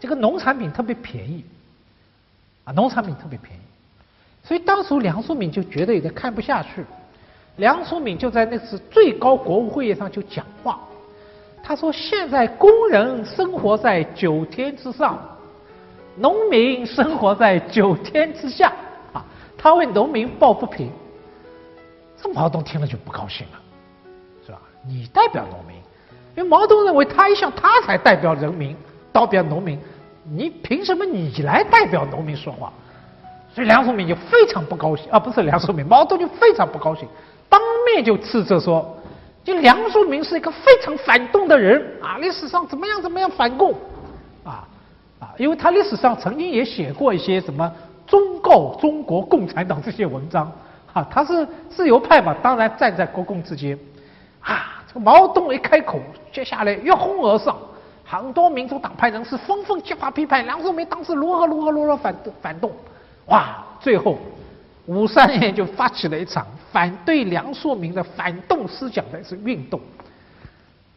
[0.00, 1.44] 这个农产品特别便宜，
[2.64, 3.60] 啊，农产品特别便宜。
[4.42, 6.82] 所以当时梁漱溟就觉得有点看不下去，
[7.56, 10.80] 梁漱溟就在那次最高国务会议上就讲话，
[11.62, 15.18] 他说：“现在工人生活在九天之上。”
[16.16, 18.72] 农民生活在九天之下，
[19.58, 20.90] 他为农民抱不平。
[22.16, 23.58] 这毛泽东听了就不高兴了，
[24.46, 24.58] 是吧？
[24.86, 25.76] 你代表农民，
[26.36, 28.76] 因为毛泽东认为他一向他才代表人民，
[29.12, 29.78] 代表农民，
[30.24, 32.72] 你凭什么你来代表农民说话？
[33.54, 37.08] 所以梁漱溟就非常不高兴啊，不是梁漱溟，毛泽东就非常不高兴，
[37.48, 38.96] 当面就斥责说，
[39.44, 43.72] 就梁漱溟是一个非常反动的人啊，历史上怎么样怎么样反共
[44.44, 44.66] 啊。
[45.20, 47.72] 啊，因为他历史上曾经也写过一些什么
[48.08, 50.50] 忠告中国共产党这些文章，
[50.92, 53.78] 啊，他是自由派嘛，当然站在国共之间，
[54.40, 56.00] 啊，这个毛泽东一开口，
[56.32, 57.56] 接下来一哄而上，
[58.04, 62.72] 很多民主党派人士纷纷揭发批判梁漱溟当时如何如何如何反反动，
[63.26, 64.16] 哇，最后
[64.86, 69.78] 五三年就发起了一场反对梁漱溟的反动思想的是运动，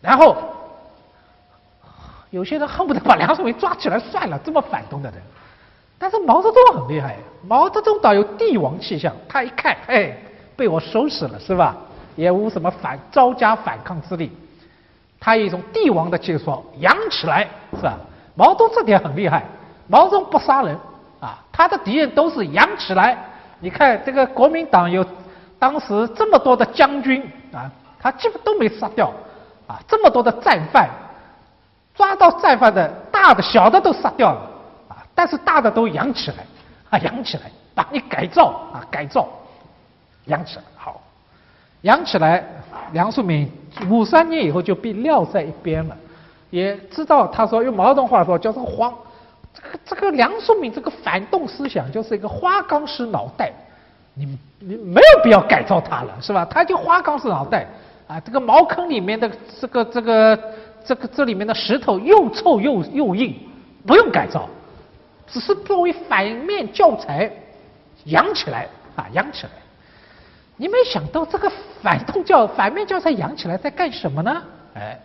[0.01, 0.35] 然后。
[2.31, 5.21] 有些人恨不得把梁漱溟抓起来算了，这么反动的人。
[6.01, 7.15] 但是毛泽东很厉害，
[7.47, 9.13] 毛泽东倒有帝王气象。
[9.29, 10.11] 他一看，哎，
[10.55, 11.77] 被我收拾了，是吧？
[12.15, 14.31] 也无什么反招架反抗之力。
[15.19, 17.99] 他有一种帝王的气说，扬起来，是吧？
[18.33, 19.45] 毛泽东这点很厉害。
[19.87, 20.75] 毛泽东不杀人
[21.19, 23.15] 啊，他的敌人都是扬起来。
[23.59, 25.05] 你看这个国民党有
[25.59, 27.21] 当时这么多的将军
[27.53, 29.13] 啊，他基本都没杀掉
[29.67, 30.89] 啊，这么多的战犯。
[31.93, 34.50] 抓到战犯的大的小的都杀掉了，
[35.21, 36.37] 但是大的都养起来
[36.89, 37.43] 啊，养起来
[37.75, 39.29] 把你改造啊，改造
[40.25, 40.99] 养起来好，
[41.81, 42.43] 养起来。
[42.91, 43.47] 梁漱溟
[43.87, 45.95] 五三年以后就被撂在一边了，
[46.49, 48.91] 也知道他说用毛泽东话说叫做荒，
[49.53, 53.53] 这个这个梁漱溟这个反动思想就是一个花岗石脑袋，
[54.15, 54.25] 你
[54.57, 56.43] 你没有必要改造他了是吧？
[56.45, 57.67] 他就花岗石脑袋
[58.07, 60.39] 啊，这个茅坑里面的这个这个。
[60.83, 63.35] 这个这里面的石头又臭又又硬，
[63.85, 64.49] 不用改造，
[65.31, 67.31] 只是作为反面教材
[68.05, 69.51] 养起来啊，养起来。
[70.57, 71.51] 你没想到这个
[71.81, 74.43] 反动教反面教材养起来在干什么呢？
[74.75, 74.99] 哎，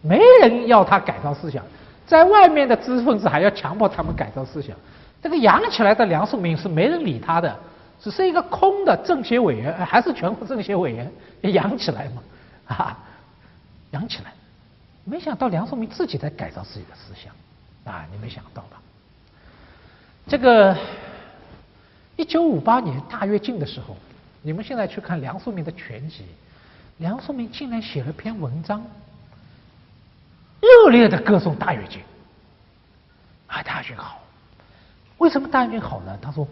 [0.00, 1.62] 没人要他改造思想，
[2.06, 4.74] 在外面的知识分子还要强迫他们改造思想。
[5.20, 7.54] 这个养起来的梁漱溟是没人理他的，
[8.00, 12.22] 只是一个空的政协委员，还是全国政协委员养起来嘛，
[12.68, 12.98] 啊，
[13.90, 14.32] 养起来。
[15.04, 18.80] 没想到梁漱溟自己在改造自己的思想，啊，你没想到吧？
[20.28, 20.76] 这个
[22.16, 23.96] 一九五八年大跃进的时候，
[24.42, 26.24] 你们现在去看梁漱溟的全集，
[26.98, 28.84] 梁漱溟竟然写了篇文章，
[30.60, 32.02] 热烈的歌颂大跃进，
[33.46, 34.20] 啊，大跃进好，
[35.16, 36.18] 为什么大跃进好呢？
[36.20, 36.46] 他说，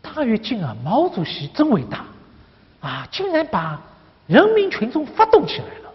[0.00, 2.04] 大跃进啊，毛主席真伟大，
[2.80, 3.80] 啊，竟然把
[4.28, 5.90] 人民群众发动起来了。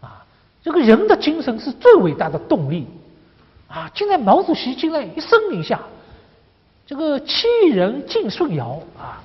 [0.00, 0.26] 啊
[0.64, 2.88] 这个人的精神是最伟大的动力，
[3.68, 3.88] 啊！
[3.94, 5.80] 竟然毛主席竟然一声令下，
[6.86, 9.20] 这个气人进顺尧啊，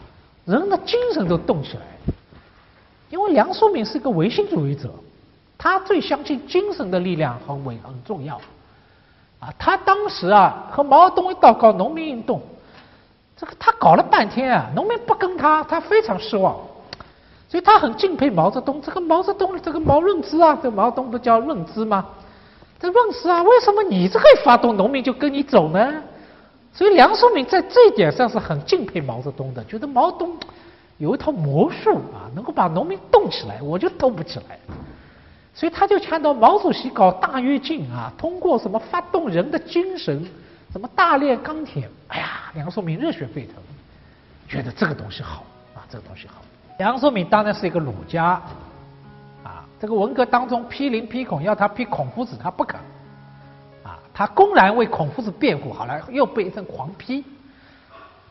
[0.45, 1.84] 人的精神都动起来。
[3.09, 4.89] 因为梁漱溟是一个唯心主义者，
[5.57, 8.39] 他最相信精神的力量很伟很重要，
[9.39, 9.53] 啊！
[9.59, 12.41] 他当时啊和毛泽东一道搞农民运动，
[13.36, 16.57] 这个他搞了半天啊，农民不跟他，他非常失望。
[17.49, 22.05] 所以他很敬佩毛泽东，这个毛泽东的这个毛润之啊，这毛泽东不叫润之吗？
[22.80, 26.01] 这润之啊，为什么你这个发动，农民就跟你走呢？
[26.74, 30.38] 所以梁漱溟在这一点上是很敬佩毛泽东的，觉得毛泽东
[30.98, 34.58] 有一套魔术啊，能够把农民动起来，我就动不起来。
[35.54, 40.26] 所以他就看到毛主席搞大跃进啊，通过什么发动人的精神，
[40.72, 43.56] 什么大炼钢铁，哎呀，梁漱溟热血沸腾，
[44.48, 45.44] 觉得这个东西好
[45.76, 46.36] 啊，这个东西好。
[46.80, 48.42] 梁漱溟当然是一个儒家，
[49.44, 52.80] 啊，这个文革当中批林批孔，要他批孔夫子，他不肯。
[54.14, 57.24] 他公然为孔夫子辩护，好了，又被一阵狂批。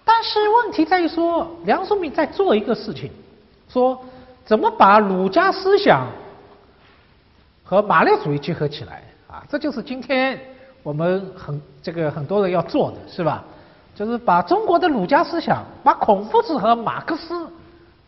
[0.05, 3.11] 但是问题在于说，梁漱溟在做一个事情，
[3.69, 3.99] 说
[4.45, 6.07] 怎么把儒家思想
[7.63, 9.45] 和马列主义结合起来啊？
[9.49, 10.39] 这就是今天
[10.83, 13.45] 我们很这个很多人要做的是吧？
[13.95, 17.49] 就是把中国的儒家思想，把孔夫子和马克思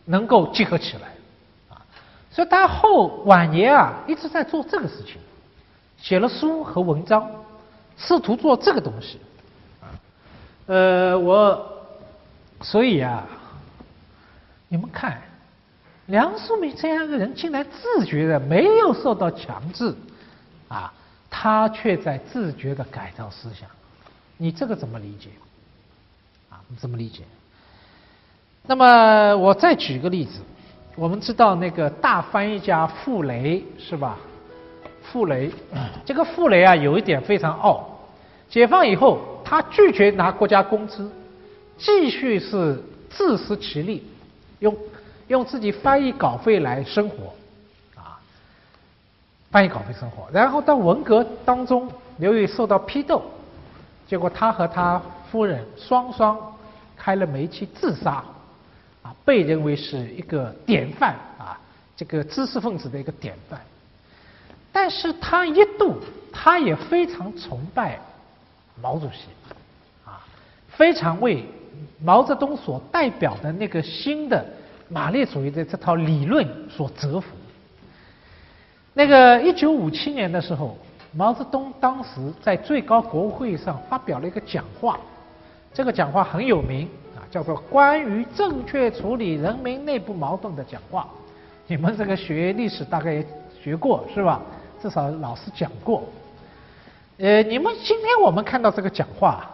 [0.05, 1.09] 能够结合起来
[1.69, 1.77] 啊。
[2.31, 5.17] 所以他后晚年啊一直在做这个事情，
[5.97, 7.29] 写了书和文章。
[7.97, 9.19] 试图做这个东西，
[9.81, 9.85] 啊，
[10.67, 11.85] 呃，我，
[12.61, 13.25] 所以啊，
[14.67, 15.21] 你们看，
[16.07, 19.95] 梁漱溟这样一个人，竟然自觉的没有受到强制，
[20.67, 20.93] 啊，
[21.29, 23.69] 他却在自觉的改造思想，
[24.37, 25.29] 你这个怎么理解？
[26.49, 27.23] 啊，你怎么理解？
[28.65, 30.39] 那么我再举个例子，
[30.95, 34.17] 我们知道那个大翻译家傅雷是吧？
[35.03, 35.51] 傅雷，
[36.05, 37.89] 这个傅雷啊，有一点非常傲。
[38.49, 41.11] 解放以后，他拒绝拿国家工资，
[41.77, 44.03] 继续是自食其力，
[44.59, 44.75] 用
[45.27, 47.33] 用自己翻译稿费来生活，
[47.95, 48.21] 啊，
[49.51, 50.27] 翻译稿费生活。
[50.31, 53.23] 然后到文革当中，由于受到批斗，
[54.07, 55.01] 结果他和他
[55.31, 56.37] 夫人双双
[56.95, 58.23] 开了煤气自杀，
[59.01, 61.59] 啊，被认为是一个典范啊，
[61.97, 63.59] 这个知识分子的一个典范。
[64.73, 65.95] 但是他一度，
[66.31, 67.97] 他也非常崇拜
[68.81, 69.27] 毛主席，
[70.03, 70.19] 啊，
[70.67, 71.45] 非常为
[72.03, 74.43] 毛泽东所代表的那个新的
[74.89, 77.29] 马列主义的这套理论所折服。
[78.95, 80.75] 那个一九五七年的时候，
[81.11, 84.99] 毛泽东当时在最高国务会议上发表了一个讲话，
[85.71, 91.01] 这个讲话很有名啊，叫做《关于正确处理人民内部矛盾的讲话》。
[91.67, 93.27] 你们这个学历史大概也
[93.63, 94.41] 学过是吧？
[94.83, 96.03] 至少老师讲过，
[97.17, 99.49] 呃，你们今天我们看到这个讲话，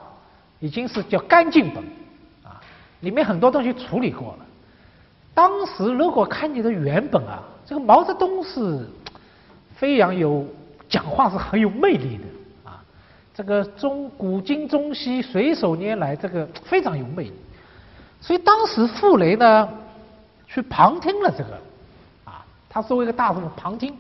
[0.60, 1.84] 已经是叫干净本，
[2.44, 2.60] 啊，
[3.02, 4.46] 里面很多东西处理过了。
[5.36, 8.90] 当时如果看你的原本啊，这个毛泽东是
[9.76, 10.44] 非常有
[10.90, 12.82] 讲话是很有魅力的啊，
[13.36, 17.34] 这个中古今中西随手拈来，这个非常有魅力。
[18.20, 19.70] 所以当时傅雷呢
[20.48, 21.54] 去旁听了这个，
[22.26, 23.96] 啊，他作为一个大众旁听。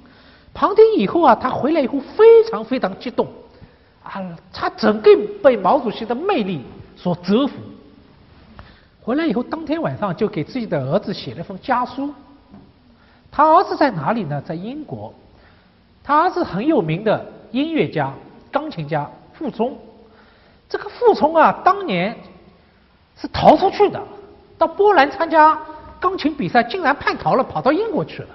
[0.59, 3.25] 旁听以后啊，他回来以后非常非常激动，
[4.03, 5.09] 啊，他整个
[5.41, 6.61] 被毛主席的魅力
[6.97, 7.53] 所折服。
[9.01, 12.13] 回来以后，当天晚上就给自己的儿子写了封家书。
[13.31, 14.41] 他儿子在哪里呢？
[14.45, 15.13] 在英国。
[16.03, 18.11] 他儿子很有名的音乐家、
[18.51, 19.77] 钢琴家傅聪。
[20.67, 22.13] 这个傅聪啊，当年
[23.15, 24.03] 是逃出去的，
[24.57, 25.57] 到波兰参加
[26.01, 28.29] 钢琴比赛，竟然叛逃了，跑到英国去了。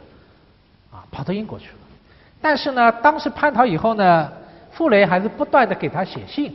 [0.91, 1.75] 啊，跑到英国去了。
[2.45, 4.31] 但是呢，当时叛逃以后呢，
[4.71, 6.55] 傅雷还是不断的给他写信，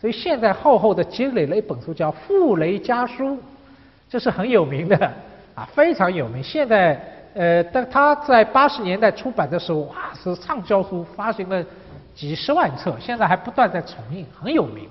[0.00, 3.36] 所以现在厚厚的积累了一本书，叫《傅雷家书》，
[4.08, 4.96] 这是很有名的
[5.54, 6.42] 啊，非常有名。
[6.42, 6.98] 现在
[7.34, 11.62] 呃，但他在八十年代出版的时候，哇，是畅销书，发行了
[12.14, 14.88] 几十万册，现在还不断在重印，很有名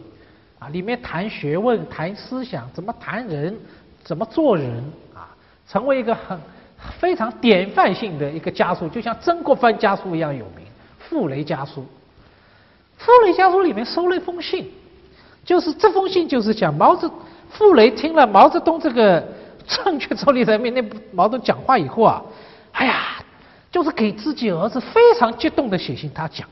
[0.59, 0.69] 啊。
[0.69, 3.57] 里面谈学问、谈思想，怎么谈人，
[4.03, 4.71] 怎么做人
[5.15, 5.33] 啊，
[5.67, 6.39] 成为一个很。
[6.99, 10.65] 非常典范性的一个家书，就像曾国藩家书一样有名，
[10.99, 11.81] 《傅雷家书》。
[12.97, 14.71] 《傅雷家书》里面收了一封信，
[15.43, 17.11] 就是这封信就是讲毛泽
[17.49, 19.23] 傅雷听了毛泽东这个
[19.67, 22.21] 正确处理人民内部矛盾讲话以后啊，
[22.71, 23.23] 哎呀，
[23.71, 26.47] 就是给自己儿子非常激动的写信，他讲，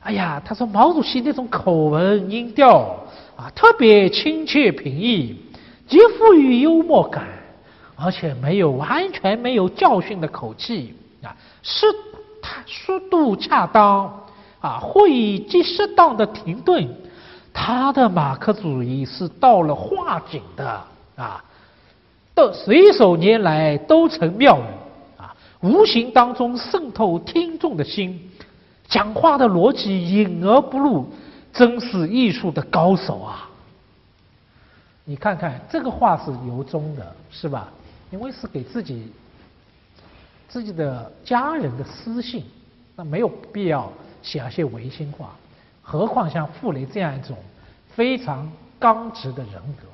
[0.00, 2.96] 哎呀，他说毛主席那种口吻音调
[3.36, 5.36] 啊，特别亲切平易，
[5.88, 7.26] 极富于幽默感。
[7.96, 11.86] 而且没有完全没有教训的口气啊，是
[12.42, 14.24] 他速度恰当
[14.60, 16.86] 啊，会及适当的停顿，
[17.52, 20.84] 他的马克主义是到了化境的
[21.16, 21.42] 啊，
[22.34, 28.30] 都随手拈来都成妙语啊，无形当中渗透听众的心，
[28.86, 31.08] 讲话的逻辑隐而不露，
[31.52, 33.48] 真是艺术的高手啊！
[35.08, 37.68] 你看看这个话是由衷的，是吧？
[38.10, 39.12] 因为是给自己
[40.48, 42.44] 自己的家人的私信，
[42.94, 43.92] 那没有必要
[44.22, 45.34] 写一些违心话，
[45.82, 47.36] 何况像傅雷这样一种
[47.94, 49.86] 非常刚直的人格。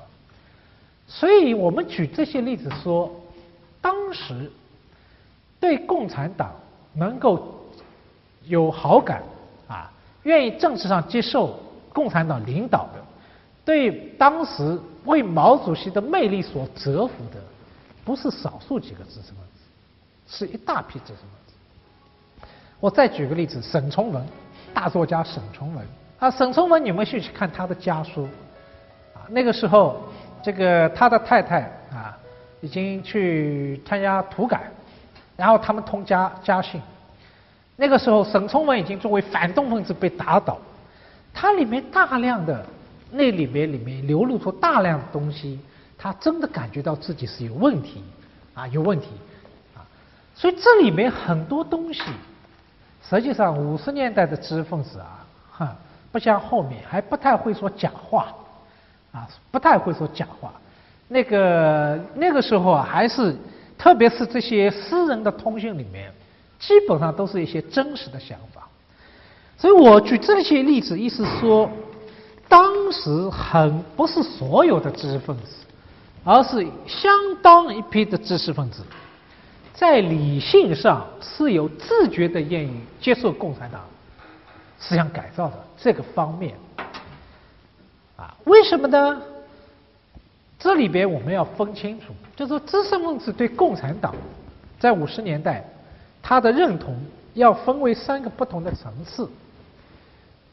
[1.06, 3.10] 所以我们举这些例子说，
[3.80, 4.50] 当时
[5.58, 6.52] 对共产党
[6.94, 7.60] 能够
[8.44, 9.22] 有好感
[9.68, 9.90] 啊，
[10.22, 11.58] 愿意政治上接受
[11.92, 13.02] 共产党领导的，
[13.64, 17.40] 对当时为毛主席的魅力所折服的，
[18.04, 19.62] 不是少数几个知识分子，
[20.26, 22.46] 是一大批知识分子。
[22.80, 24.26] 我再举个例子，沈从文，
[24.74, 25.86] 大作家沈从文
[26.18, 28.24] 啊，沈从文，你们去去看他的家书
[29.14, 30.02] 啊，那个时候。
[30.44, 31.60] 这个他的太太
[31.92, 32.18] 啊，
[32.60, 34.68] 已经去参加土改，
[35.36, 36.82] 然后他们通家家信。
[37.76, 40.58] 那个时候，沈从文已经作为反动分子被打倒，
[41.32, 42.66] 他里面大量的
[43.12, 45.60] 那里面里面流露出大量的东西，
[46.02, 48.02] 他真的感觉到自己是有问题
[48.54, 49.06] 啊，有问题
[49.76, 49.86] 啊。
[50.34, 52.02] 所以这里面很多东西，
[53.08, 55.76] 实际上五十年代的知识分子啊，哈，
[56.10, 58.34] 不像后面还不太会说假话。
[59.12, 60.50] 啊，不太会说假话。
[61.08, 63.36] 那个那个时候啊，还是
[63.76, 66.10] 特别是这些私人的通信里面，
[66.58, 68.66] 基本上都是一些真实的想法。
[69.58, 71.70] 所以我举这些例子，意思说，
[72.48, 75.61] 当时很不是所有的知识分子，
[76.24, 77.12] 而是相
[77.42, 78.82] 当一批的知识分子，
[79.74, 83.80] 在理性上是有自觉的愿意接受共产党
[84.78, 86.54] 思想改造的这个方面。
[88.16, 89.20] 啊为什么呢？
[90.58, 94.14] 这里边我们要分清楚，就是知识分子对共产党
[94.78, 95.64] 在五十年代
[96.22, 96.96] 他的认同
[97.34, 99.28] 要分为三个不同的层次。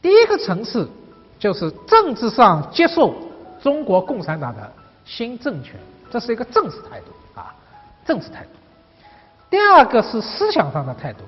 [0.02, 0.90] 第一个层次
[1.38, 3.14] 就是政治上接受
[3.62, 4.72] 中国共产党的
[5.10, 5.74] 新政权，
[6.08, 7.52] 这是一个政治态度啊，
[8.06, 8.50] 政治态度。
[9.50, 11.24] 第二个是思想上的态度，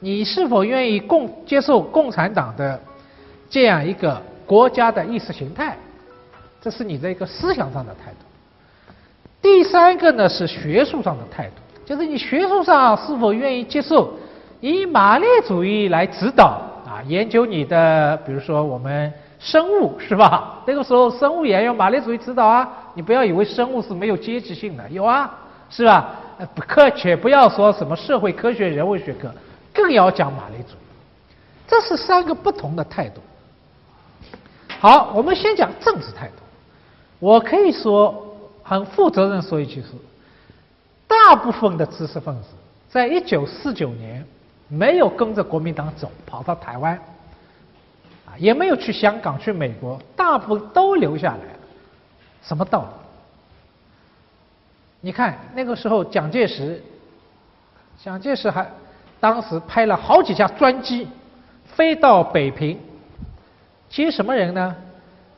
[0.00, 2.80] 你是否愿意共接受共产党的
[3.50, 5.76] 这样一个国家的意识形态？
[6.62, 8.16] 这是你的一个思想上的态度。
[9.42, 14.14] 第三个呢是学术上的态度，就是你学术上是否愿意接受
[14.60, 20.62] 以马列主义来指导啊研究你的，比如说我们生物是吧？
[20.66, 22.68] 那个时候生物也要马列主义指导啊，
[22.98, 25.32] 你不要以为生物是没有阶级性的，有啊，
[25.70, 26.16] 是吧？
[26.52, 29.32] 不客且不要说什么社会科学、人文学科，
[29.72, 30.78] 更要讲马列主义。
[31.68, 33.20] 这是三个不同的态度。
[34.80, 36.34] 好，我们先讲政治态度。
[37.20, 39.90] 我可以说很负责任说一句是，
[41.06, 42.48] 大部分的知识分子
[42.88, 44.26] 在一九四九年
[44.66, 46.96] 没有跟着国民党走，跑到台湾，
[48.26, 51.57] 啊，也没有去香港、去美国，大部分都留下来。
[52.42, 52.88] 什么道理？
[55.00, 56.82] 你看那个时候，蒋介石，
[58.02, 58.68] 蒋介石还
[59.20, 61.06] 当时派了好几架专机
[61.66, 62.78] 飞到北平，
[63.88, 64.74] 接什么人呢？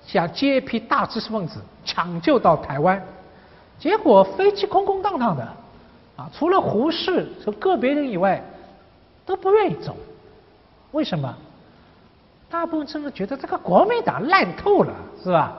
[0.06, 3.00] 想接一批大知识分子抢救到台湾，
[3.78, 5.42] 结果飞机空空荡荡的，
[6.16, 8.42] 啊，除了胡适和个别人以外，
[9.26, 9.94] 都不愿意走。
[10.92, 11.32] 为什么？
[12.48, 14.92] 大部分甚至觉得这个国民党烂透了，
[15.22, 15.56] 是吧？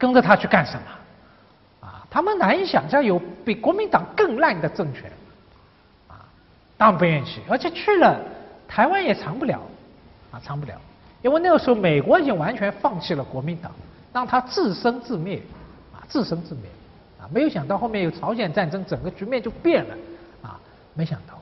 [0.00, 1.86] 跟着他去干什么？
[1.86, 5.12] 啊，他们难以想象有比国民党更烂的政权，
[6.08, 6.24] 啊，
[6.78, 8.18] 当然不愿意去，而且去了
[8.66, 9.60] 台湾也长不了，
[10.32, 10.72] 啊，长不了。
[11.20, 13.70] 因为那个时候，美国已经完全放弃了国民党，
[14.10, 15.42] 让他自生自灭，
[15.92, 16.64] 啊，自生自灭，
[17.20, 19.94] 啊，没有想到后面有朝鲜战争，整个局面就变了，
[20.42, 20.58] 啊，
[20.94, 21.34] 没想到，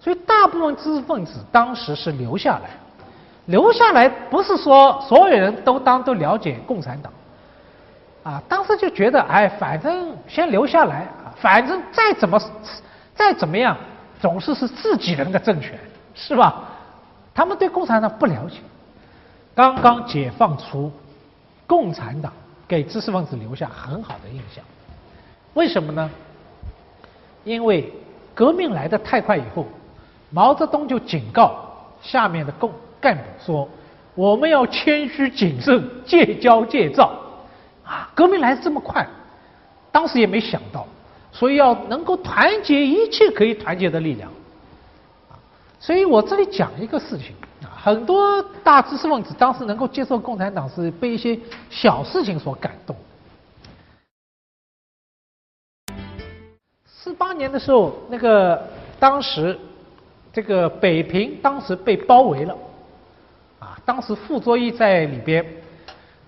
[0.00, 2.70] 所以大部分知识分子当时是留下来，
[3.44, 7.12] 留下来不是说所有人都当都了解共产党，
[8.26, 12.36] 啊，当时就觉得，哎，反正先留下来，啊，反正再怎么
[13.14, 13.76] 再怎么样，
[14.18, 15.78] 总是是自己人的政权，
[16.12, 16.64] 是吧？
[17.32, 18.56] 他们对共产党不了解。
[19.54, 20.90] 刚刚解放出，
[21.68, 22.32] 共产党
[22.66, 24.64] 给知识分子留下很好的印象。
[25.54, 26.10] 为什么呢？
[27.44, 27.92] 因为
[28.34, 29.64] 革命来的太快以后，
[30.30, 31.54] 毛泽东就警告
[32.02, 33.68] 下面的共干部说
[34.16, 37.16] ：“我们要谦虚谨慎，戒骄戒躁。”
[37.86, 39.06] 啊，革命来的这么快，
[39.92, 40.86] 当时也没想到，
[41.30, 44.30] 所以要能够团结一切可以团结的力量。
[45.78, 47.34] 所以我这里讲一个事情。
[47.62, 51.38] 啊很多大知识分子当时能够接受共产党，是被一些
[51.70, 52.96] 小事情所感动。
[56.84, 58.68] 四八年的时候，那个
[58.98, 59.56] 当时
[60.32, 62.58] 这个北平当时被包围了，
[63.60, 65.46] 啊，当时傅作义在里边，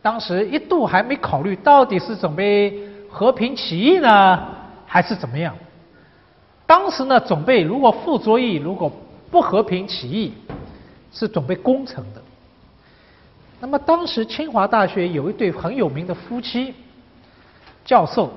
[0.02, 2.72] 当时一度还没考虑到底是准备
[3.10, 4.46] 和平起义呢，
[4.86, 5.54] 还是怎么样。
[6.66, 8.90] 当时呢，准备如果傅作义如果
[9.30, 10.32] 不和平起义。
[11.10, 12.20] 是准备攻城的。
[13.58, 16.74] 那么当时清华大学有一对很有名的夫妻，
[17.82, 18.30] 教授，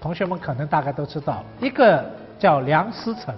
[0.00, 2.08] 同学们可能大概都知道，一个
[2.38, 3.34] 叫梁思成，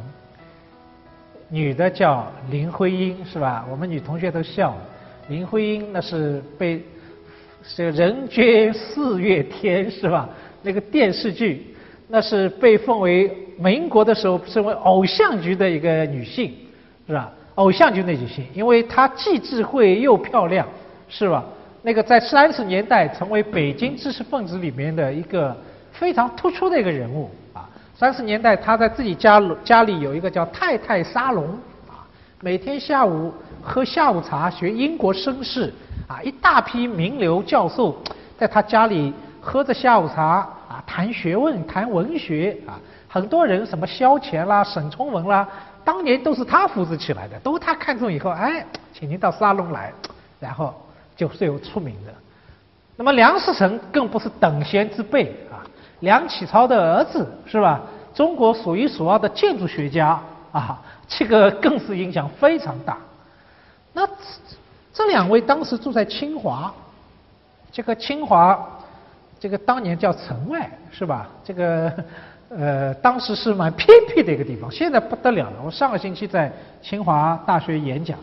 [1.48, 3.64] 女的叫林徽因，是吧？
[3.70, 4.74] 我们女同学都笑，
[5.28, 6.84] 林徽因那是被
[7.74, 10.28] 这个人间四月天是吧？
[10.62, 11.72] 那个电视剧。
[12.08, 16.54] 那是被奉为民国的时候称为偶像剧的一个女性，
[17.04, 17.32] 是吧？
[17.56, 20.64] 偶像剧的女性，因为她既智慧又漂亮，
[21.08, 21.44] 是吧？
[21.82, 25.56] 那个在三十年代成为北京知识分子里面的一个
[25.90, 27.68] 非常突出的一个人物啊。
[27.92, 31.44] 三十年代她在自己家家里有一个叫太太沙龙
[31.88, 32.06] 啊，
[32.40, 35.74] 每天下午喝下午茶学英国绅士
[36.06, 37.96] 啊，一大批名流教授
[38.38, 40.48] 在他家里喝着下午茶。
[40.68, 42.74] 啊谈学问，谈文学啊，
[43.08, 45.48] 很多人什么萧乾啦、沈从文啦，
[45.84, 49.92] 当年都是他扶持起来的，都他看中以后，哎，请您到沙龙来，
[50.40, 50.74] 然后
[51.16, 52.12] 就最有出名的。
[52.96, 55.62] 那么梁思成更不是等闲之辈啊，
[56.00, 57.80] 梁启超的儿子是吧？
[58.12, 62.98] 中国数一数二的建筑学家啊，这个更是影响非常大。
[63.92, 64.06] 那
[64.96, 66.72] 这两位当时住在清华，
[67.70, 68.58] 这个清华。
[69.38, 71.28] 这个当年叫城外是吧？
[71.44, 71.92] 这个
[72.48, 75.56] 呃，当时是蛮偏僻的一个地方，现在不得了了。
[75.62, 78.18] 我上个星期在清华大学演讲，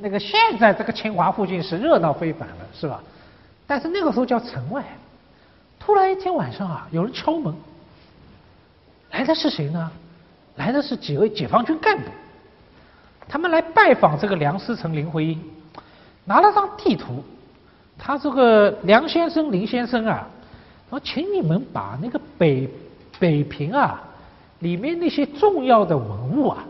[0.00, 3.00] 那个现在这个清华附近是热闹非凡了，是吧？
[3.64, 4.82] 但是那个时候叫城外。
[5.78, 7.54] 突然一天晚上啊，有人敲门，
[9.12, 9.88] 来的是谁呢？
[10.56, 12.10] 来的是几位解放军干部，
[13.28, 15.40] 他们来拜访这个梁思成、林徽因，
[16.26, 17.24] 拿了张地图，
[17.96, 20.28] 他这个梁先生、林先生啊。
[20.90, 22.68] 说，请你们把那个北
[23.18, 24.00] 北平啊
[24.60, 26.64] 里面那些重要的文物啊，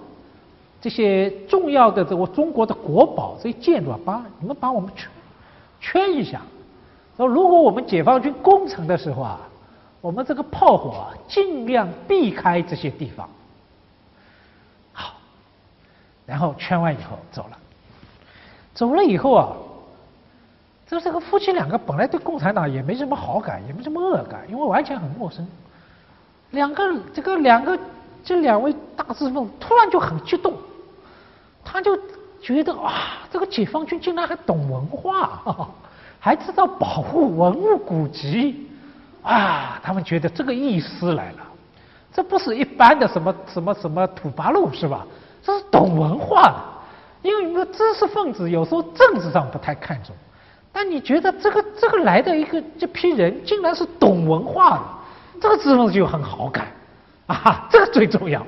[0.80, 5.10] 这些重要的这个中国的国宝这些建筑啊，把你们把我们圈
[5.80, 6.40] 圈一下。
[7.16, 9.40] 说如果我们解放军攻城的时候啊，
[10.00, 13.28] 我们这个炮火啊尽量避开这些地方。
[14.92, 15.14] 好，
[16.24, 17.58] 然后圈完以后走了，
[18.76, 19.48] 走了以后啊。
[20.88, 25.44] 这这个夫妻两个本来对共产党也没什么好感，也没什么恶感，因为完全很陌生。
[26.52, 27.76] 两个这个两个
[28.22, 30.54] 这两位大知识突然就很激动，
[31.64, 31.98] 他就
[32.40, 35.42] 觉得啊，这个解放军竟然还懂文化，
[36.20, 38.68] 还知道保护文物古籍
[39.22, 39.80] 啊！
[39.82, 41.38] 他们觉得这个意思来了，
[42.12, 45.04] 这不是一般的什么什么什么土八路是吧？
[45.42, 46.54] 这是懂文化的，
[47.22, 50.14] 因为你们知识分子有时候政治上不太看重。
[50.72, 54.82] 但你觉得这个这个来的一个这批人，竟然是懂文化的，
[55.40, 56.66] 这个知识分子就很好感
[57.26, 58.44] 啊，这个最重要。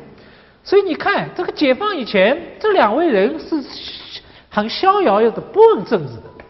[0.63, 3.65] 所以你看，这个解放以前，这两位人是
[4.51, 6.45] 很逍遥的，不问政治的；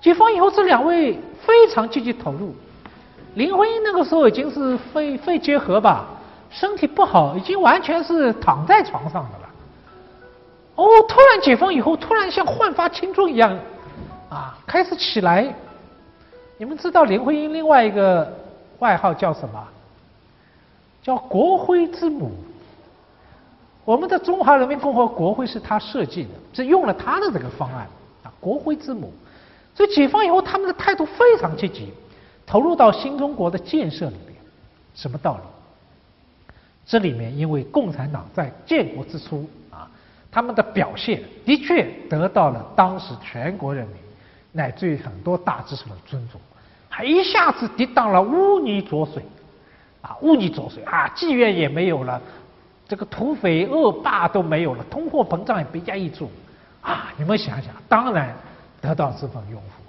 [0.00, 2.54] 解放以后，这两位非常积极投入。
[3.34, 6.06] 林徽因那个时候已经是肺肺结核吧，
[6.50, 9.47] 身体不好，已经完全是躺在床上的了。
[10.78, 13.58] 哦，突然解放以后，突然像焕发青春一样。
[14.28, 15.52] 啊，开始起来！
[16.56, 18.32] 你们知道林徽因另外一个
[18.78, 19.60] 外号叫什么？
[21.02, 22.30] 叫国徽之母。
[23.84, 27.88] 我们的中华人民共和国徽是他设计的，是用了他的这个方案
[28.22, 29.12] 啊，国徽之母。
[29.74, 31.92] 所以解放以后，他们的态度非常积极，
[32.46, 34.36] 投入到新中国的建设里面。
[34.94, 36.52] 什么道理？
[36.86, 39.48] 这里面因为共产党在建国之初，
[40.30, 43.96] 他们的表现的确得到了当时全国人民。
[44.50, 46.40] 乃至于很多大知识的尊重，
[46.88, 49.22] 还一下子抵挡了污泥浊水，
[50.00, 52.20] 啊，污泥浊水啊，妓院也没有了，
[52.88, 56.30] 这个土匪恶霸都没有了，通货膨胀也被压抑住，
[56.80, 58.34] 啊，你们想想，当然
[58.80, 59.82] 得到这份拥护。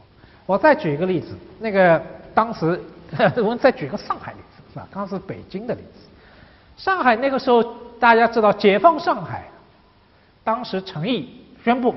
[0.46, 2.00] 我再举一个例子，那个
[2.36, 2.80] 当时
[3.38, 4.88] 我们再举个上海例子，是吧？
[4.94, 6.06] 当时北京的例子，
[6.76, 7.64] 上海那个时候
[7.98, 9.48] 大家知道解放上海，
[10.50, 11.30] 当时陈毅
[11.64, 11.94] 宣布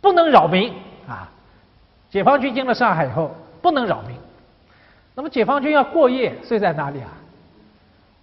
[0.00, 0.72] 不能扰民
[1.06, 1.30] 啊。
[2.10, 3.30] 解放军进了上海以后，
[3.62, 4.16] 不能扰民。
[5.14, 7.12] 那么解放军要过夜，睡在哪里啊？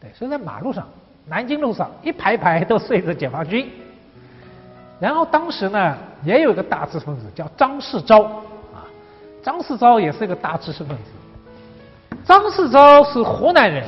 [0.01, 0.85] 对，睡在马路上，
[1.25, 3.71] 南京路上一排排都睡着解放军。
[4.99, 5.95] 然后当时呢，
[6.25, 8.25] 也有一个大知识分子叫张世钊
[8.75, 8.83] 啊，
[9.41, 12.17] 张世钊也是一个大知识分子。
[12.25, 13.85] 张世钊是湖南人，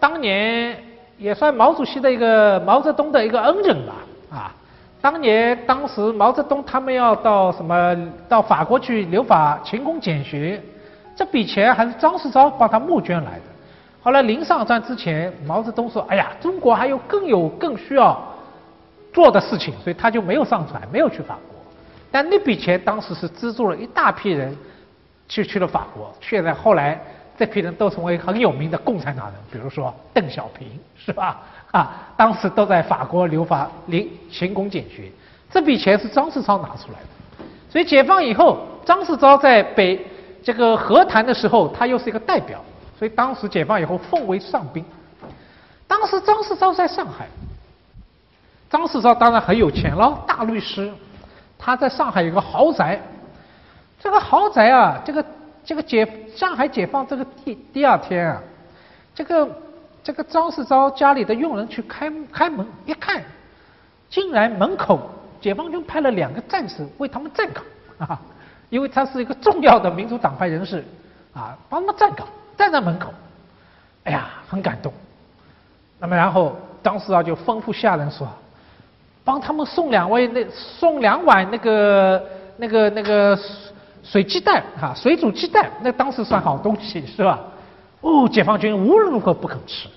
[0.00, 0.76] 当年
[1.18, 3.94] 也算毛主席的一个毛泽东的一个恩人吧
[4.32, 4.54] 啊。
[5.00, 7.96] 当年，当时毛泽东他们要到什么
[8.28, 10.60] 到法国去留法勤工俭学，
[11.14, 13.42] 这笔钱还是张世钊帮他募捐来的。
[14.02, 18.20] 后来临上船之前，毛泽东说：“哎呀，中国还有更有更需要
[19.12, 21.56] 做的事情，所以他就没有上船，没有去法国。
[22.10, 24.56] 但那笔钱当时是资助了一大批人
[25.28, 27.00] 去去了法国，现在后来
[27.36, 30.66] 这批人都成为很有名的共产党人，比如说邓小平，
[30.96, 31.40] 是吧？
[31.78, 35.10] 啊，当时都在法国留法行勤工俭学，
[35.50, 40.04] 这笔钱是张世钊拿出来的，所以解放以后，张世钊在北
[40.42, 42.60] 这个和谈的时候，他又是一个代表，
[42.98, 44.84] 所以当时解放以后奉为上宾。
[45.86, 47.26] 当时张世钊在上海，
[48.68, 50.92] 张世钊当然很有钱了，大律师。
[51.60, 53.00] 他在上海有个豪宅，
[53.98, 55.24] 这个豪宅啊，这个
[55.64, 58.40] 这个解上海解放这个第第二天啊，
[59.14, 59.48] 这个
[60.08, 63.22] 这个张世钊家里的佣人去开开门一看，
[64.08, 64.98] 竟然门口
[65.38, 67.62] 解放军派了两个战士为他们站岗
[67.98, 68.18] 啊，
[68.70, 70.82] 因为他是一个重要的民主党派人士
[71.34, 72.26] 啊，帮他们站岗，
[72.56, 73.12] 站在门口，
[74.04, 74.90] 哎呀，很感动。
[75.98, 78.26] 那么然后张世钊就吩咐下人说。
[79.24, 82.26] 帮他们送两位那送两碗那个
[82.56, 83.38] 那个那个
[84.02, 87.38] 水鸡蛋啊，水煮鸡蛋，那当时算好东西是吧？
[88.00, 89.88] 哦，解放军无论如何不肯吃，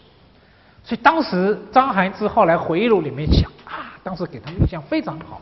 [0.84, 5.42] 所以当时张涵之后来回忆录里面讲啊，当时给他印象非常好，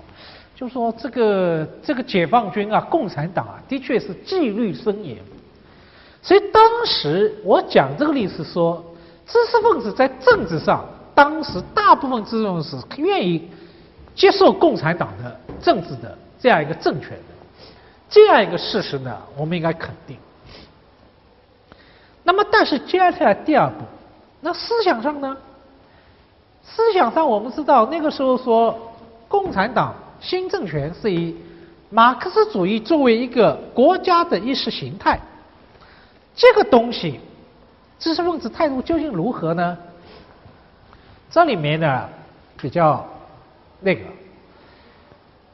[0.56, 5.18] 就说这个这个解放军啊，共产党啊，的确是纪律森严。
[6.22, 8.84] 所以当时我讲这个历史说，
[9.26, 13.49] 知识分子在政治上，当时大部分知识分子愿意。
[14.15, 17.34] 接受共产党的政治的这样一个政权的
[18.10, 20.18] 这样一个事实呢，我们应该肯定。
[22.30, 23.84] 那么，但是接下来第二步，
[24.40, 25.36] 那思想上呢？
[26.62, 28.94] 思想上我们知道，那个时候说
[29.28, 31.36] 共产党新政权是以
[31.90, 35.20] 马克思主义作为一个国家的意识形态，
[36.36, 37.20] 这个东西，
[37.98, 39.76] 知识分子态度究竟如何呢？
[41.32, 42.08] 这里面呢，
[42.58, 43.04] 比较。
[43.82, 44.02] 那个，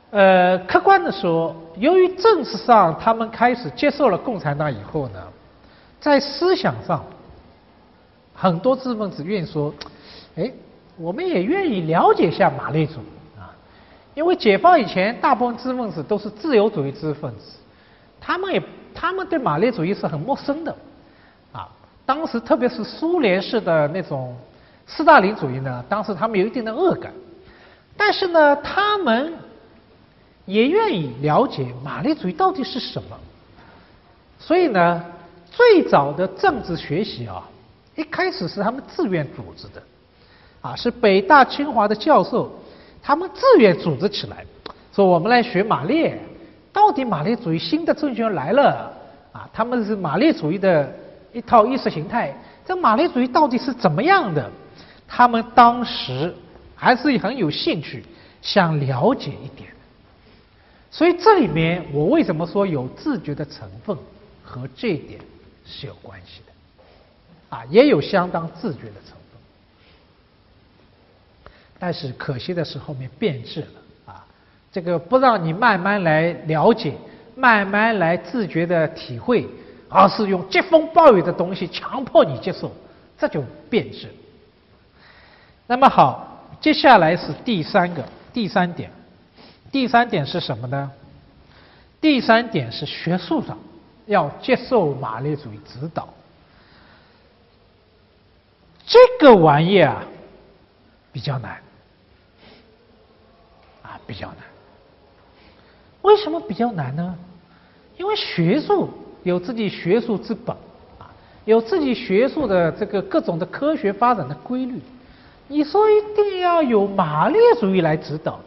[0.10, 5.22] 呃，客观的说，由于政治上他们开始接受了共产党以后呢，
[6.06, 7.04] 在思想上，
[8.36, 9.74] 很多知识分子愿意说，
[10.38, 10.52] 哎，
[10.98, 13.50] 我们也愿意了解一下马列主义啊，
[14.14, 17.58] 因为解放以前，大部分知识分子都是自由主义知识分子，
[18.22, 18.62] 他们也
[18.94, 20.76] 他们对马列主义是很陌生的，
[21.52, 21.68] 啊，
[22.06, 24.38] 当时特别是苏联式的那种
[24.86, 27.12] 斯大林主义呢，当时他们有一定的恶感。
[27.98, 29.34] 但是呢，他们
[30.46, 33.18] 也愿意了解马列主义到底是什么。
[34.38, 35.04] 所以呢，
[35.56, 37.48] 最早的政治学习啊，
[37.96, 39.82] 一开始是他们自愿组织的，
[40.62, 42.52] 啊，是北大清华的教授，
[43.02, 44.46] 他们自愿组织起来，
[44.94, 46.20] 说我们来学马列，
[46.74, 48.92] 到底马列主义新的政权来了，
[49.32, 50.94] 啊，他们是马列主义的
[51.32, 54.52] 一套意识形态，这马列主义到底是怎么样的？
[55.08, 56.34] 他们当时。
[56.78, 58.04] 还是很有兴趣，
[58.42, 59.70] 想了解一点。
[60.92, 63.98] 所以这里面我为什么说有自觉的成分，
[64.44, 65.22] 和这一点
[65.66, 69.42] 是有关系的，啊，也有相当自觉的成分。
[71.78, 74.26] 但是可惜的是后面变质了，啊，
[74.72, 76.94] 这个不让你慢慢来了解，
[77.36, 79.48] 慢慢来自觉的体会，
[79.90, 82.72] 而是用疾风暴雨的东西强迫你接受，
[83.18, 84.10] 这就变质。
[85.68, 86.32] 那么好。
[86.62, 88.90] 接下来是第三个第三点，
[89.72, 90.90] 第三点是什么呢？
[92.02, 93.56] 第三点是学术上
[94.06, 96.08] 要接受马列主义指导，
[98.86, 100.04] 这个玩意啊
[101.12, 101.60] 比较难，
[103.82, 104.38] 啊比较难。
[106.02, 107.16] 为什么比较难呢？
[107.98, 108.90] 因为学术
[109.24, 110.56] 有自己学术之本
[111.00, 111.10] 啊，
[111.46, 114.80] 有自己学术的这个各种的科学发展的规律。
[115.48, 118.40] 你说一定要有马列主义来指导，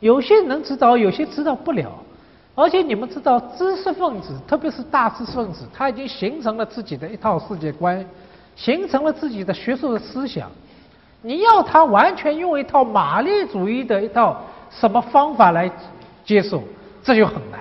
[0.00, 1.90] 有些能指导，有些指导不了。
[2.56, 8.02] 而且你们知道，知识分子，特别是大知识分子，他已经形成了自己的一套世界观，
[8.56, 10.50] 形成了自己的学术的思想。
[11.20, 15.70] 你要他完全用一套马列主义的一套什么方法来
[16.24, 16.62] 接受，
[17.04, 17.60] 这就很难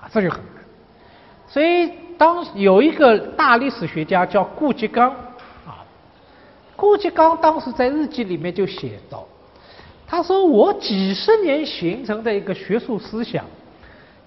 [0.00, 0.62] 啊，这就很难。
[1.48, 5.10] 所以，当有一个大历史学家叫顾颉刚。
[5.66, 5.82] 啊
[6.76, 9.26] 顾颉刚当时在日记里面就写道
[10.06, 13.44] ：“他说我几十年形成的一个学术思想，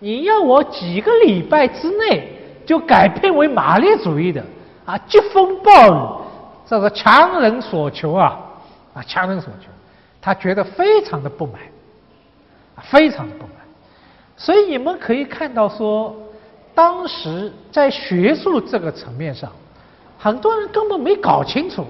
[0.04, 2.28] 你要我几个礼拜之内
[2.66, 4.44] 就改变为马列主义的
[4.84, 6.22] 啊，疾风暴雨，
[6.68, 8.38] 这是强人所求啊
[8.94, 9.70] 啊，强人所求。
[10.20, 11.56] 他觉得非常的不满，
[12.82, 13.54] 非常的不满。
[14.36, 16.14] 所以你们可以看到说，
[16.76, 19.50] 当时在学术这个层面上，
[20.20, 21.86] 很多人根本没搞清楚。”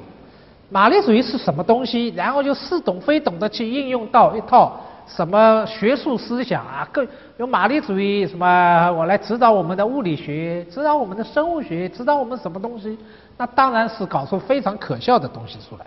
[0.70, 2.10] 马列主义是什么东西？
[2.16, 7.08] 然后就似懂非懂的去应用到一套什么学术思想啊，更
[7.38, 12.98] 有马列主义什么，我来指导我们的物理学，指导我们的生物学，指导我们什么东西？
[13.38, 15.86] 那当然是搞出非常可笑的东西出来，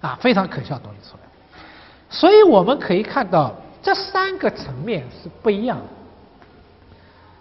[0.00, 1.22] 啊，非常可笑东西出来。
[2.08, 3.52] 所以我们可以看到
[3.82, 5.84] 这三个层面是不一样的。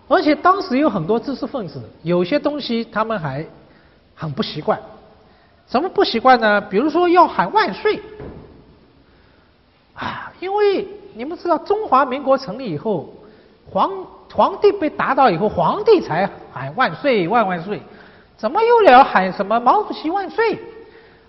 [0.07, 3.45] 而且当时有很多知识分子，有些东西他们还
[4.13, 4.79] 很不习惯。
[5.67, 6.61] 怎么不习惯呢？
[6.61, 7.99] 比如说要喊万岁，
[9.95, 13.13] 啊，因为你们知道中华民国成立以后，
[13.71, 13.89] 皇
[14.31, 17.81] 皇帝被打倒以后，皇帝才喊万岁万万岁，
[18.37, 20.59] 怎么又要喊什么毛主席万岁？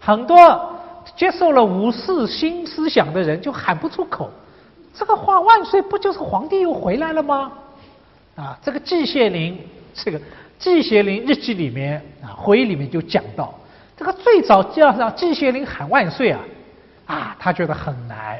[0.00, 0.74] 很多
[1.16, 4.28] 接受了五四新思想的人就喊不出口，
[4.92, 7.52] 这个话万岁不就是皇帝又回来了吗？
[8.34, 9.58] 啊，这个季羡林
[9.94, 10.20] 这个
[10.58, 13.54] 季羡林日记里面啊回忆里面就讲到。
[13.96, 16.40] 这个最早叫让季羡林喊万岁啊，
[17.06, 18.38] 啊，他觉得很难，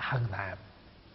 [0.00, 0.50] 很难，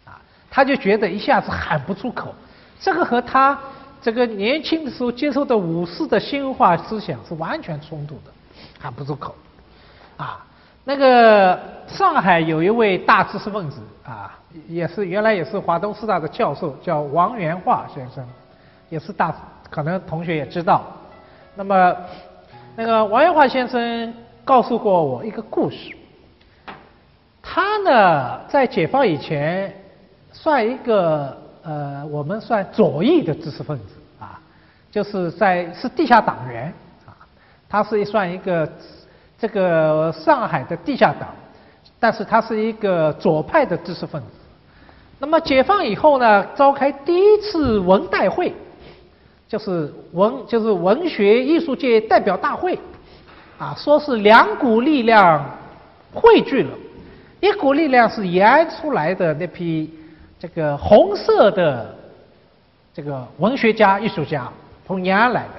[0.04, 2.34] 啊，他就觉得一下子喊不出口。
[2.80, 3.58] 这个和他
[4.00, 8.32] 这个年轻的时候接受的五四的新文化思想是完全冲突的，
[8.80, 9.34] 喊不出口。
[10.16, 10.44] 啊，
[10.84, 14.38] 那个上海有一位大知识分子啊，
[14.68, 18.26] 也是原来也是华东师大的教授，叫王元化先生，
[18.88, 19.34] 也是大，
[19.70, 20.84] 可能同学也知道。
[21.54, 21.96] 那么。
[22.74, 24.14] 那个王元化先生
[24.46, 25.94] 告诉过我一个故事，
[27.54, 29.70] 他呢在解放以前
[30.32, 33.84] 算一个呃我们算左翼的知识分子
[34.18, 34.40] 啊，
[34.90, 36.72] 就是在是地下党员
[37.04, 37.12] 啊，
[37.68, 38.66] 他是算一个
[39.38, 41.28] 这个上海的地下党，
[42.00, 44.28] 但是他是一个左派的知识分子。
[45.18, 48.54] 那么解放以后呢，召开第一次文代会。
[49.46, 52.78] 就是文，就是文学艺术界代表大会，
[53.58, 55.44] 啊，说是两股力量
[56.14, 56.70] 汇聚了，
[57.42, 59.92] 一股力量是延安出来的那批
[60.38, 61.92] 这个红色的
[62.94, 64.48] 这个文学家、艺术家
[64.86, 65.54] 从延安来的，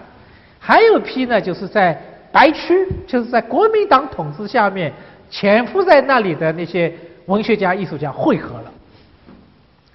[0.61, 2.01] 还有一批呢，就是在
[2.31, 4.93] 白区，就是在国民党统治下面
[5.29, 6.93] 潜伏在那里的那些
[7.25, 8.71] 文学家、艺术家汇合了，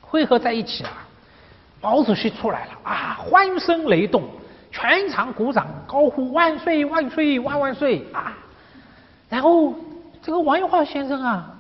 [0.03, 0.91] 汇合在一起啊。
[1.81, 3.17] 毛主席出来了啊！
[3.19, 4.25] 欢声雷动，
[4.71, 8.37] 全场鼓掌，高呼万岁万岁万万岁啊！
[9.31, 9.73] 然后
[10.21, 11.55] 这个王元化先生啊，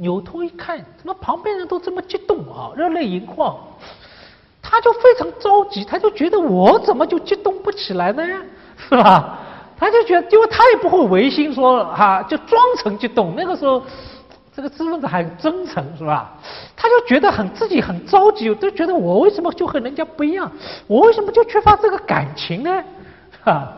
[0.00, 3.56] 扭头一看，怎么旁边人都这么激动啊，热泪盈眶，
[4.60, 8.24] 他就非常着急，他就觉得我怎么就激动不起来呢？
[8.76, 9.38] 是吧？
[9.78, 13.34] 他就觉得，因为他也不会违心说哈，就装成激动。
[13.36, 13.82] 那个时候。
[14.52, 16.36] 这个知识分子很真诚，是吧？
[16.76, 20.50] 他就觉得很自己很着急，都觉得我为什么就和人家不一样？
[20.88, 22.84] 我为什么就缺乏这个感情呢？
[23.42, 23.72] 哈，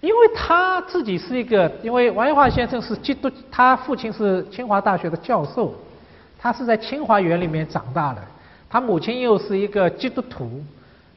[0.00, 5.74] 因为他自己是一个，因为王元化先生是基督，他父亲是清华大学的教授，
[6.38, 8.20] 他是在清华园里面长大的，
[8.68, 10.62] 他母亲又是一个基督徒。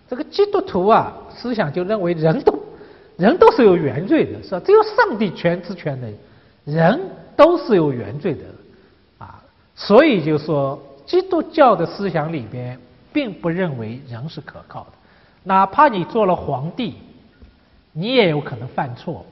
[0.09, 2.59] 这个基督徒啊，思想就认为人都
[3.17, 4.61] 人都是有原罪的，是吧？
[4.65, 6.13] 只有上帝全知全能，
[6.65, 6.99] 人。
[7.35, 8.43] 都是有原罪的，
[9.17, 9.41] 啊，
[9.75, 12.79] 所以就说基督教的思想里边，
[13.11, 14.91] 并不认为人是可靠的，
[15.43, 16.93] 哪怕你做了皇帝，
[17.93, 19.25] 你也有可能犯错，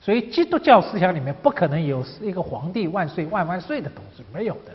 [0.00, 4.72] 所以基督教思想里面不可能有一个皇帝万岁万万岁的东西，没有的，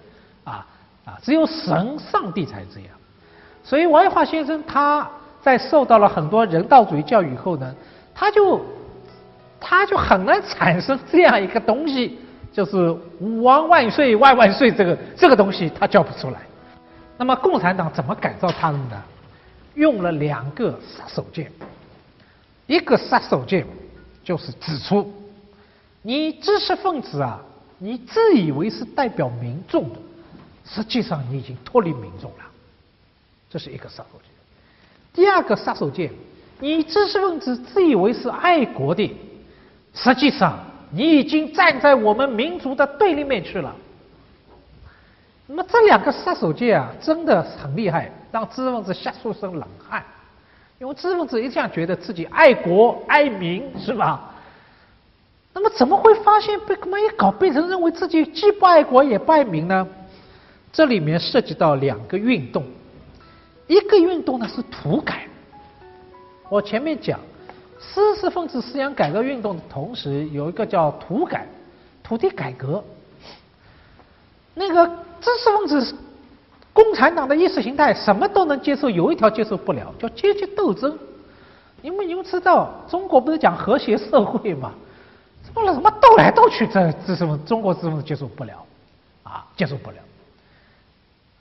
[0.52, 0.66] 啊
[1.06, 2.90] 啊，只有神上帝才这样，
[3.64, 5.08] 所以王元化先生他
[5.42, 7.76] 在受到了很多人道主义教育以后呢，
[8.16, 8.60] 他就
[9.60, 12.18] 他就很难产生这样一个东西。
[12.52, 12.90] 就是
[13.20, 16.40] 吾王万岁万万岁，这个这个东西他叫不出来。
[17.16, 19.02] 那么共产党怎么改造他们呢？
[19.76, 21.48] 用了两个杀手锏。
[22.70, 23.66] 一个杀手锏
[24.24, 25.12] 就是指出，
[26.04, 27.42] 你知识分子啊，
[27.80, 29.96] 你自以为是代表民众的，
[30.64, 32.46] 实际上你已经脱离民众了。
[33.50, 34.30] 这是一个杀手锏。
[35.12, 36.12] 第二个杀手锏，
[36.60, 39.14] 你知识分子自以为是爱国的，
[39.94, 40.60] 实际上。
[40.92, 43.76] 你已经站在我们民族的对立面去了。
[45.46, 50.04] 那么这两个杀手锏啊，真的很厉害，让知识分子吓出一身冷汗。
[50.80, 54.34] 因为知识分子一向觉得自己爱国爱民，是吧？
[55.54, 59.88] 那么怎么会发现被这么一搞，变成认为自己既不爱国也不爱民呢？
[60.72, 62.64] 这里面涉及到两个运动，
[63.68, 65.28] 一个运动呢是土改。
[66.50, 67.20] 我前面讲。
[67.82, 71.48] 知识分子思想改革运动的同时，有一个叫土改，
[72.04, 72.84] 土地改革。
[74.54, 74.86] 那个
[75.22, 75.96] 知识分子，
[76.82, 80.98] 共产党的意识形态什么都能接受，有一条接受不了，叫阶级斗争。
[81.82, 84.72] 因为你们知道，中国不是讲和谐社会嘛？
[85.44, 85.74] 怎么了？
[85.74, 88.66] 什么斗来斗去，这知识分中国知识分子接受不了，
[89.24, 89.98] 啊，接受不了。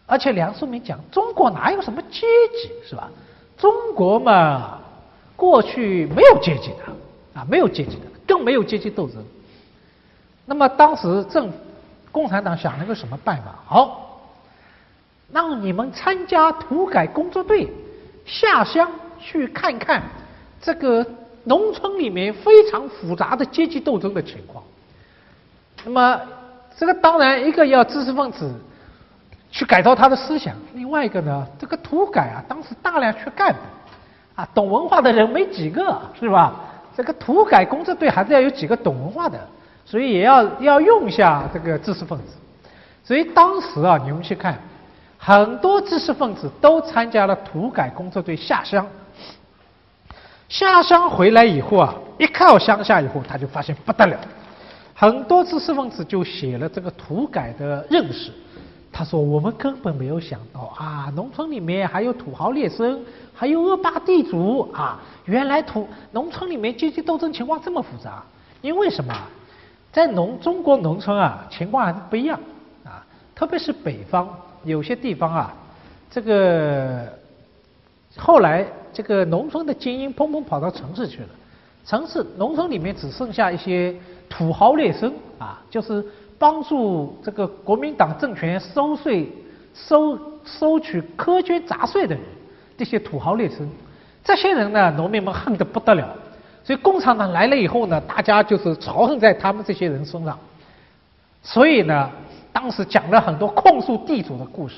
[0.06, 3.08] 而且梁漱溟讲，中国哪有什么阶级，是吧？
[3.56, 4.80] 中国嘛，
[5.36, 9.22] 过去没有阶级的，啊，没有阶级的，更没有阶级斗争。
[10.46, 11.52] 那么当时政
[12.10, 13.54] 共产党想了个什么办法？
[13.66, 14.07] 好，
[15.32, 17.68] 让你们参加土改工作队，
[18.24, 20.02] 下乡去看看
[20.60, 21.06] 这个
[21.44, 24.62] 农村里面非常复杂的阶级斗争的情况。
[25.84, 26.20] 那么
[26.76, 28.52] 这个当然一个要知识分子
[29.50, 33.60] 去改造他的思想，另外一个呢，这个土改啊，当时大量缺干部
[34.34, 36.54] 啊，懂文化的人没几个，是吧？
[36.96, 39.38] 这个土改工作队还是要有几个懂文化的。
[39.84, 42.34] 所以也要要用一下这个知识分子，
[43.02, 44.58] 所以当时啊，你们去看，
[45.28, 48.86] 很多知识分子都参加了土改工作队下乡。
[50.48, 54.18] 下乡回来以后啊，一到乡下以后，他就发现不得了，
[54.94, 58.32] 很多知识分子就写了这个土改的认识。
[58.90, 62.98] 他说：“我们根本没有想到啊，农村里面还有土豪劣绅，
[63.34, 64.98] 还有恶霸地主啊！
[65.26, 68.22] 原来土农村里面阶级斗争情况这么复杂，
[68.62, 69.14] 因为什么？”
[69.92, 72.40] 在农中国农村啊，情况还是不一样
[72.82, 74.26] 啊，特别是北方
[74.68, 75.54] 有些地方啊，
[76.10, 77.06] 这个
[78.16, 81.28] 后来这个农村的精英砰砰跑到城市去了，
[81.84, 83.94] 城市农村里面只剩下一些
[84.28, 86.04] 土豪劣绅啊，就是
[86.38, 89.28] 帮助这个国民党政权收税、
[89.74, 92.24] 收收取苛捐杂税的人，
[92.76, 93.66] 这些土豪劣绅，
[94.24, 96.14] 这些人呢，农民们恨得不得了。
[96.64, 100.38] 所以共产党来了以后呢，大家就是仇恨在他们这些人身上。
[101.42, 102.10] 所以呢，
[102.58, 104.74] 当时讲了很多控诉地主的故事。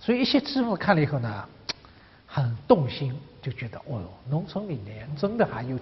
[0.00, 1.44] 所以一些知识看了以后呢，
[2.26, 5.78] 很动心，就觉得哦，农村里面真的还有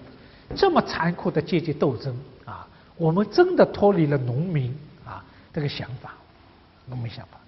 [0.55, 2.15] 这么残酷的阶级斗争
[2.45, 2.67] 啊！
[2.97, 6.13] 我们真的脱离了农民啊这个想法，
[6.85, 7.39] 农民想法。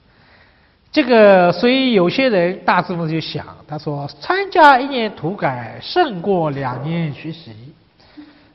[0.91, 7.53] 这个，所以有些人大致上就想，他说参加一年土改胜过两年学习。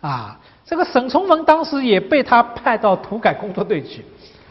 [0.01, 0.36] 啊，
[0.66, 4.05] 这个沈从文当时也被他派到土改工作队去。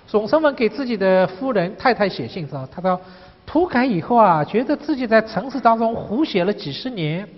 [0.09, 2.99] 沈从文给自己的夫人太太写信说：“他说
[3.45, 7.29] 土改以后啊，觉得自己在城市当中胡写了几十年，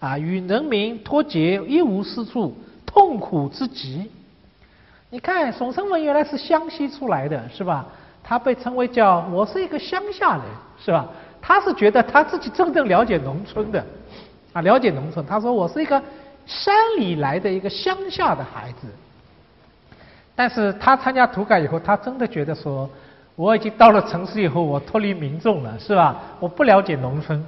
[0.00, 2.56] 啊，与人民脱节，一无是处，
[2.86, 4.10] 痛苦之极。”
[5.10, 7.86] 你看，沈从文原来是湘西出来的，是吧？
[8.22, 10.44] 他被称为叫我是一个乡下人，
[10.82, 11.06] 是吧？
[11.42, 13.84] 他是觉得他自己真正了解农村的，
[14.54, 15.26] 啊，了解农村。
[15.26, 16.02] 他说我是一个。
[16.46, 18.86] 山里来的一个乡下的孩子，
[20.36, 22.88] 但是他参加土改以后，他真的觉得说，
[23.36, 26.20] 我已经到了城市以后，我脱离民众了，是吧？
[26.40, 27.44] 我不了解农村，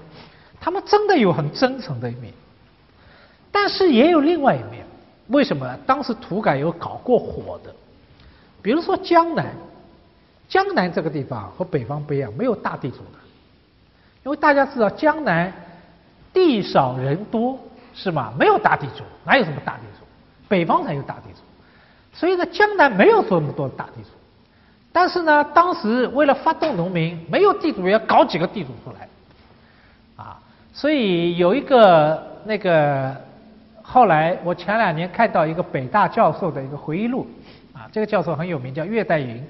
[0.61, 2.33] 他们真的有很真诚的一面，
[3.51, 4.85] 但是也有另外一面。
[5.29, 5.77] 为什么？
[5.87, 7.75] 当时土改有搞过火的，
[8.63, 9.47] 比如说江南，
[10.49, 13.19] 江南这个地方和北方不一样，没有大地主的，
[14.25, 15.53] 因为大家知道江南
[16.33, 17.59] 地少人多。
[17.99, 18.31] 是吗？
[18.39, 20.05] 没有大地主，哪有什么大地主？
[20.49, 21.41] 北方才有大地主，
[22.17, 24.09] 所以呢，江南没有这么多大地主。
[24.91, 29.07] 但是呢，当时为了发动农民，没有地主要搞几个地主出来，
[30.17, 30.41] 啊，
[30.73, 33.15] 所以有一个那个
[33.83, 37.27] 后来我前两年看到一个北大教授的一个回忆录，
[37.75, 39.47] 啊，这个教授很有名，叫岳代云，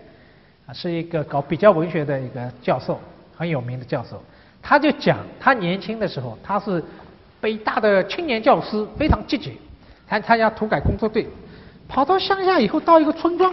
[0.66, 3.00] 啊，是一个搞比较文学的一个教授，
[3.36, 4.20] 很有名的教授，
[4.60, 6.82] 他就讲他年轻的时候，他是。
[7.38, 9.56] 北大的青年教师非常积极，
[10.06, 11.28] 还参加土改工作队，
[11.88, 13.52] 跑到乡下以后到一个村庄，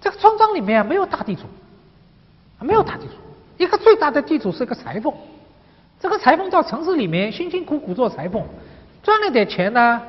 [0.00, 1.42] 这个村庄里面没有大地主，
[2.60, 3.12] 没有大地主，
[3.58, 5.12] 一个最大的地主是个裁缝，
[6.00, 8.42] 这个裁缝到城市里面辛辛苦苦做裁缝，
[9.02, 10.00] 赚了点钱呢，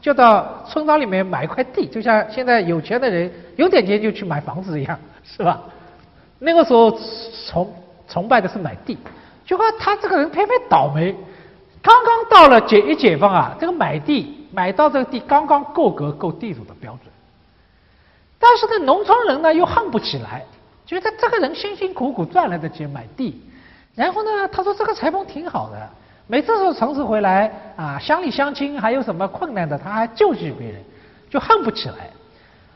[0.00, 5.62] 就到村庄里面买一块地，就像现在有钱的人有点钱就去买房子一样，是吧？
[6.38, 6.90] 那个时候
[7.46, 7.74] 崇
[8.08, 8.96] 崇拜的是买地，
[9.46, 11.14] 结果他这个人偏偏倒霉。
[11.82, 17.12] 刚刚到了解一解放啊，这个买地买到这个地刚刚够格够地主的标准，
[18.38, 20.42] 但是呢，农村人呢又恨不起来，
[20.86, 23.38] 觉得这个人辛辛苦苦赚来的钱买地，
[23.94, 25.76] 然后呢，他说这个裁缝挺好的，
[26.26, 30.82] 每次从城市回来啊，乡里乡亲还有什么困难的，他还救济别人，
[31.28, 32.08] 就恨不起来。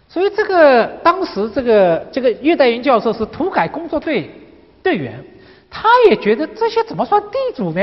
[0.07, 4.31] 所以这个当时这个这个岳代云教授是土改工作队
[4.83, 5.25] 队员，
[5.71, 7.81] 他也觉得这些怎么算地主呢？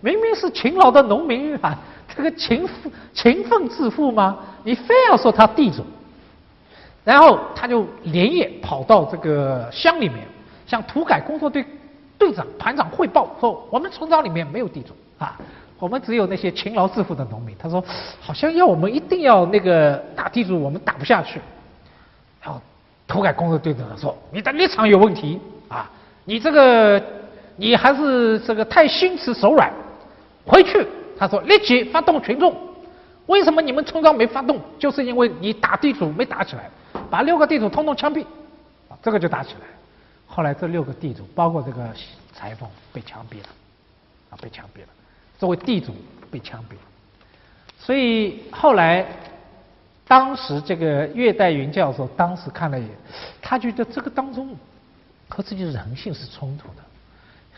[0.00, 1.78] 明明是勤劳的农民啊，
[2.16, 2.68] 这个勤
[3.12, 4.38] 勤奋致富吗？
[4.64, 5.82] 你非要说他地主，
[7.04, 10.18] 然后他就连夜跑到这个乡里面，
[10.66, 11.64] 向土改工作队
[12.18, 15.38] 队长、团长汇报说：“我们村庄里面没有地主啊，
[15.78, 17.82] 我们只有那些勤劳致富的农民。”他说
[18.20, 21.40] ：“好像要我们一定要那个打地主，我们打不下去。”
[22.42, 22.60] 然后
[23.06, 25.90] 土改工作队长说：“你的立场有问题啊，
[26.26, 27.02] 你这个
[27.56, 29.72] 你还是这个太心慈手软，
[30.44, 30.86] 回去。
[31.20, 32.56] 他说立即发动群众。
[33.26, 34.58] 为什么你们村庄没发动？
[34.78, 36.68] 就是因为你打地主没打起来，
[37.10, 38.24] 把六个地主通通枪毙，
[39.02, 39.60] 这个就打起来。
[40.26, 41.86] 后来这六个地主，包括这个
[42.32, 43.48] 裁缝，被枪毙了，
[44.30, 44.88] 啊，被枪毙了。
[45.38, 45.94] 作为地主
[46.30, 46.80] 被枪毙了。
[47.78, 49.06] 所以后来，
[50.08, 52.90] 当时这个岳代云教授当时看了一眼，
[53.42, 54.56] 他觉得这个当中
[55.28, 56.82] 和自己的人性是冲突的。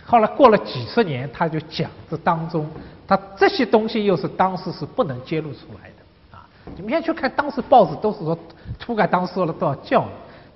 [0.05, 2.69] 后来过了几十年，他就讲这当中，
[3.07, 6.45] 他这些东西又是当时是不能揭露出来的啊！
[6.77, 8.37] 你们现在去看当时报纸，都是说
[8.79, 10.07] 土改当时说了多少教育，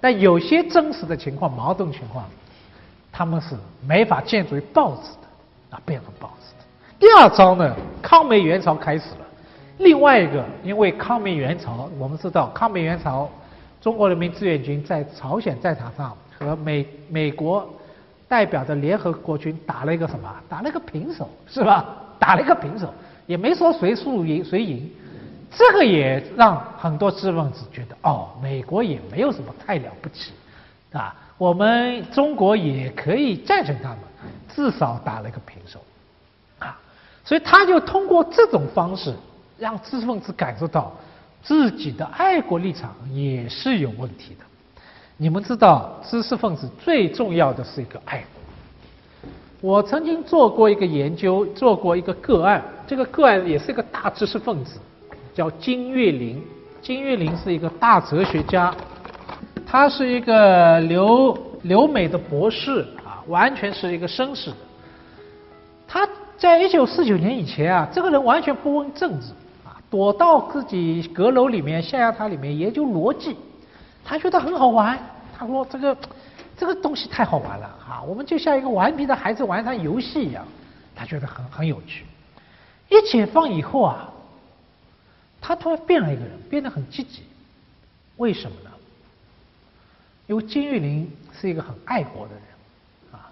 [0.00, 2.24] 但有些真实的情况、矛盾情况，
[3.12, 3.54] 他们是
[3.86, 6.64] 没法建筑于报纸的啊，变成报纸的。
[6.98, 9.26] 第二招呢，抗美援朝开始了。
[9.78, 13.30] 另外一个，因为抗美援朝，我们知道抗美援朝，
[13.80, 17.66] 中国人民志愿军在朝鲜战场上和美美国。
[18.28, 20.34] 代表着联合国军打了一个什么？
[20.48, 21.84] 打了一个平手，是吧？
[22.18, 22.92] 打了一个平手，
[23.26, 24.90] 也没说谁输赢谁赢。
[25.50, 30.32] 这个也让很多知识分子觉得，哦，美国也没有什么太了不起，
[30.92, 33.98] 啊，我们中国也可以战胜他们，
[34.54, 35.80] 至少打了一个平手，
[36.58, 36.76] 啊，
[37.24, 39.14] 所以他就通过这种方式，
[39.56, 40.92] 让知识分子感受到
[41.42, 44.44] 自己的爱国立场也是有问题的。
[45.18, 48.42] 你们知道，知识分子最重要的是一个爱国。
[49.62, 54.78] 我曾经做过一个研究，做过一个个案，这个个案也是一个大知识分子，
[55.34, 56.42] 叫金岳霖。
[56.82, 58.74] 金岳霖是一个大哲学家，
[59.66, 64.52] 他是一个留留美的博士啊，完全是一个绅士。
[65.88, 66.06] 他
[66.36, 69.28] 在一九四九年以前啊，这个人完全不问政治
[69.64, 73.34] 啊，躲到自己阁楼里面、象牙塔里面研究逻辑。
[74.06, 74.96] 他觉得很好玩，
[75.36, 75.96] 他说这个
[76.56, 78.00] 这个东西太好玩了啊！
[78.06, 80.46] 我们就像一个顽皮的孩子玩上游戏一样，
[80.94, 82.06] 他觉得很很有趣。
[82.88, 84.08] 一解放以后啊，
[85.40, 87.24] 他突然变了一个人，变得很积极。
[88.16, 88.70] 为什么呢？
[90.28, 92.42] 因为金玉林是一个很爱国的人
[93.12, 93.28] 啊。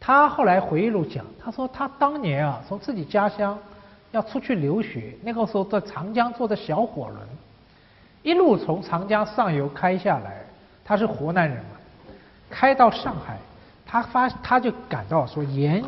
[0.00, 3.56] 他后来回忆录讲，他说他当年啊，从自己家乡
[4.10, 7.20] 要出去留学，那个时候在长江坐的小火轮。
[8.26, 10.44] 一路从长江上游开下来，
[10.84, 11.76] 他是湖南人嘛，
[12.50, 13.38] 开到上海，
[13.86, 15.84] 他发他就感到说沿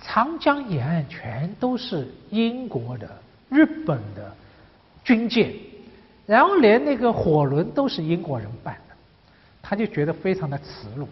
[0.00, 3.08] 长江沿岸全都是英国的、
[3.48, 4.34] 日本的
[5.04, 5.54] 军舰，
[6.26, 8.94] 然后连那个火轮都是英国人办的，
[9.62, 11.06] 他就觉得非常的耻辱，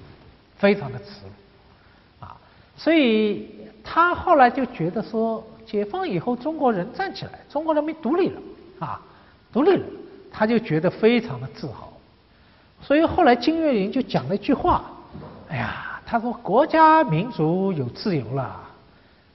[0.56, 2.36] 非常的耻辱，啊，
[2.76, 3.54] 所以
[3.84, 8.40] 他后来就觉得说，解放以后中国人站起来，中国人民独立了，
[8.80, 9.00] 啊，
[9.52, 9.86] 独立了。
[10.30, 11.92] 他就觉得非常的自豪，
[12.82, 14.84] 所以后来金岳霖就讲了一句话
[15.50, 18.42] ：“哎呀，他说国家民族有自由了，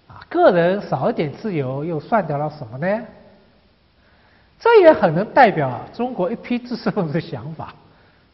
[0.08, 3.06] 啊，个人少一点自由又算得了什么呢？”
[4.58, 7.76] 这也很能代表中国一批知识分子的想法，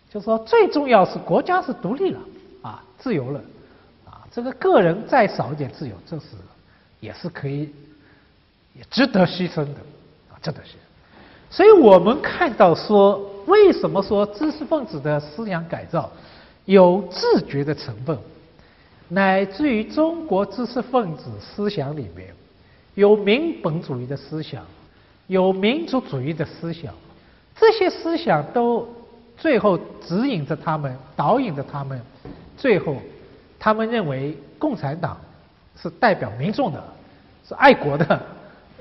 [0.10, 2.20] 就说最重要是国家是独立了，
[2.62, 3.42] 啊，自由了，
[4.06, 6.28] 啊，这个个人再少一点自由，这是
[7.00, 7.74] 也是可以，
[8.76, 9.82] 也值得牺牲的，
[10.32, 10.91] 啊，值得牺牲。
[11.52, 16.10] 所以我们看到说，为什么说知识分子的思想改造
[16.64, 18.18] 有自觉的成分，
[19.10, 22.34] 乃至于中国知识分子思想里面
[22.96, 24.64] 有民本主义的思想，
[25.28, 26.94] 有民族主义的思想，
[27.60, 28.88] 这些思想都
[29.38, 32.02] 最后指引着他们，导引着他们，
[32.58, 32.96] 最后
[33.60, 35.20] 他们认为共产党
[35.76, 36.82] 是代表民众的，
[37.46, 38.22] 是爱国的。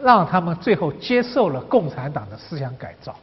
[0.03, 3.15] 让他们最后接受了共产党的思想改造，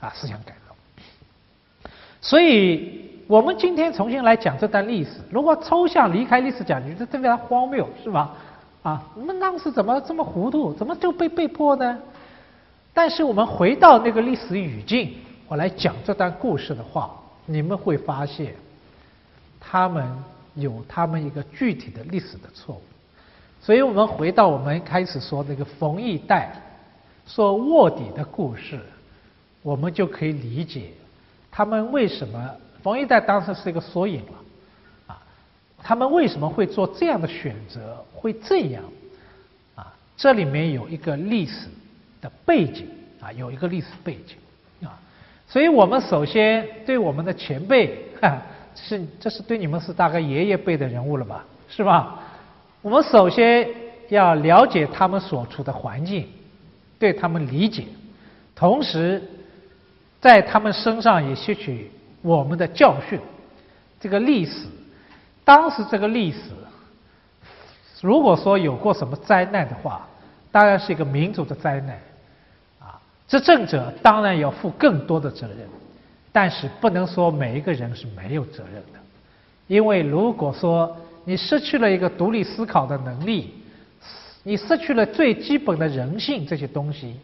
[0.00, 1.90] 啊，思想改造。
[2.20, 8.34] 所以，我们今天重新来讲这段历史，如果抽象离开历史讲，觉得特别的荒谬，是吧？
[8.82, 10.72] 啊，我们当时怎么这么糊涂？
[10.74, 11.98] 怎么就被被迫呢？
[12.92, 15.14] 但是我们回到那个历史语境，
[15.48, 17.10] 我来讲这段故事的话，
[17.44, 18.54] 你们会发现，
[19.58, 20.06] 他们
[20.54, 22.82] 有他们一个具体的历史的错误。
[23.64, 26.52] 所以我们回到我们开始说那个冯玉带
[27.26, 28.78] 说卧底的故事，
[29.62, 30.90] 我们就可以理解
[31.50, 32.50] 他们为什么
[32.82, 34.32] 冯玉带当时是一个缩影了
[35.06, 35.22] 啊，
[35.82, 38.84] 他们为什么会做这样的选择，会这样
[39.74, 39.90] 啊？
[40.14, 41.66] 这里面有一个历史
[42.20, 42.86] 的背景
[43.18, 44.36] 啊，有一个历史背景
[44.86, 45.00] 啊。
[45.48, 48.42] 所以我们首先对我们的前辈，哈
[48.76, 52.20] 是这是对你们是大概爷爷辈的人物了吧，是吧？
[52.84, 53.66] 我们首先
[54.10, 56.28] 要了解他们所处的环境，
[56.98, 57.86] 对他们理解，
[58.54, 59.22] 同时
[60.20, 61.90] 在他们身上也吸取
[62.20, 63.18] 我们的教训。
[63.98, 64.66] 这个历史
[65.46, 66.40] 当时这个历史，
[68.02, 70.06] 如果说有过什么灾难的话，
[70.52, 71.98] 当然是一个民族的灾难，
[72.78, 75.66] 啊，执政者当然要负更多的责任，
[76.32, 78.98] 但是不能说每一个人是没有责任的，
[79.68, 80.94] 因为如果说
[81.24, 83.50] 你失去了一个独立思考的能力，
[84.42, 87.14] 你失去了最基本的人性这些东西，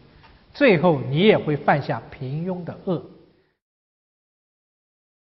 [0.55, 3.03] 最后你也会犯下平庸的恶。